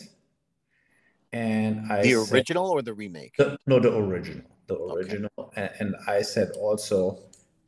And 1.33 1.91
I 1.91 2.03
the 2.03 2.13
said, 2.13 2.33
original 2.33 2.69
or 2.69 2.81
the 2.81 2.93
remake? 2.93 3.35
the, 3.37 3.57
no, 3.67 3.79
the 3.79 3.95
original, 3.95 4.45
the 4.67 4.75
Okay. 4.89 4.97
original, 4.97 5.29
and, 5.55 5.71
and 5.79 5.95
I 6.07 6.21
said 6.21 6.51
also 6.59 7.19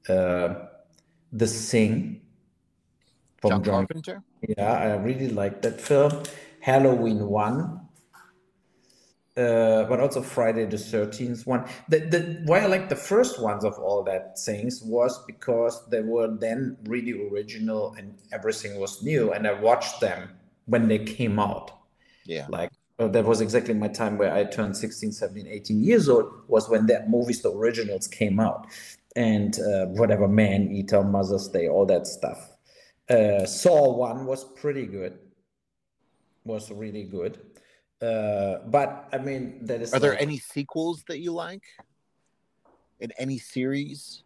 uh, 0.09 0.55
the 1.31 1.47
Thing 1.47 2.21
from 3.41 3.51
John 3.51 3.63
John. 3.63 3.87
Carpenter. 3.87 4.23
Yeah, 4.47 4.73
I 4.73 4.95
really 4.97 5.29
like 5.29 5.61
that 5.61 5.79
film. 5.81 6.23
Halloween 6.59 7.27
one, 7.27 7.81
uh, 9.35 9.83
but 9.85 9.99
also 9.99 10.21
Friday 10.21 10.65
the 10.65 10.77
Thirteenth 10.77 11.45
one. 11.47 11.65
The, 11.89 11.99
the 11.99 12.41
why 12.45 12.59
I 12.59 12.67
like 12.67 12.89
the 12.89 12.95
first 12.95 13.41
ones 13.41 13.63
of 13.65 13.73
all 13.79 14.03
that 14.03 14.37
things 14.39 14.81
was 14.83 15.23
because 15.25 15.87
they 15.89 16.01
were 16.01 16.27
then 16.39 16.77
really 16.85 17.13
original 17.29 17.95
and 17.97 18.15
everything 18.31 18.79
was 18.79 19.01
new, 19.03 19.33
and 19.33 19.47
I 19.47 19.53
watched 19.53 19.99
them 20.01 20.29
when 20.65 20.87
they 20.87 20.99
came 20.99 21.39
out 21.39 21.71
Yeah. 22.25 22.45
like 22.49 22.71
uh, 22.99 23.07
that 23.09 23.25
was 23.25 23.41
exactly 23.41 23.73
my 23.73 23.89
time 23.89 24.17
where 24.17 24.33
i 24.33 24.45
turned 24.45 24.77
16 24.77 25.11
17 25.11 25.45
18 25.47 25.83
years 25.83 26.07
old 26.07 26.31
was 26.47 26.69
when 26.69 26.85
that 26.87 27.09
movies 27.09 27.41
the 27.41 27.51
originals 27.51 28.07
came 28.07 28.39
out 28.39 28.67
and 29.15 29.59
uh, 29.59 29.85
whatever 29.87 30.27
man 30.27 30.71
eater 30.71 31.03
mother's 31.03 31.47
day 31.47 31.67
all 31.67 31.85
that 31.85 32.07
stuff 32.07 32.51
uh, 33.09 33.45
saw 33.45 33.95
one 33.95 34.25
was 34.25 34.43
pretty 34.55 34.85
good 34.85 35.19
was 36.45 36.71
really 36.71 37.03
good 37.03 37.39
uh, 38.01 38.57
but 38.67 39.07
i 39.13 39.17
mean 39.17 39.59
that 39.65 39.81
is 39.81 39.93
Are 39.93 39.99
there 39.99 40.19
any 40.19 40.37
sequels 40.37 41.03
that 41.07 41.19
you 41.19 41.31
like? 41.31 41.63
In 42.99 43.11
any 43.17 43.37
series? 43.37 44.23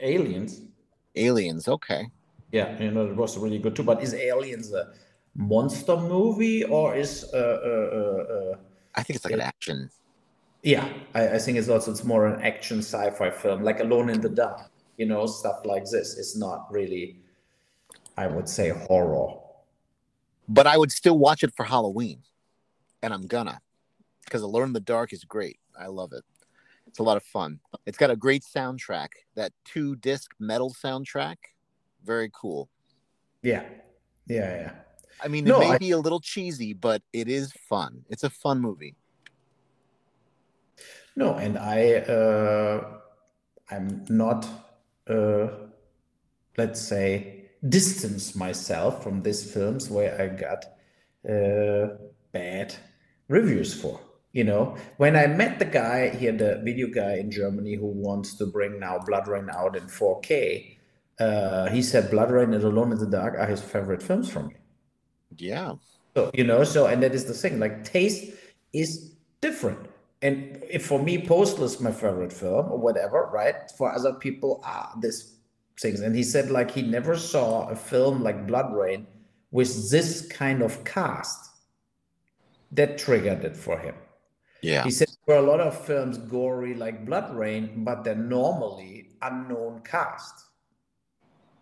aliens 0.00 0.62
Aliens. 1.14 1.68
Okay. 1.68 2.06
yeah 2.50 2.76
you 2.82 2.90
know 2.90 3.06
it 3.06 3.16
was 3.16 3.38
really 3.38 3.58
good 3.58 3.76
too 3.76 3.82
but 3.84 4.02
is 4.02 4.14
aliens 4.14 4.72
a 4.72 4.92
monster 5.36 5.96
movie 5.96 6.64
or 6.64 6.94
is 6.94 7.24
uh, 7.34 7.36
uh, 7.38 7.96
uh, 7.98 8.34
uh, 8.34 8.56
I 8.94 9.02
think 9.02 9.16
it's 9.16 9.24
like 9.24 9.34
an 9.34 9.40
action. 9.40 9.90
Yeah, 10.64 10.88
I, 11.14 11.28
I 11.28 11.38
think 11.38 11.58
it's 11.58 11.68
also 11.68 11.90
it's 11.90 12.04
more 12.04 12.26
an 12.26 12.40
action 12.40 12.78
sci-fi 12.78 13.30
film, 13.30 13.62
like 13.62 13.80
Alone 13.80 14.08
in 14.08 14.20
the 14.22 14.30
Dark, 14.30 14.70
you 14.96 15.04
know, 15.04 15.26
stuff 15.26 15.60
like 15.66 15.84
this. 15.84 16.16
It's 16.16 16.36
not 16.36 16.66
really, 16.72 17.20
I 18.16 18.26
would 18.26 18.48
say, 18.48 18.70
horror. 18.70 19.34
But 20.48 20.66
I 20.66 20.78
would 20.78 20.90
still 20.90 21.18
watch 21.18 21.42
it 21.44 21.54
for 21.54 21.64
Halloween. 21.64 22.22
And 23.02 23.12
I'm 23.12 23.26
gonna. 23.26 23.60
Because 24.24 24.40
Alone 24.40 24.68
in 24.68 24.72
the 24.72 24.80
Dark 24.80 25.12
is 25.12 25.22
great. 25.24 25.58
I 25.78 25.86
love 25.88 26.14
it. 26.14 26.24
It's 26.86 26.98
a 26.98 27.02
lot 27.02 27.18
of 27.18 27.22
fun. 27.24 27.60
It's 27.84 27.98
got 27.98 28.10
a 28.10 28.16
great 28.16 28.42
soundtrack. 28.42 29.08
That 29.34 29.52
two 29.66 29.96
disc 29.96 30.30
metal 30.38 30.74
soundtrack. 30.82 31.36
Very 32.04 32.30
cool. 32.32 32.70
Yeah, 33.42 33.64
yeah, 34.26 34.54
yeah. 34.56 34.70
I 35.22 35.28
mean, 35.28 35.44
No, 35.44 35.56
it 35.56 35.68
may 35.68 35.74
I- 35.74 35.78
be 35.78 35.90
a 35.90 35.98
little 35.98 36.20
cheesy, 36.20 36.72
but 36.72 37.02
it 37.12 37.28
is 37.28 37.52
fun. 37.68 38.04
It's 38.08 38.24
a 38.24 38.30
fun 38.30 38.60
movie. 38.60 38.94
No, 41.16 41.34
and 41.34 41.58
I, 41.58 41.94
uh, 41.94 42.98
I'm 43.70 44.04
not, 44.08 44.46
uh, 45.08 45.48
let's 46.56 46.80
say, 46.80 47.44
distance 47.68 48.34
myself 48.34 49.02
from 49.02 49.22
these 49.22 49.50
films 49.52 49.88
where 49.90 50.20
I 50.20 50.28
got 50.28 50.64
uh, 51.28 51.96
bad 52.32 52.74
reviews 53.28 53.72
for. 53.74 54.00
You 54.32 54.42
know, 54.42 54.76
when 54.96 55.14
I 55.14 55.28
met 55.28 55.60
the 55.60 55.64
guy 55.64 56.08
here, 56.08 56.32
the 56.32 56.60
video 56.64 56.88
guy 56.88 57.18
in 57.18 57.30
Germany 57.30 57.76
who 57.76 57.86
wants 57.86 58.34
to 58.34 58.46
bring 58.46 58.80
now 58.80 58.98
BloodRayne 58.98 59.48
out 59.54 59.76
in 59.76 59.84
4K, 59.84 60.76
uh, 61.20 61.68
he 61.68 61.80
said 61.80 62.10
BloodRayne 62.10 62.52
and 62.52 62.64
Alone 62.64 62.90
in 62.90 62.98
the 62.98 63.06
Dark 63.06 63.38
are 63.38 63.46
his 63.46 63.62
favorite 63.62 64.02
films 64.02 64.28
from 64.28 64.48
me. 64.48 64.56
Yeah. 65.36 65.74
So, 66.16 66.32
you 66.34 66.42
know, 66.42 66.64
so, 66.64 66.86
and 66.86 67.00
that 67.04 67.14
is 67.14 67.26
the 67.26 67.34
thing, 67.34 67.60
like 67.60 67.84
taste 67.84 68.32
is 68.72 69.14
different. 69.40 69.86
And 70.24 70.64
if 70.70 70.86
for 70.86 70.98
me, 70.98 71.18
Postal 71.18 71.64
is 71.64 71.80
my 71.80 71.92
favorite 71.92 72.32
film 72.32 72.72
or 72.72 72.78
whatever, 72.78 73.28
right? 73.30 73.70
For 73.76 73.94
other 73.94 74.14
people, 74.14 74.62
ah, 74.64 74.94
this 74.98 75.34
things. 75.78 76.00
And 76.00 76.16
he 76.16 76.22
said, 76.22 76.50
like, 76.50 76.70
he 76.70 76.80
never 76.80 77.14
saw 77.16 77.68
a 77.68 77.76
film 77.76 78.22
like 78.22 78.46
BloodRayne 78.46 79.04
with 79.50 79.90
this 79.90 80.26
kind 80.26 80.62
of 80.62 80.82
cast. 80.84 81.50
That 82.72 82.96
triggered 82.96 83.44
it 83.44 83.54
for 83.54 83.78
him. 83.78 83.94
Yeah. 84.62 84.82
He 84.82 84.90
said 84.90 85.08
there 85.26 85.36
are 85.36 85.44
a 85.44 85.46
lot 85.46 85.60
of 85.60 85.78
films 85.84 86.16
gory 86.16 86.74
like 86.74 87.04
BloodRayne, 87.04 87.84
but 87.84 88.02
they're 88.02 88.14
normally 88.14 89.10
unknown 89.20 89.82
cast. 89.84 90.34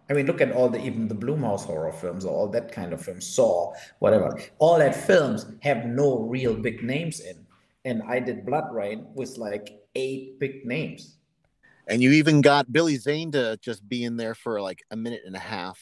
I 0.09 0.13
mean, 0.13 0.27
look 0.27 0.41
at 0.41 0.53
all 0.53 0.69
the 0.69 0.81
even 0.81 1.09
the 1.09 1.17
Blumhouse 1.17 1.65
horror 1.65 1.93
films 1.93 2.25
or 2.25 2.33
all 2.33 2.49
that 2.51 2.71
kind 2.71 2.93
of 2.93 3.03
films, 3.03 3.27
Saw, 3.27 3.73
whatever. 3.99 4.39
All 4.61 4.79
that 4.79 4.95
films 4.95 5.47
have 5.63 5.85
no 5.85 6.21
real 6.21 6.55
big 6.55 6.85
names 6.85 7.19
in. 7.19 7.42
And 7.85 8.03
I 8.07 8.21
did 8.21 8.47
BloodRayne 8.47 9.13
with 9.15 9.39
like 9.39 9.81
eight 9.95 10.39
big 10.39 10.65
names. 10.65 11.17
And 11.89 12.01
you 12.01 12.13
even 12.13 12.41
got 12.41 12.73
Billy 12.73 12.97
Zane 12.97 13.33
to 13.33 13.59
just 13.61 13.89
be 13.89 14.05
in 14.05 14.17
there 14.17 14.35
for 14.35 14.61
like 14.61 14.83
a 14.91 14.97
minute 14.97 15.23
and 15.27 15.35
a 15.35 15.41
half. 15.41 15.81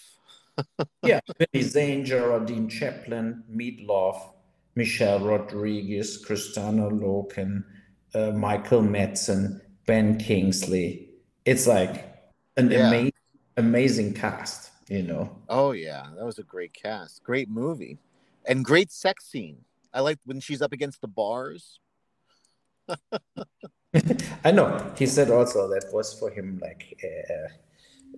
yeah, 1.03 1.21
Billy 1.39 1.63
Zane, 1.65 2.05
Geraldine 2.05 2.69
Chaplin, 2.69 3.45
Meatloaf, 3.53 4.33
Michelle 4.77 5.21
Rodriguez, 5.21 6.25
Kristanna 6.25 6.91
Loken, 6.91 7.65
uh, 8.15 8.31
Michael 8.33 8.83
Madsen, 8.83 9.61
Ben 9.87 10.19
Kingsley. 10.19 11.11
It's 11.45 11.67
like 11.67 12.15
an 12.57 12.71
Yeah. 12.71 12.89
amazing, 12.89 13.13
amazing 13.57 14.15
cast, 14.15 14.71
you 14.89 15.03
know. 15.03 15.37
Oh 15.49 15.73
yeah, 15.73 16.07
that 16.17 16.25
was 16.25 16.39
a 16.39 16.43
great 16.45 16.73
cast. 16.73 17.23
Great 17.23 17.49
movie. 17.51 17.99
And 18.47 18.65
great 18.65 18.91
sex 18.91 19.27
scene. 19.27 19.65
I 19.93 20.01
like 20.01 20.19
when 20.25 20.41
she's 20.41 20.63
up 20.63 20.73
against 20.73 21.01
the 21.03 21.09
bars. 21.09 21.79
I 24.45 24.51
know. 24.51 24.93
He 24.97 25.07
said 25.07 25.30
also 25.30 25.68
that 25.68 25.93
was 25.93 26.14
for 26.18 26.30
him 26.30 26.61
like 26.62 26.99
uh, 27.05 27.49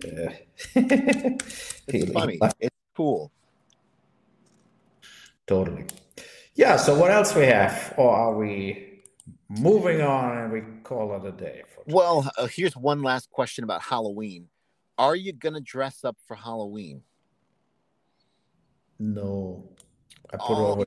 uh, 0.07 0.33
It's 0.75 2.11
funny. 2.11 2.39
It's 2.59 2.75
cool. 2.95 3.31
Totally. 5.47 5.85
Yeah, 6.55 6.77
so 6.77 6.97
what 6.97 7.11
else 7.11 7.35
we 7.35 7.43
have? 7.43 7.93
Or 7.97 8.15
are 8.15 8.35
we 8.35 9.01
moving 9.49 10.01
on 10.01 10.37
and 10.37 10.51
we 10.53 10.61
call 10.83 11.15
it 11.15 11.25
a 11.27 11.31
day? 11.31 11.63
For 11.73 11.83
Well, 11.87 12.31
uh, 12.37 12.45
here's 12.45 12.75
one 12.75 13.01
last 13.01 13.29
question 13.29 13.63
about 13.63 13.81
Halloween. 13.81 14.47
Are 14.97 15.15
you 15.15 15.33
gonna 15.33 15.59
dress 15.59 16.05
up 16.05 16.17
for 16.27 16.35
Halloween? 16.35 17.01
No. 18.99 19.67
I 20.31 20.37
put 20.37 20.45
Oh, 20.49 20.65
over 20.67 20.83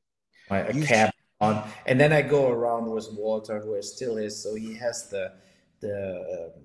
my 0.48 0.62
cap 0.84 1.14
on 1.40 1.68
and 1.86 2.00
then 2.00 2.12
I 2.12 2.22
go 2.22 2.50
around 2.50 2.90
with 2.90 3.08
Walter 3.12 3.60
who 3.60 3.74
is 3.74 3.92
still 3.94 4.16
is 4.16 4.42
so 4.42 4.54
he 4.54 4.74
has 4.74 5.08
the 5.10 5.32
the 5.80 6.52
um, 6.54 6.62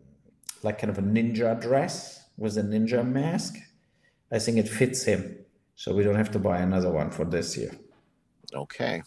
like 0.63 0.79
kind 0.79 0.89
of 0.89 0.97
a 0.97 1.01
ninja 1.01 1.59
dress 1.59 2.25
with 2.37 2.57
a 2.57 2.61
ninja 2.61 3.07
mask. 3.07 3.57
I 4.31 4.39
think 4.39 4.57
it 4.57 4.69
fits 4.69 5.03
him. 5.03 5.37
So 5.75 5.93
we 5.93 6.03
don't 6.03 6.15
have 6.15 6.31
to 6.31 6.39
buy 6.39 6.59
another 6.59 6.91
one 6.91 7.11
for 7.11 7.25
this 7.25 7.57
year. 7.57 7.71
Okay. 8.53 9.01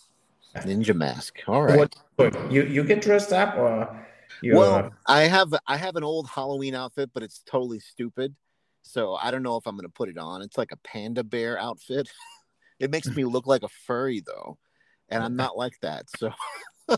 Ninja 0.57 0.95
mask. 0.95 1.41
All 1.47 1.63
right. 1.63 1.95
What 2.17 2.53
you 2.53 2.65
you 2.65 2.85
get 2.85 3.03
dressed 3.03 3.33
up 3.33 3.57
or 3.57 4.07
you 4.43 4.57
Well, 4.57 4.91
I 5.07 5.23
have 5.23 5.55
I 5.67 5.77
have 5.77 5.97
an 5.97 6.05
old 6.05 6.29
Halloween 6.29 6.75
outfit, 6.75 7.11
but 7.13 7.23
it's 7.23 7.41
totally 7.47 7.81
stupid. 7.81 8.35
So 8.83 9.15
I 9.15 9.31
don't 9.31 9.43
know 9.43 9.57
if 9.57 9.67
I'm 9.67 9.77
gonna 9.77 9.89
put 9.89 10.09
it 10.09 10.19
on. 10.19 10.43
It's 10.43 10.59
like 10.59 10.73
a 10.73 10.77
panda 10.79 11.25
bear 11.25 11.59
outfit. 11.59 12.11
it 12.79 12.91
makes 12.91 13.09
me 13.09 13.25
look 13.25 13.47
like 13.47 13.63
a 13.63 13.69
furry 13.69 14.23
though, 14.25 14.59
and 15.09 15.23
I'm 15.23 15.37
not 15.37 15.57
like 15.57 15.79
that. 15.81 16.07
So, 16.17 16.31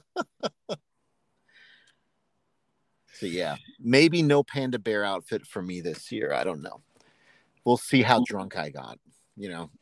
so 3.12 3.26
yeah, 3.26 3.56
maybe 3.80 4.22
no 4.22 4.42
panda 4.42 4.78
bear 4.78 5.04
outfit 5.04 5.46
for 5.46 5.62
me 5.62 5.80
this 5.80 6.10
year. 6.12 6.32
I 6.32 6.44
don't 6.44 6.62
know. 6.62 6.80
We'll 7.64 7.76
see 7.76 8.02
how 8.02 8.22
drunk 8.26 8.56
I 8.56 8.70
got. 8.70 8.98
You 9.36 9.48
know. 9.50 9.70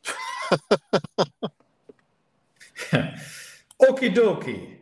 Okie 3.81 4.13
dokie. 4.13 4.77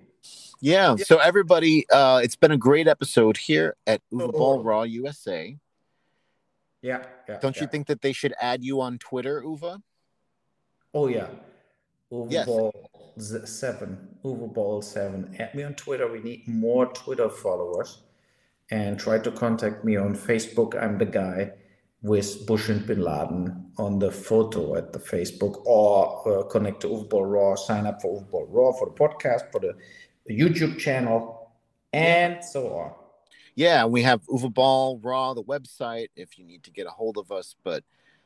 Yeah. 0.62 0.96
So 0.96 1.18
everybody, 1.18 1.86
uh, 1.90 2.22
it's 2.24 2.36
been 2.36 2.52
a 2.52 2.58
great 2.58 2.88
episode 2.88 3.38
here 3.38 3.76
at 3.86 4.02
Uwe 4.14 4.32
Boll 4.32 4.64
Raw 4.64 4.84
USA. 4.84 5.58
Yeah, 6.82 7.04
yeah. 7.28 7.40
Don't 7.40 7.60
you 7.60 7.68
think 7.68 7.88
that 7.88 8.02
they 8.02 8.14
should 8.14 8.34
add 8.40 8.64
you 8.64 8.82
on 8.82 8.98
Twitter, 8.98 9.42
Uwe? 9.42 9.82
Oh 10.94 11.08
yeah. 11.08 11.28
Yes. 12.30 12.48
Uwe 12.48 12.72
Boll 12.72 12.90
z- 13.20 13.46
seven. 13.46 14.18
Uwe 14.24 14.54
Boll 14.54 14.82
seven. 14.82 15.36
Add 15.40 15.56
me 15.56 15.64
on 15.64 15.74
Twitter. 15.76 16.12
We 16.12 16.20
need 16.20 16.48
more 16.48 16.86
Twitter 16.94 17.30
followers. 17.30 18.04
And 18.72 19.00
try 19.00 19.20
to 19.20 19.32
contact 19.32 19.84
me 19.84 19.98
on 19.98 20.16
Facebook. 20.16 20.82
I'm 20.82 20.98
the 20.98 21.06
guy 21.06 21.52
with 22.02 22.46
Bush 22.48 22.70
and 22.70 22.86
Bin 22.86 23.02
Laden 23.02 23.72
on 23.78 24.00
the 24.00 24.12
photo 24.12 24.76
at 24.76 24.92
the 24.94 25.00
Facebook, 25.00 25.66
or 25.66 26.40
uh, 26.40 26.44
connect 26.44 26.82
to 26.82 26.88
Uwe 26.88 27.10
Boll 27.10 27.26
Raw. 27.26 27.56
Sign 27.56 27.86
up 27.86 28.02
for 28.02 28.22
Uwe 28.22 28.30
Boll 28.30 28.48
Raw 28.48 28.72
for 28.74 28.88
the 28.90 28.94
podcast, 28.94 29.52
for 29.52 29.60
the 29.60 29.74
YouTube 30.30 30.78
channel, 30.80 31.52
and 31.92 32.44
so 32.44 32.76
on. 32.78 32.92
Yeah, 33.56 33.86
we 33.86 34.02
have 34.04 34.22
Uwe 34.28 34.54
Boll 34.54 35.00
Raw, 35.04 35.34
the 35.34 35.44
website, 35.44 36.08
if 36.16 36.38
you 36.38 36.46
need 36.46 36.64
to 36.64 36.72
get 36.72 36.88
a 36.88 36.92
hold 36.92 37.18
of 37.18 37.32
us. 37.32 37.56
But 37.64 37.84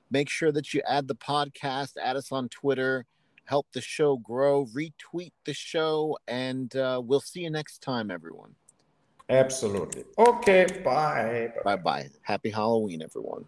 make 0.10 0.30
sure 0.30 0.52
that 0.52 0.74
you 0.74 0.82
add 0.88 1.08
the 1.08 1.16
podcast, 1.16 1.98
add 2.02 2.16
us 2.16 2.32
on 2.32 2.50
Twitter, 2.50 3.06
help 3.48 3.68
the 3.74 3.82
show 3.82 4.18
grow, 4.18 4.66
retweet 4.68 5.32
the 5.46 5.54
show, 5.54 6.18
and 6.28 6.76
uh, 6.76 7.02
we'll 7.04 7.22
see 7.22 7.42
you 7.42 7.50
next 7.50 7.80
time, 7.80 8.12
everyone. 8.12 8.54
Absolutely. 9.30 10.04
Okay. 10.18 10.66
Bye. 10.84 11.52
Bye 11.64 11.76
bye. 11.76 12.10
Happy 12.22 12.50
Halloween, 12.50 13.02
everyone. 13.02 13.46